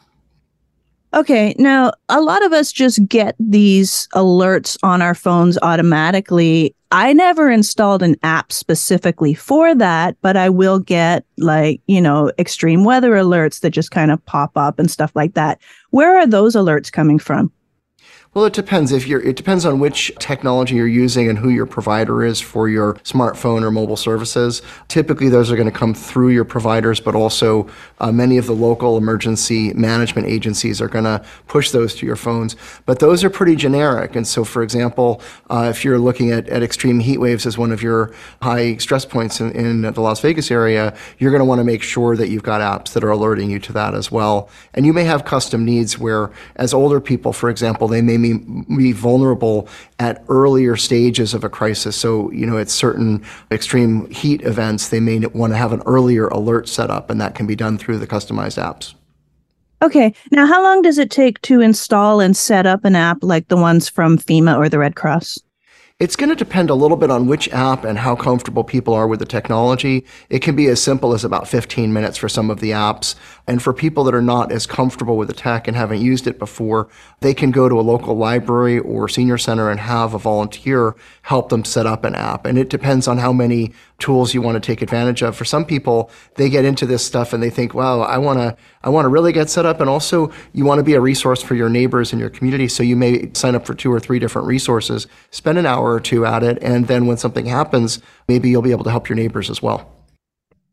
Okay, 1.15 1.55
now 1.59 1.93
a 2.11 2.21
lot 2.21 2.45
of 2.45 2.53
us 2.53 2.71
just 2.71 3.07
get 3.09 3.35
these 3.41 4.09
alerts 4.15 4.77
on 4.83 5.01
our 5.01 5.15
phones 5.15 5.57
automatically. 5.63 6.75
I 6.91 7.15
never 7.15 7.51
installed 7.51 8.03
an 8.03 8.17
app 8.23 8.53
specifically 8.53 9.33
for 9.33 9.75
that, 9.75 10.17
but 10.21 10.37
I 10.37 10.51
will 10.51 10.79
get 10.79 11.25
like, 11.39 11.81
you 11.87 12.01
know, 12.01 12.31
extreme 12.39 12.85
weather 12.85 13.13
alerts 13.13 13.61
that 13.61 13.71
just 13.71 13.91
kind 13.91 14.11
of 14.11 14.25
pop 14.27 14.53
up 14.57 14.79
and 14.79 14.91
stuff 14.91 15.13
like 15.15 15.35
that. 15.35 15.61
Where 15.91 16.19
are 16.19 16.27
those 16.27 16.55
alerts 16.55 16.93
coming 16.93 17.19
from? 17.19 17.53
Well, 18.35 18.45
it 18.45 18.53
depends. 18.53 18.93
If 18.93 19.09
you're, 19.09 19.23
it 19.23 19.37
depends 19.37 19.65
on 19.65 19.81
which 19.81 20.13
technology 20.19 20.77
you're 20.77 20.87
using 20.87 21.31
and 21.31 21.39
who 21.39 21.49
your 21.49 21.65
provider 21.65 22.23
is 22.23 22.43
for 22.43 22.69
your 22.69 22.95
smartphone 22.97 23.63
or 23.63 23.71
mobile 23.71 23.97
services. 23.97 24.61
Typically, 24.87 25.31
those 25.31 25.51
are 25.51 25.57
going 25.57 25.71
to 25.71 25.77
come 25.77 25.95
through 25.95 26.29
your 26.29 26.45
providers, 26.45 27.01
but 27.01 27.15
also 27.15 27.67
uh, 28.01 28.13
many 28.13 28.37
of 28.37 28.47
the 28.47 28.53
local 28.53 28.99
emergency 28.99 29.73
management 29.73 30.29
agencies 30.29 30.83
are 30.83 30.89
going 30.89 31.05
to 31.05 31.25
push 31.47 31.71
those 31.71 31.95
to 31.95 32.07
your 32.07 32.17
phones. 32.17 32.55
But 32.85 32.99
those 32.99 33.25
are 33.25 33.31
pretty 33.31 33.57
generic. 33.57 34.15
And 34.15 34.27
so, 34.27 34.45
for 34.45 34.63
example, 34.63 35.23
uh, 35.49 35.69
if 35.71 35.83
you're 35.83 35.99
looking 35.99 36.31
at, 36.31 36.49
at 36.51 36.63
extreme 36.63 37.01
heat 37.01 37.19
waves 37.19 37.47
as 37.47 37.57
one 37.57 37.73
of 37.73 37.83
your 37.83 38.13
high 38.43 38.77
stress 38.77 39.07
points 39.07 39.41
in, 39.41 39.53
in 39.53 39.81
the 39.81 40.01
Las 40.03 40.21
Vegas 40.21 40.51
area, 40.51 40.95
you're 41.17 41.31
going 41.31 41.41
to 41.41 41.47
want 41.47 41.61
to 41.61 41.65
make 41.65 41.83
sure 41.83 42.15
that 42.15 42.29
you've 42.29 42.43
got 42.43 42.61
apps 42.61 42.93
that 42.93 43.03
are 43.03 43.11
alerting 43.11 43.51
you 43.51 43.59
to 43.61 43.73
that 43.73 43.95
as 43.95 44.13
well. 44.13 44.51
And 44.75 44.85
you 44.85 44.93
may 44.93 45.05
have 45.05 45.25
custom 45.25 45.65
needs 45.65 45.99
where, 45.99 46.31
as 46.57 46.75
older 46.75 47.01
people, 47.01 47.33
for 47.33 47.49
example, 47.49 47.89
they 47.89 48.03
may 48.03 48.18
be, 48.23 48.93
vulnerable 48.93 49.69
at 49.99 50.25
earlier 50.29 50.77
stages 50.77 51.35
of 51.35 51.45
a 51.45 51.49
crisis. 51.49 51.97
So, 51.97 52.31
you 52.33 52.47
know, 52.47 52.59
at 52.59 52.71
certain 52.71 53.25
extreme 53.51 54.09
heat 54.11 54.43
events, 54.43 54.89
they 54.89 55.01
may 55.01 55.19
want 55.27 55.53
to 55.53 55.57
have 55.57 55.73
an 55.73 55.83
earlier 55.87 56.29
alert 56.29 56.69
set 56.69 56.91
up, 56.91 57.11
and 57.11 57.21
that 57.21 57.35
can 57.35 57.47
be 57.47 57.57
done 57.57 57.79
through 57.79 57.99
the 57.99 58.07
customized 58.07 58.63
apps. 58.63 58.95
Okay. 59.81 60.13
Now, 60.33 60.47
how 60.47 60.63
long 60.63 60.83
does 60.83 60.99
it 60.99 61.11
take 61.11 61.41
to 61.43 61.61
install 61.61 62.21
and 62.21 62.37
set 62.37 62.67
up 62.67 62.85
an 62.85 62.97
app 62.97 63.19
like 63.23 63.49
the 63.49 63.57
ones 63.57 63.89
from 63.89 64.19
FEMA 64.19 64.57
or 64.57 64.69
the 64.69 64.79
Red 64.79 64.97
Cross? 64.97 65.39
It's 66.01 66.15
going 66.15 66.29
to 66.29 66.37
depend 66.37 66.71
a 66.71 66.77
little 66.77 66.97
bit 66.97 67.11
on 67.11 67.27
which 67.27 67.49
app 67.49 67.83
and 67.83 67.99
how 67.99 68.15
comfortable 68.15 68.63
people 68.63 68.95
are 68.95 69.09
with 69.09 69.19
the 69.19 69.27
technology. 69.27 70.07
It 70.31 70.43
can 70.43 70.55
be 70.55 70.69
as 70.69 70.81
simple 70.81 71.13
as 71.13 71.25
about 71.25 71.49
15 71.49 71.93
minutes 71.93 72.17
for 72.17 72.29
some 72.29 72.51
of 72.51 72.61
the 72.61 72.71
apps. 72.71 73.17
And 73.49 73.61
for 73.61 73.73
people 73.73 74.05
that 74.05 74.15
are 74.15 74.23
not 74.23 74.53
as 74.53 74.65
comfortable 74.65 75.17
with 75.17 75.27
the 75.27 75.35
tech 75.35 75.67
and 75.67 75.77
haven't 75.77 76.01
used 76.01 76.29
it 76.29 76.39
before, 76.39 76.87
they 77.19 77.35
can 77.35 77.51
go 77.51 77.69
to 77.69 77.81
a 77.81 77.83
local 77.83 78.17
library 78.17 78.79
or 78.79 79.09
senior 79.09 79.39
center 79.39 79.71
and 79.71 79.81
have 79.81 80.15
a 80.15 80.21
volunteer 80.21 80.95
help 81.23 81.49
them 81.49 81.65
set 81.65 81.85
up 81.85 82.05
an 82.05 82.15
app. 82.15 82.47
And 82.47 82.59
it 82.59 82.71
depends 82.71 83.09
on 83.09 83.19
how 83.19 83.33
many 83.33 83.73
tools 83.99 84.33
you 84.33 84.41
want 84.41 84.55
to 84.55 84.61
take 84.61 84.81
advantage 84.81 85.23
of. 85.23 85.37
For 85.37 85.45
some 85.45 85.65
people, 85.65 86.11
they 86.37 86.49
get 86.49 86.65
into 86.65 86.87
this 86.87 87.05
stuff 87.05 87.33
and 87.33 87.43
they 87.43 87.51
think, 87.51 87.75
wow, 87.75 88.01
I 88.01 88.19
want 88.19 88.39
to, 88.39 88.57
I 88.83 88.91
want 88.91 89.05
to 89.05 89.09
really 89.09 89.33
get 89.33 89.51
set 89.51 89.67
up. 89.67 89.81
And 89.81 89.91
also 89.91 90.31
you 90.53 90.65
want 90.65 90.79
to 90.79 90.85
be 90.85 90.95
a 90.95 91.01
resource 91.01 91.43
for 91.43 91.55
your 91.55 91.69
neighbors 91.69 92.13
in 92.13 92.19
your 92.19 92.31
community. 92.31 92.69
So 92.69 92.83
you 92.83 92.97
may 92.97 93.31
sign 93.35 93.55
up 93.55 93.67
for 93.67 93.75
two 93.75 93.93
or 93.93 93.99
three 93.99 94.19
different 94.19 94.47
resources, 94.47 95.07
spend 95.31 95.59
an 95.59 95.67
hour 95.67 95.93
or 95.93 96.01
two 96.01 96.25
at 96.25 96.43
it. 96.43 96.59
And 96.63 96.87
then 96.87 97.07
when 97.07 97.17
something 97.17 97.47
happens, 97.47 98.01
maybe 98.29 98.49
you'll 98.49 98.63
be 98.63 98.71
able 98.71 98.85
to 98.85 98.91
help 98.91 99.09
your 99.09 99.17
neighbors 99.17 99.51
as 99.51 99.61
well. 99.61 99.93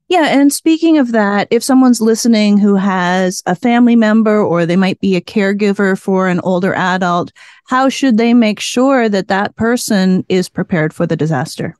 Yeah. 0.07 0.27
And 0.39 0.53
speaking 0.53 0.99
of 0.99 1.13
that, 1.13 1.47
if 1.49 1.63
someone's 1.63 1.99
listening 1.99 2.59
who 2.59 2.75
has 2.75 3.41
a 3.47 3.55
family 3.55 3.95
member 3.95 4.39
or 4.39 4.67
they 4.67 4.75
might 4.75 4.99
be 4.99 5.15
a 5.15 5.21
caregiver 5.21 5.99
for 5.99 6.27
an 6.27 6.39
older 6.41 6.75
adult, 6.75 7.31
how 7.65 7.89
should 7.89 8.17
they 8.17 8.35
make 8.35 8.59
sure 8.59 9.09
that 9.09 9.29
that 9.29 9.55
person 9.55 10.23
is 10.29 10.47
prepared 10.47 10.93
for 10.93 11.07
the 11.07 11.15
disaster? 11.15 11.75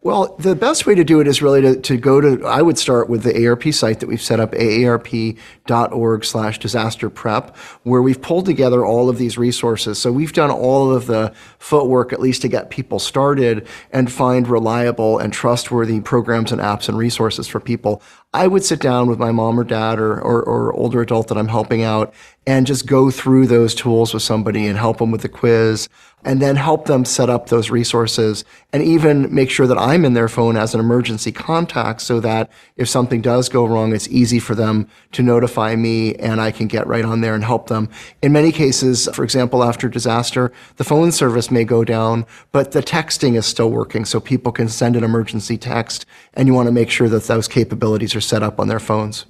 Well, 0.00 0.36
the 0.38 0.54
best 0.54 0.86
way 0.86 0.94
to 0.94 1.02
do 1.02 1.18
it 1.18 1.26
is 1.26 1.42
really 1.42 1.60
to, 1.60 1.74
to 1.80 1.96
go 1.96 2.20
to, 2.20 2.46
I 2.46 2.62
would 2.62 2.78
start 2.78 3.08
with 3.08 3.24
the 3.24 3.32
AARP 3.32 3.74
site 3.74 3.98
that 3.98 4.06
we've 4.06 4.22
set 4.22 4.38
up, 4.38 4.52
aarp.org 4.52 6.24
slash 6.24 6.58
disaster 6.60 7.10
prep, 7.10 7.56
where 7.82 8.00
we've 8.00 8.22
pulled 8.22 8.46
together 8.46 8.86
all 8.86 9.10
of 9.10 9.18
these 9.18 9.36
resources. 9.36 9.98
So 9.98 10.12
we've 10.12 10.32
done 10.32 10.52
all 10.52 10.94
of 10.94 11.08
the 11.08 11.34
footwork, 11.58 12.12
at 12.12 12.20
least 12.20 12.42
to 12.42 12.48
get 12.48 12.70
people 12.70 13.00
started 13.00 13.66
and 13.90 14.10
find 14.10 14.46
reliable 14.46 15.18
and 15.18 15.32
trustworthy 15.32 16.00
programs 16.00 16.52
and 16.52 16.60
apps 16.60 16.88
and 16.88 16.96
resources 16.96 17.48
for 17.48 17.58
people. 17.58 18.00
I 18.34 18.46
would 18.46 18.62
sit 18.62 18.80
down 18.80 19.08
with 19.08 19.18
my 19.18 19.32
mom 19.32 19.58
or 19.58 19.64
dad 19.64 19.98
or, 19.98 20.12
or, 20.20 20.42
or 20.42 20.72
older 20.74 21.00
adult 21.00 21.28
that 21.28 21.38
I'm 21.38 21.48
helping 21.48 21.82
out 21.82 22.12
and 22.46 22.66
just 22.66 22.86
go 22.86 23.10
through 23.10 23.46
those 23.46 23.74
tools 23.74 24.14
with 24.14 24.22
somebody 24.22 24.66
and 24.66 24.78
help 24.78 24.98
them 24.98 25.10
with 25.10 25.22
the 25.22 25.28
quiz 25.28 25.88
and 26.24 26.42
then 26.42 26.56
help 26.56 26.86
them 26.86 27.04
set 27.04 27.30
up 27.30 27.48
those 27.48 27.70
resources 27.70 28.44
and 28.72 28.82
even 28.82 29.32
make 29.32 29.50
sure 29.50 29.66
that 29.66 29.78
I'm 29.78 30.04
in 30.04 30.14
their 30.14 30.28
phone 30.28 30.56
as 30.56 30.74
an 30.74 30.80
emergency 30.80 31.30
contact 31.30 32.00
so 32.00 32.20
that 32.20 32.50
if 32.76 32.88
something 32.88 33.20
does 33.20 33.48
go 33.48 33.64
wrong, 33.64 33.94
it's 33.94 34.08
easy 34.08 34.38
for 34.38 34.54
them 34.54 34.88
to 35.12 35.22
notify 35.22 35.76
me 35.76 36.14
and 36.16 36.40
I 36.40 36.50
can 36.50 36.66
get 36.66 36.86
right 36.86 37.04
on 37.04 37.20
there 37.20 37.34
and 37.34 37.44
help 37.44 37.68
them. 37.68 37.88
In 38.20 38.32
many 38.32 38.50
cases, 38.50 39.08
for 39.12 39.22
example, 39.22 39.62
after 39.62 39.88
disaster, 39.88 40.50
the 40.76 40.84
phone 40.84 41.12
service 41.12 41.50
may 41.50 41.64
go 41.64 41.84
down, 41.84 42.26
but 42.50 42.72
the 42.72 42.82
texting 42.82 43.36
is 43.36 43.46
still 43.46 43.70
working 43.70 44.04
so 44.04 44.20
people 44.20 44.52
can 44.52 44.68
send 44.68 44.96
an 44.96 45.04
emergency 45.04 45.56
text 45.56 46.04
and 46.34 46.48
you 46.48 46.54
want 46.54 46.66
to 46.66 46.72
make 46.72 46.90
sure 46.90 47.08
that 47.08 47.24
those 47.24 47.46
capabilities 47.46 48.16
are 48.16 48.17
set 48.20 48.42
up 48.42 48.58
on 48.60 48.68
their 48.68 48.80
phones. 48.80 49.26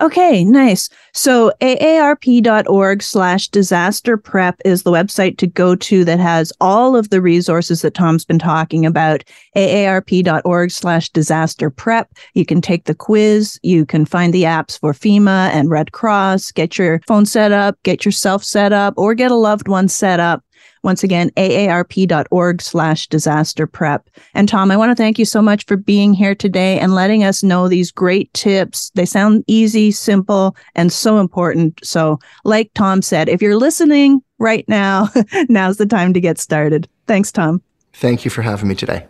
Okay, 0.00 0.44
nice. 0.44 0.88
So 1.12 1.52
aarp.org 1.60 3.02
slash 3.02 3.48
disaster 3.48 4.16
prep 4.16 4.58
is 4.64 4.82
the 4.82 4.90
website 4.90 5.36
to 5.38 5.46
go 5.46 5.74
to 5.76 6.06
that 6.06 6.18
has 6.18 6.54
all 6.58 6.96
of 6.96 7.10
the 7.10 7.20
resources 7.20 7.82
that 7.82 7.92
Tom's 7.92 8.24
been 8.24 8.38
talking 8.38 8.86
about. 8.86 9.22
aarp.org 9.56 10.70
slash 10.70 11.10
disaster 11.10 11.68
prep. 11.68 12.08
You 12.32 12.46
can 12.46 12.62
take 12.62 12.84
the 12.84 12.94
quiz. 12.94 13.60
You 13.62 13.84
can 13.84 14.06
find 14.06 14.32
the 14.32 14.44
apps 14.44 14.78
for 14.78 14.94
FEMA 14.94 15.50
and 15.50 15.68
Red 15.68 15.92
Cross, 15.92 16.52
get 16.52 16.78
your 16.78 17.00
phone 17.06 17.26
set 17.26 17.52
up, 17.52 17.76
get 17.82 18.06
yourself 18.06 18.42
set 18.42 18.72
up, 18.72 18.94
or 18.96 19.14
get 19.14 19.30
a 19.30 19.36
loved 19.36 19.68
one 19.68 19.88
set 19.88 20.18
up. 20.18 20.42
Once 20.82 21.02
again, 21.02 21.30
aarp.org 21.36 22.62
slash 22.62 23.06
disaster 23.08 23.66
prep. 23.66 24.08
And 24.34 24.48
Tom, 24.48 24.70
I 24.70 24.76
want 24.76 24.90
to 24.90 25.00
thank 25.00 25.18
you 25.18 25.24
so 25.24 25.42
much 25.42 25.66
for 25.66 25.76
being 25.76 26.14
here 26.14 26.34
today 26.34 26.78
and 26.78 26.94
letting 26.94 27.24
us 27.24 27.42
know 27.42 27.68
these 27.68 27.90
great 27.90 28.32
tips. 28.32 28.90
They 28.94 29.04
sound 29.04 29.44
easy, 29.46 29.90
simple, 29.90 30.56
and 30.74 30.92
so 30.92 31.18
important. 31.18 31.78
So 31.84 32.18
like 32.44 32.70
Tom 32.74 33.02
said, 33.02 33.28
if 33.28 33.42
you're 33.42 33.56
listening 33.56 34.22
right 34.38 34.66
now, 34.68 35.08
now's 35.48 35.76
the 35.76 35.86
time 35.86 36.14
to 36.14 36.20
get 36.20 36.38
started. 36.38 36.88
Thanks, 37.06 37.30
Tom. 37.30 37.62
Thank 37.92 38.24
you 38.24 38.30
for 38.30 38.42
having 38.42 38.68
me 38.68 38.74
today. 38.74 39.06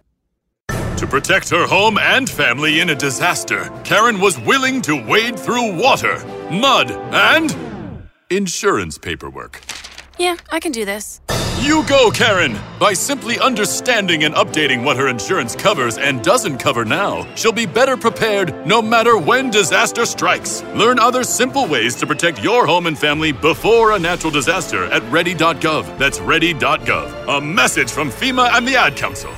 To 0.68 1.06
protect 1.06 1.48
her 1.48 1.66
home 1.66 1.96
and 1.96 2.28
family 2.28 2.80
in 2.80 2.90
a 2.90 2.94
disaster, 2.94 3.70
Karen 3.84 4.20
was 4.20 4.38
willing 4.40 4.82
to 4.82 5.02
wade 5.06 5.38
through 5.38 5.80
water, 5.80 6.22
mud, 6.50 6.90
and 6.90 7.56
insurance 8.28 8.98
paperwork. 8.98 9.62
Yeah, 10.18 10.36
I 10.52 10.60
can 10.60 10.72
do 10.72 10.84
this. 10.84 11.22
You 11.60 11.84
go, 11.86 12.10
Karen! 12.10 12.58
By 12.78 12.94
simply 12.94 13.38
understanding 13.38 14.24
and 14.24 14.34
updating 14.34 14.82
what 14.82 14.96
her 14.96 15.08
insurance 15.08 15.54
covers 15.54 15.98
and 15.98 16.24
doesn't 16.24 16.56
cover 16.56 16.86
now, 16.86 17.26
she'll 17.34 17.52
be 17.52 17.66
better 17.66 17.98
prepared 17.98 18.66
no 18.66 18.80
matter 18.80 19.18
when 19.18 19.50
disaster 19.50 20.06
strikes. 20.06 20.62
Learn 20.74 20.98
other 20.98 21.22
simple 21.22 21.66
ways 21.66 21.94
to 21.96 22.06
protect 22.06 22.42
your 22.42 22.66
home 22.66 22.86
and 22.86 22.98
family 22.98 23.30
before 23.30 23.92
a 23.92 23.98
natural 23.98 24.30
disaster 24.30 24.86
at 24.86 25.02
ready.gov. 25.12 25.98
That's 25.98 26.18
ready.gov. 26.20 27.36
A 27.36 27.40
message 27.42 27.90
from 27.90 28.08
FEMA 28.08 28.50
and 28.54 28.66
the 28.66 28.76
Ad 28.76 28.96
Council. 28.96 29.30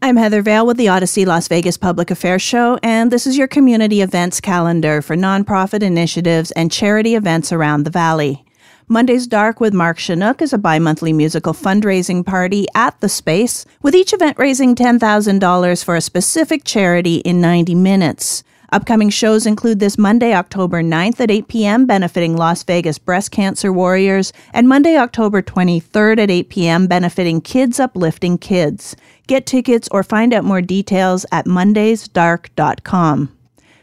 I'm 0.00 0.16
Heather 0.16 0.42
Vale 0.42 0.64
with 0.64 0.76
the 0.76 0.86
Audacy 0.86 1.26
Las 1.26 1.48
Vegas 1.48 1.76
Public 1.76 2.12
Affairs 2.12 2.42
Show, 2.42 2.78
and 2.84 3.10
this 3.10 3.26
is 3.26 3.36
your 3.36 3.48
community 3.48 4.00
events 4.00 4.40
calendar 4.40 5.02
for 5.02 5.16
nonprofit 5.16 5.82
initiatives 5.82 6.52
and 6.52 6.70
charity 6.70 7.16
events 7.16 7.50
around 7.50 7.82
the 7.82 7.90
Valley. 7.90 8.45
Monday's 8.88 9.26
Dark 9.26 9.58
with 9.58 9.74
Mark 9.74 9.98
Shunock 9.98 10.40
is 10.40 10.52
a 10.52 10.58
bi 10.58 10.78
monthly 10.78 11.12
musical 11.12 11.52
fundraising 11.52 12.24
party 12.24 12.66
at 12.72 13.00
the 13.00 13.08
space, 13.08 13.66
with 13.82 13.96
each 13.96 14.12
event 14.12 14.38
raising 14.38 14.76
$10,000 14.76 15.84
for 15.84 15.96
a 15.96 16.00
specific 16.00 16.62
charity 16.62 17.16
in 17.16 17.40
90 17.40 17.74
minutes. 17.74 18.44
Upcoming 18.70 19.10
shows 19.10 19.44
include 19.44 19.80
this 19.80 19.98
Monday, 19.98 20.34
October 20.34 20.84
9th 20.84 21.18
at 21.18 21.32
8 21.32 21.48
p.m., 21.48 21.86
benefiting 21.86 22.36
Las 22.36 22.62
Vegas 22.62 22.96
breast 22.96 23.32
cancer 23.32 23.72
warriors, 23.72 24.32
and 24.52 24.68
Monday, 24.68 24.96
October 24.96 25.42
23rd 25.42 26.20
at 26.20 26.30
8 26.30 26.48
p.m., 26.48 26.86
benefiting 26.86 27.40
Kids 27.40 27.80
Uplifting 27.80 28.38
Kids. 28.38 28.94
Get 29.26 29.46
tickets 29.46 29.88
or 29.90 30.04
find 30.04 30.32
out 30.32 30.44
more 30.44 30.62
details 30.62 31.26
at 31.32 31.46
mondaysdark.com. 31.46 33.36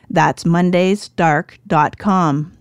That's 0.09 0.45
mondaysdark.com. 0.45 2.52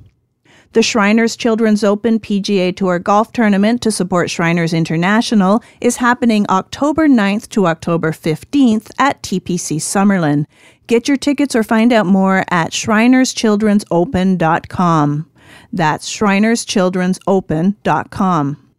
The 0.72 0.82
Shriners 0.82 1.36
Children's 1.36 1.84
Open 1.84 2.18
PGA 2.18 2.74
Tour 2.74 2.98
Golf 2.98 3.30
Tournament 3.32 3.82
to 3.82 3.90
support 3.90 4.30
Shriners 4.30 4.72
International 4.72 5.62
is 5.82 5.96
happening 5.96 6.46
October 6.48 7.06
9th 7.06 7.50
to 7.50 7.66
October 7.66 8.10
15th 8.10 8.90
at 8.98 9.22
TPC 9.22 9.76
Summerlin. 9.76 10.46
Get 10.86 11.08
your 11.08 11.18
tickets 11.18 11.54
or 11.54 11.62
find 11.62 11.92
out 11.92 12.06
more 12.06 12.46
at 12.50 12.70
shrinerschildren'sopen.com. 12.70 15.30
That's 15.74 16.10
shrinerschildren'sopen.com. 16.10 18.71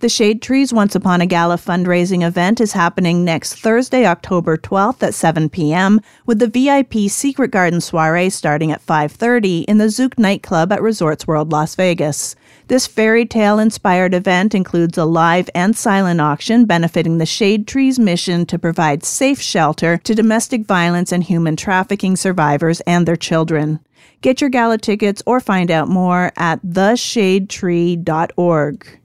The 0.00 0.08
Shade 0.08 0.40
Trees 0.40 0.72
Once 0.72 0.94
Upon 0.94 1.20
a 1.20 1.26
Gala 1.26 1.58
fundraising 1.58 2.26
event 2.26 2.58
is 2.58 2.72
happening 2.72 3.22
next 3.22 3.56
Thursday, 3.56 4.06
October 4.06 4.56
12th 4.56 5.02
at 5.02 5.12
7 5.12 5.50
p.m. 5.50 6.00
with 6.24 6.38
the 6.38 6.48
VIP 6.48 7.10
Secret 7.10 7.50
Garden 7.50 7.82
soiree 7.82 8.30
starting 8.30 8.72
at 8.72 8.80
5:30 8.80 9.66
in 9.66 9.76
the 9.76 9.90
Zouk 9.90 10.18
nightclub 10.18 10.72
at 10.72 10.80
Resorts 10.80 11.26
World 11.26 11.52
Las 11.52 11.74
Vegas. 11.74 12.34
This 12.68 12.86
fairy 12.86 13.26
tale 13.26 13.58
inspired 13.58 14.14
event 14.14 14.54
includes 14.54 14.96
a 14.96 15.04
live 15.04 15.50
and 15.54 15.76
silent 15.76 16.22
auction 16.22 16.64
benefiting 16.64 17.18
the 17.18 17.26
Shade 17.26 17.66
Trees 17.66 17.98
mission 17.98 18.46
to 18.46 18.58
provide 18.58 19.04
safe 19.04 19.42
shelter 19.42 19.98
to 19.98 20.14
domestic 20.14 20.64
violence 20.64 21.12
and 21.12 21.24
human 21.24 21.56
trafficking 21.56 22.16
survivors 22.16 22.80
and 22.86 23.06
their 23.06 23.16
children. 23.16 23.80
Get 24.22 24.40
your 24.40 24.48
gala 24.48 24.78
tickets 24.78 25.22
or 25.26 25.40
find 25.40 25.70
out 25.70 25.88
more 25.88 26.32
at 26.38 26.62
theshadetree.org. 26.62 28.99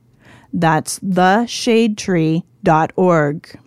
That's 0.58 1.00
theshadetree.org. 1.00 3.60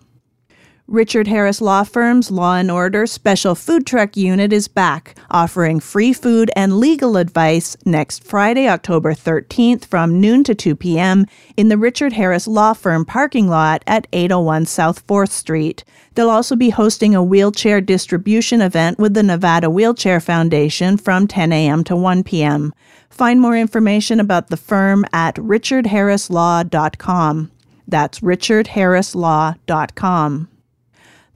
Richard 0.89 1.27
Harris 1.27 1.61
Law 1.61 1.83
Firm's 1.83 2.31
Law 2.31 2.55
and 2.55 2.71
Order 2.71 3.05
Special 3.05 3.53
Food 3.53 3.85
Truck 3.85 4.17
Unit 4.17 4.51
is 4.51 4.67
back, 4.67 5.15
offering 5.29 5.79
free 5.79 6.13
food 6.13 6.49
and 6.55 6.79
legal 6.79 7.15
advice 7.15 7.77
next 7.85 8.23
Friday, 8.23 8.67
October 8.67 9.13
13th 9.13 9.85
from 9.85 10.19
noon 10.19 10.43
to 10.45 10.55
2 10.55 10.75
p.m. 10.75 11.27
in 11.55 11.69
the 11.69 11.77
Richard 11.77 12.13
Harris 12.13 12.47
Law 12.47 12.73
Firm 12.73 13.05
parking 13.05 13.47
lot 13.47 13.83
at 13.85 14.07
801 14.11 14.65
South 14.65 15.05
4th 15.05 15.29
Street. 15.29 15.83
They'll 16.15 16.31
also 16.31 16.55
be 16.55 16.71
hosting 16.71 17.13
a 17.13 17.21
wheelchair 17.21 17.81
distribution 17.81 18.59
event 18.59 18.97
with 18.97 19.13
the 19.13 19.21
Nevada 19.21 19.69
Wheelchair 19.69 20.19
Foundation 20.19 20.97
from 20.97 21.27
10 21.27 21.53
a.m. 21.53 21.83
to 21.83 21.95
1 21.95 22.23
p.m. 22.23 22.73
Find 23.11 23.39
more 23.39 23.55
information 23.55 24.19
about 24.19 24.47
the 24.47 24.57
firm 24.57 25.05
at 25.13 25.35
richardharrislaw.com. 25.35 27.51
That's 27.87 28.21
richardharrislaw.com. 28.21 30.49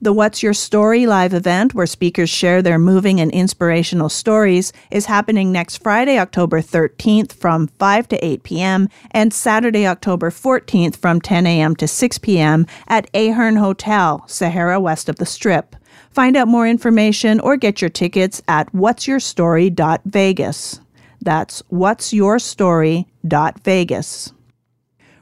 The 0.04 0.12
What's 0.12 0.42
Your 0.42 0.52
Story 0.52 1.06
live 1.06 1.32
event, 1.32 1.72
where 1.72 1.86
speakers 1.86 2.28
share 2.28 2.60
their 2.60 2.78
moving 2.78 3.22
and 3.22 3.30
inspirational 3.30 4.10
stories, 4.10 4.70
is 4.90 5.06
happening 5.06 5.50
next 5.50 5.78
Friday, 5.78 6.18
October 6.18 6.60
13th 6.60 7.32
from 7.32 7.68
5 7.68 8.08
to 8.08 8.22
8 8.22 8.42
p.m. 8.42 8.90
and 9.12 9.32
Saturday, 9.32 9.86
October 9.86 10.28
14th 10.28 10.96
from 10.96 11.22
10 11.22 11.46
a.m. 11.46 11.74
to 11.76 11.88
6 11.88 12.18
p.m. 12.18 12.66
at 12.86 13.08
Ahern 13.14 13.56
Hotel, 13.56 14.22
Sahara 14.28 14.78
west 14.78 15.08
of 15.08 15.16
the 15.16 15.24
Strip. 15.24 15.74
Find 16.10 16.36
out 16.36 16.48
more 16.48 16.68
information 16.68 17.40
or 17.40 17.56
get 17.56 17.80
your 17.80 17.88
tickets 17.88 18.42
at 18.46 18.70
what'syourstory.vegas. 18.74 20.80
That's 21.22 21.62
what'syourstory.vegas. 21.72 24.33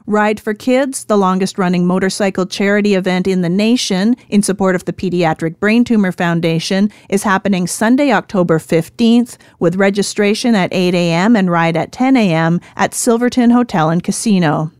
Ride 0.05 0.37
for 0.37 0.53
Kids, 0.53 1.05
the 1.05 1.17
longest 1.17 1.57
running 1.57 1.87
motorcycle 1.87 2.45
charity 2.45 2.93
event 2.93 3.25
in 3.25 3.41
the 3.41 3.49
nation 3.49 4.17
in 4.27 4.43
support 4.43 4.75
of 4.75 4.83
the 4.83 4.91
Pediatric 4.91 5.59
Brain 5.61 5.85
Tumor 5.85 6.11
Foundation, 6.11 6.91
is 7.09 7.23
happening 7.23 7.67
Sunday, 7.67 8.11
October 8.11 8.59
15th, 8.59 9.37
with 9.59 9.77
registration 9.77 10.55
at 10.55 10.73
8 10.73 10.93
a.m. 10.93 11.37
and 11.37 11.49
ride 11.49 11.77
at 11.77 11.93
10 11.93 12.17
a.m. 12.17 12.59
at 12.75 12.93
Silverton 12.93 13.51
Hotel 13.51 13.89
and 13.89 14.03
Casino. 14.03 14.71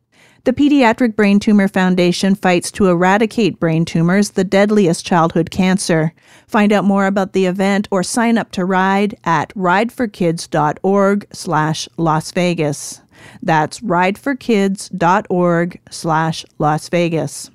The 0.43 0.51
Pediatric 0.51 1.15
Brain 1.15 1.39
Tumor 1.39 1.69
Foundation 1.69 2.35
fights 2.35 2.69
to 2.73 2.89
eradicate 2.89 3.61
brain 3.61 3.85
tumors, 3.85 4.31
the 4.31 4.43
deadliest 4.43 5.05
childhood 5.05 5.51
cancer. 5.51 6.13
Find 6.47 6.73
out 6.73 6.83
more 6.83 7.05
about 7.05 7.31
the 7.31 7.45
event 7.45 7.87
or 7.91 8.03
sign 8.03 8.37
up 8.37 8.51
to 8.51 8.65
ride 8.65 9.15
at 9.23 9.53
rideforkids.org 9.55 11.27
slash 11.31 11.87
Las 11.95 12.31
Vegas. 12.33 13.02
That's 13.41 13.79
rideforkids.org 13.79 15.81
slash 15.89 16.45
Las 16.59 16.89
Vegas. 16.89 17.49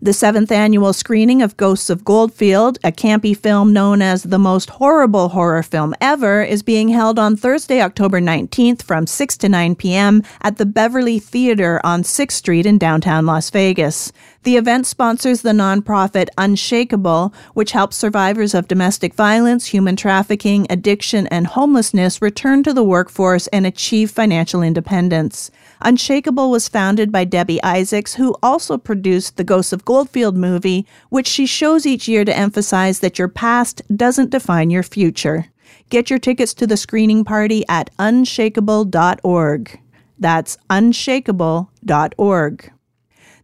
The 0.00 0.12
seventh 0.12 0.52
annual 0.52 0.92
screening 0.92 1.42
of 1.42 1.56
Ghosts 1.56 1.90
of 1.90 2.04
Goldfield, 2.04 2.78
a 2.84 2.92
campy 2.92 3.36
film 3.36 3.72
known 3.72 4.00
as 4.00 4.22
the 4.22 4.38
most 4.38 4.70
horrible 4.70 5.30
horror 5.30 5.64
film 5.64 5.92
ever, 6.00 6.40
is 6.40 6.62
being 6.62 6.90
held 6.90 7.18
on 7.18 7.34
Thursday, 7.34 7.82
October 7.82 8.20
19th 8.20 8.84
from 8.84 9.08
6 9.08 9.36
to 9.38 9.48
9 9.48 9.74
p.m. 9.74 10.22
at 10.40 10.56
the 10.56 10.66
Beverly 10.66 11.18
Theater 11.18 11.80
on 11.82 12.04
6th 12.04 12.30
Street 12.30 12.64
in 12.64 12.78
downtown 12.78 13.26
Las 13.26 13.50
Vegas. 13.50 14.12
The 14.44 14.56
event 14.56 14.86
sponsors 14.86 15.42
the 15.42 15.50
nonprofit 15.50 16.28
Unshakeable, 16.38 17.34
which 17.54 17.72
helps 17.72 17.96
survivors 17.96 18.54
of 18.54 18.68
domestic 18.68 19.14
violence, 19.14 19.66
human 19.66 19.96
trafficking, 19.96 20.68
addiction, 20.70 21.26
and 21.26 21.48
homelessness 21.48 22.22
return 22.22 22.62
to 22.62 22.72
the 22.72 22.84
workforce 22.84 23.48
and 23.48 23.66
achieve 23.66 24.12
financial 24.12 24.62
independence. 24.62 25.50
Unshakeable 25.80 26.50
was 26.50 26.68
founded 26.68 27.12
by 27.12 27.24
Debbie 27.24 27.62
Isaacs, 27.62 28.14
who 28.14 28.36
also 28.42 28.76
produced 28.76 29.36
the 29.36 29.44
Ghosts 29.44 29.72
of 29.72 29.84
Goldfield 29.84 30.36
movie, 30.36 30.86
which 31.08 31.26
she 31.26 31.46
shows 31.46 31.86
each 31.86 32.08
year 32.08 32.24
to 32.24 32.36
emphasize 32.36 33.00
that 33.00 33.18
your 33.18 33.28
past 33.28 33.82
doesn't 33.94 34.30
define 34.30 34.70
your 34.70 34.82
future. 34.82 35.46
Get 35.90 36.10
your 36.10 36.18
tickets 36.18 36.54
to 36.54 36.66
the 36.66 36.76
screening 36.76 37.24
party 37.24 37.64
at 37.68 37.90
unshakable.org. 37.98 39.80
That's 40.18 40.58
unshakable.org. 40.68 42.72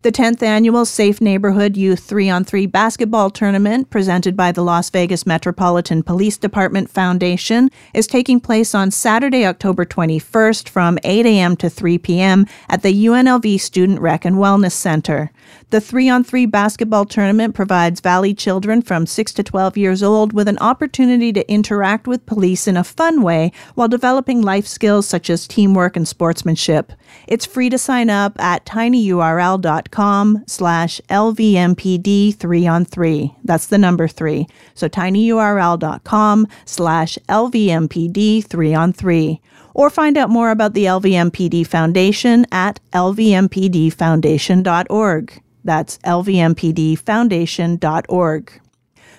The 0.04 0.12
10th 0.12 0.42
annual 0.42 0.84
Safe 0.84 1.18
Neighborhood 1.22 1.78
Youth 1.78 2.00
3 2.00 2.28
on 2.28 2.44
3 2.44 2.66
basketball 2.66 3.30
tournament, 3.30 3.88
presented 3.88 4.36
by 4.36 4.52
the 4.52 4.60
Las 4.60 4.90
Vegas 4.90 5.24
Metropolitan 5.24 6.02
Police 6.02 6.36
Department 6.36 6.90
Foundation, 6.90 7.70
is 7.94 8.06
taking 8.06 8.38
place 8.38 8.74
on 8.74 8.90
Saturday, 8.90 9.46
October 9.46 9.86
21st 9.86 10.68
from 10.68 10.98
8 11.04 11.24
a.m. 11.24 11.56
to 11.56 11.70
3 11.70 11.96
p.m. 11.96 12.44
at 12.68 12.82
the 12.82 13.06
UNLV 13.06 13.58
Student 13.58 13.98
Rec 13.98 14.26
and 14.26 14.36
Wellness 14.36 14.72
Center. 14.72 15.32
The 15.70 15.80
3 15.80 16.08
on 16.08 16.24
3 16.24 16.46
basketball 16.46 17.04
tournament 17.04 17.54
provides 17.54 18.00
Valley 18.00 18.34
children 18.34 18.82
from 18.82 19.06
6 19.06 19.32
to 19.32 19.42
12 19.42 19.76
years 19.76 20.02
old 20.02 20.32
with 20.32 20.48
an 20.48 20.58
opportunity 20.58 21.32
to 21.32 21.50
interact 21.50 22.06
with 22.06 22.26
police 22.26 22.66
in 22.66 22.76
a 22.76 22.84
fun 22.84 23.22
way 23.22 23.52
while 23.74 23.88
developing 23.88 24.42
life 24.42 24.66
skills 24.66 25.06
such 25.06 25.28
as 25.30 25.48
teamwork 25.48 25.96
and 25.96 26.06
sportsmanship. 26.06 26.92
It's 27.26 27.46
free 27.46 27.70
to 27.70 27.78
sign 27.78 28.10
up 28.10 28.38
at 28.40 28.66
tinyurl.com 28.66 30.44
slash 30.46 31.00
lvmpd 31.08 32.34
3 32.36 32.66
on 32.66 32.84
3. 32.84 33.34
That's 33.44 33.66
the 33.66 33.78
number 33.78 34.08
3. 34.08 34.46
So 34.74 34.88
tinyurl.com 34.88 36.48
slash 36.64 37.18
lvmpd 37.28 38.44
3 38.44 38.74
on 38.74 38.92
3 38.92 39.40
or 39.74 39.90
find 39.90 40.16
out 40.16 40.30
more 40.30 40.50
about 40.50 40.72
the 40.72 40.86
LVMPD 40.86 41.66
Foundation 41.66 42.46
at 42.50 42.80
lvmpdfoundation.org. 42.92 45.42
That's 45.64 45.98
lvmpdfoundation.org. 45.98 48.60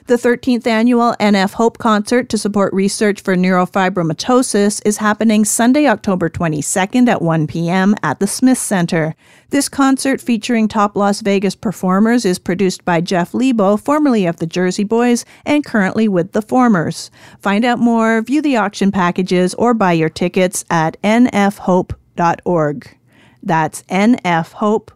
The 0.07 0.17
13th 0.17 0.67
annual 0.67 1.15
NF 1.19 1.53
Hope 1.53 1.79
concert 1.79 2.29
to 2.29 2.37
support 2.37 2.71
research 2.75 3.21
for 3.21 3.35
neurofibromatosis 3.35 4.79
is 4.85 4.97
happening 4.97 5.43
Sunday, 5.45 5.87
October 5.87 6.29
22nd 6.29 7.07
at 7.09 7.23
1 7.23 7.47
p.m. 7.47 7.95
at 8.03 8.19
the 8.19 8.27
Smith 8.27 8.59
Center. 8.59 9.15
This 9.49 9.67
concert 9.67 10.21
featuring 10.21 10.67
top 10.67 10.95
Las 10.95 11.21
Vegas 11.21 11.55
performers 11.55 12.23
is 12.23 12.37
produced 12.37 12.85
by 12.85 13.01
Jeff 13.01 13.31
Leibow, 13.31 13.81
formerly 13.81 14.27
of 14.27 14.37
the 14.37 14.45
Jersey 14.45 14.83
Boys 14.83 15.25
and 15.43 15.65
currently 15.65 16.07
with 16.07 16.33
the 16.33 16.43
Formers. 16.43 17.09
Find 17.39 17.65
out 17.65 17.79
more, 17.79 18.21
view 18.21 18.43
the 18.43 18.57
auction 18.57 18.91
packages, 18.91 19.55
or 19.55 19.73
buy 19.73 19.93
your 19.93 20.09
tickets 20.09 20.63
at 20.69 21.01
nfhope.org. 21.01 22.97
That's 23.41 23.81
nfhope.org. 23.81 24.95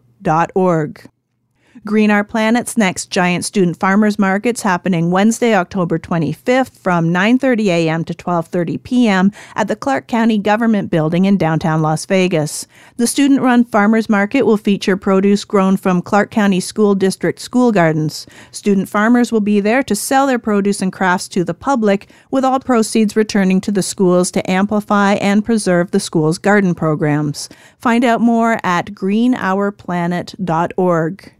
Green 1.86 2.10
Our 2.10 2.24
Planet's 2.24 2.76
next 2.76 3.10
giant 3.10 3.46
student 3.46 3.80
farmers 3.80 4.18
market's 4.18 4.60
happening 4.60 5.10
Wednesday, 5.10 5.54
October 5.54 5.98
25th 5.98 6.78
from 6.78 7.08
9:30 7.08 7.68
a.m. 7.68 8.04
to 8.04 8.12
12:30 8.12 8.82
p.m. 8.82 9.32
at 9.56 9.66
the 9.66 9.76
Clark 9.76 10.06
County 10.06 10.36
Government 10.36 10.90
Building 10.90 11.24
in 11.24 11.38
downtown 11.38 11.80
Las 11.80 12.04
Vegas. 12.04 12.66
The 12.98 13.06
student-run 13.06 13.64
farmers 13.64 14.10
market 14.10 14.42
will 14.42 14.58
feature 14.58 14.98
produce 14.98 15.46
grown 15.46 15.78
from 15.78 16.02
Clark 16.02 16.30
County 16.30 16.60
School 16.60 16.94
District 16.94 17.38
school 17.38 17.72
gardens. 17.72 18.26
Student 18.50 18.90
farmers 18.90 19.32
will 19.32 19.40
be 19.40 19.60
there 19.60 19.82
to 19.84 19.96
sell 19.96 20.26
their 20.26 20.38
produce 20.38 20.82
and 20.82 20.92
crafts 20.92 21.28
to 21.28 21.44
the 21.44 21.54
public, 21.54 22.10
with 22.30 22.44
all 22.44 22.60
proceeds 22.60 23.16
returning 23.16 23.58
to 23.62 23.72
the 23.72 23.82
schools 23.82 24.30
to 24.32 24.50
amplify 24.50 25.14
and 25.14 25.46
preserve 25.46 25.92
the 25.92 26.00
school's 26.00 26.36
garden 26.36 26.74
programs. 26.74 27.48
Find 27.78 28.04
out 28.04 28.20
more 28.20 28.60
at 28.62 28.88
greenourplanet.org. 28.88 31.32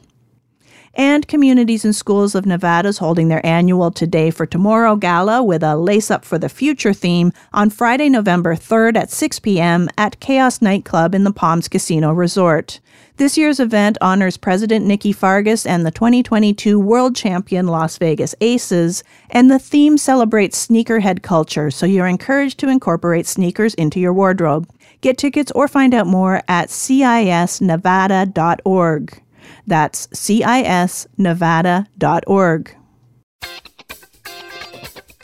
And 0.97 1.27
communities 1.27 1.85
and 1.85 1.95
schools 1.95 2.37
of 2.37 2.47
Nevada 2.47 2.89
is 2.89 2.99
holding 2.99 3.27
their 3.27 3.45
annual 3.45 3.91
Today 3.91 4.31
for 4.31 4.47
Tomorrow 4.47 4.95
gala 4.95 5.43
with 5.43 5.65
a 5.65 5.77
Lace 5.77 6.09
Up 6.09 6.25
for 6.25 6.39
the 6.39 6.49
Future 6.49 6.93
theme 6.93 7.33
on 7.53 7.71
Friday, 7.71 8.09
November 8.09 8.55
3rd 8.55 8.97
at 8.97 9.11
6 9.11 9.41
p.m. 9.41 9.89
at 9.99 10.21
Chaos 10.21 10.63
Nightclub 10.63 11.13
in 11.13 11.25
the 11.25 11.33
Palms 11.33 11.67
Casino 11.67 12.13
Resort. 12.13 12.79
This 13.17 13.37
year's 13.37 13.59
event 13.59 13.99
honors 14.01 14.37
President 14.37 14.87
Nikki 14.87 15.13
Fargas 15.13 15.67
and 15.67 15.85
the 15.85 15.91
2022 15.91 16.79
World 16.79 17.17
Champion 17.17 17.67
Las 17.67 17.99
Vegas 17.99 18.37
Aces, 18.41 19.03
and 19.31 19.51
the 19.51 19.59
theme 19.59 19.99
celebrates 19.99 20.65
sneakerhead 20.65 21.23
culture, 21.23 21.73
so 21.73 21.87
you're 21.87 22.07
encouraged 22.07 22.61
to 22.61 22.69
incorporate 22.69 23.27
sneakers 23.27 23.75
into 23.75 23.99
your 23.99 24.13
wardrobe. 24.13 24.71
Get 25.01 25.19
tickets 25.19 25.51
or 25.57 25.67
find 25.67 25.93
out 25.93 26.07
more 26.07 26.41
at 26.47 26.69
cisnevada.org. 26.69 29.24
That's 29.67 30.07
cisnevada.org. 30.09 32.77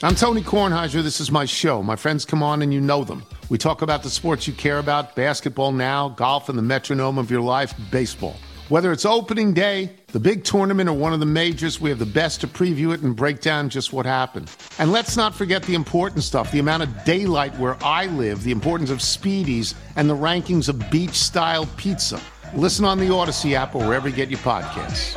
I'm 0.03 0.15
Tony 0.15 0.41
Kornheiser. 0.41 1.03
This 1.03 1.21
is 1.21 1.31
my 1.31 1.45
show. 1.45 1.83
My 1.83 1.95
friends 1.95 2.25
come 2.25 2.43
on 2.43 2.63
and 2.63 2.73
you 2.73 2.81
know 2.81 3.05
them. 3.05 3.23
We 3.51 3.59
talk 3.59 3.83
about 3.83 4.03
the 4.03 4.09
sports 4.09 4.47
you 4.47 4.55
care 4.55 4.79
about 4.79 5.15
basketball 5.15 5.73
now, 5.73 6.09
golf, 6.09 6.49
and 6.49 6.57
the 6.57 6.63
metronome 6.63 7.19
of 7.19 7.31
your 7.31 7.43
life, 7.43 7.75
baseball. 7.91 8.37
Whether 8.71 8.93
it's 8.93 9.05
opening 9.05 9.53
day, 9.53 9.91
the 10.13 10.21
big 10.21 10.45
tournament, 10.45 10.89
or 10.89 10.93
one 10.93 11.13
of 11.13 11.19
the 11.19 11.27
majors, 11.27 11.81
we 11.81 11.91
have 11.91 11.99
the 11.99 12.07
best 12.07 12.41
to 12.43 12.47
preview 12.47 12.95
it 12.95 13.03
and 13.03 13.17
break 13.17 13.41
down 13.41 13.69
just 13.69 13.93
what 13.93 14.07
happened. 14.07 14.49
And 14.79 14.93
let's 14.93 15.17
not 15.17 15.35
forget 15.35 15.65
the 15.65 15.75
important 15.75 16.23
stuff 16.23 16.53
the 16.53 16.61
amount 16.61 16.85
of 16.85 17.05
daylight 17.05 17.53
where 17.59 17.77
I 17.83 18.07
live, 18.07 18.45
the 18.45 18.53
importance 18.53 18.91
of 18.91 19.01
speedies, 19.01 19.75
and 19.97 20.09
the 20.09 20.17
rankings 20.17 20.69
of 20.69 20.89
beach 20.89 21.17
style 21.17 21.67
pizza. 21.77 22.21
Listen 22.55 22.85
on 22.85 22.99
the 22.99 23.09
Audacy 23.09 23.53
app 23.53 23.77
or 23.77 23.87
wherever 23.87 24.09
you 24.09 24.17
get 24.17 24.29
your 24.29 24.41
podcasts. 24.41 25.17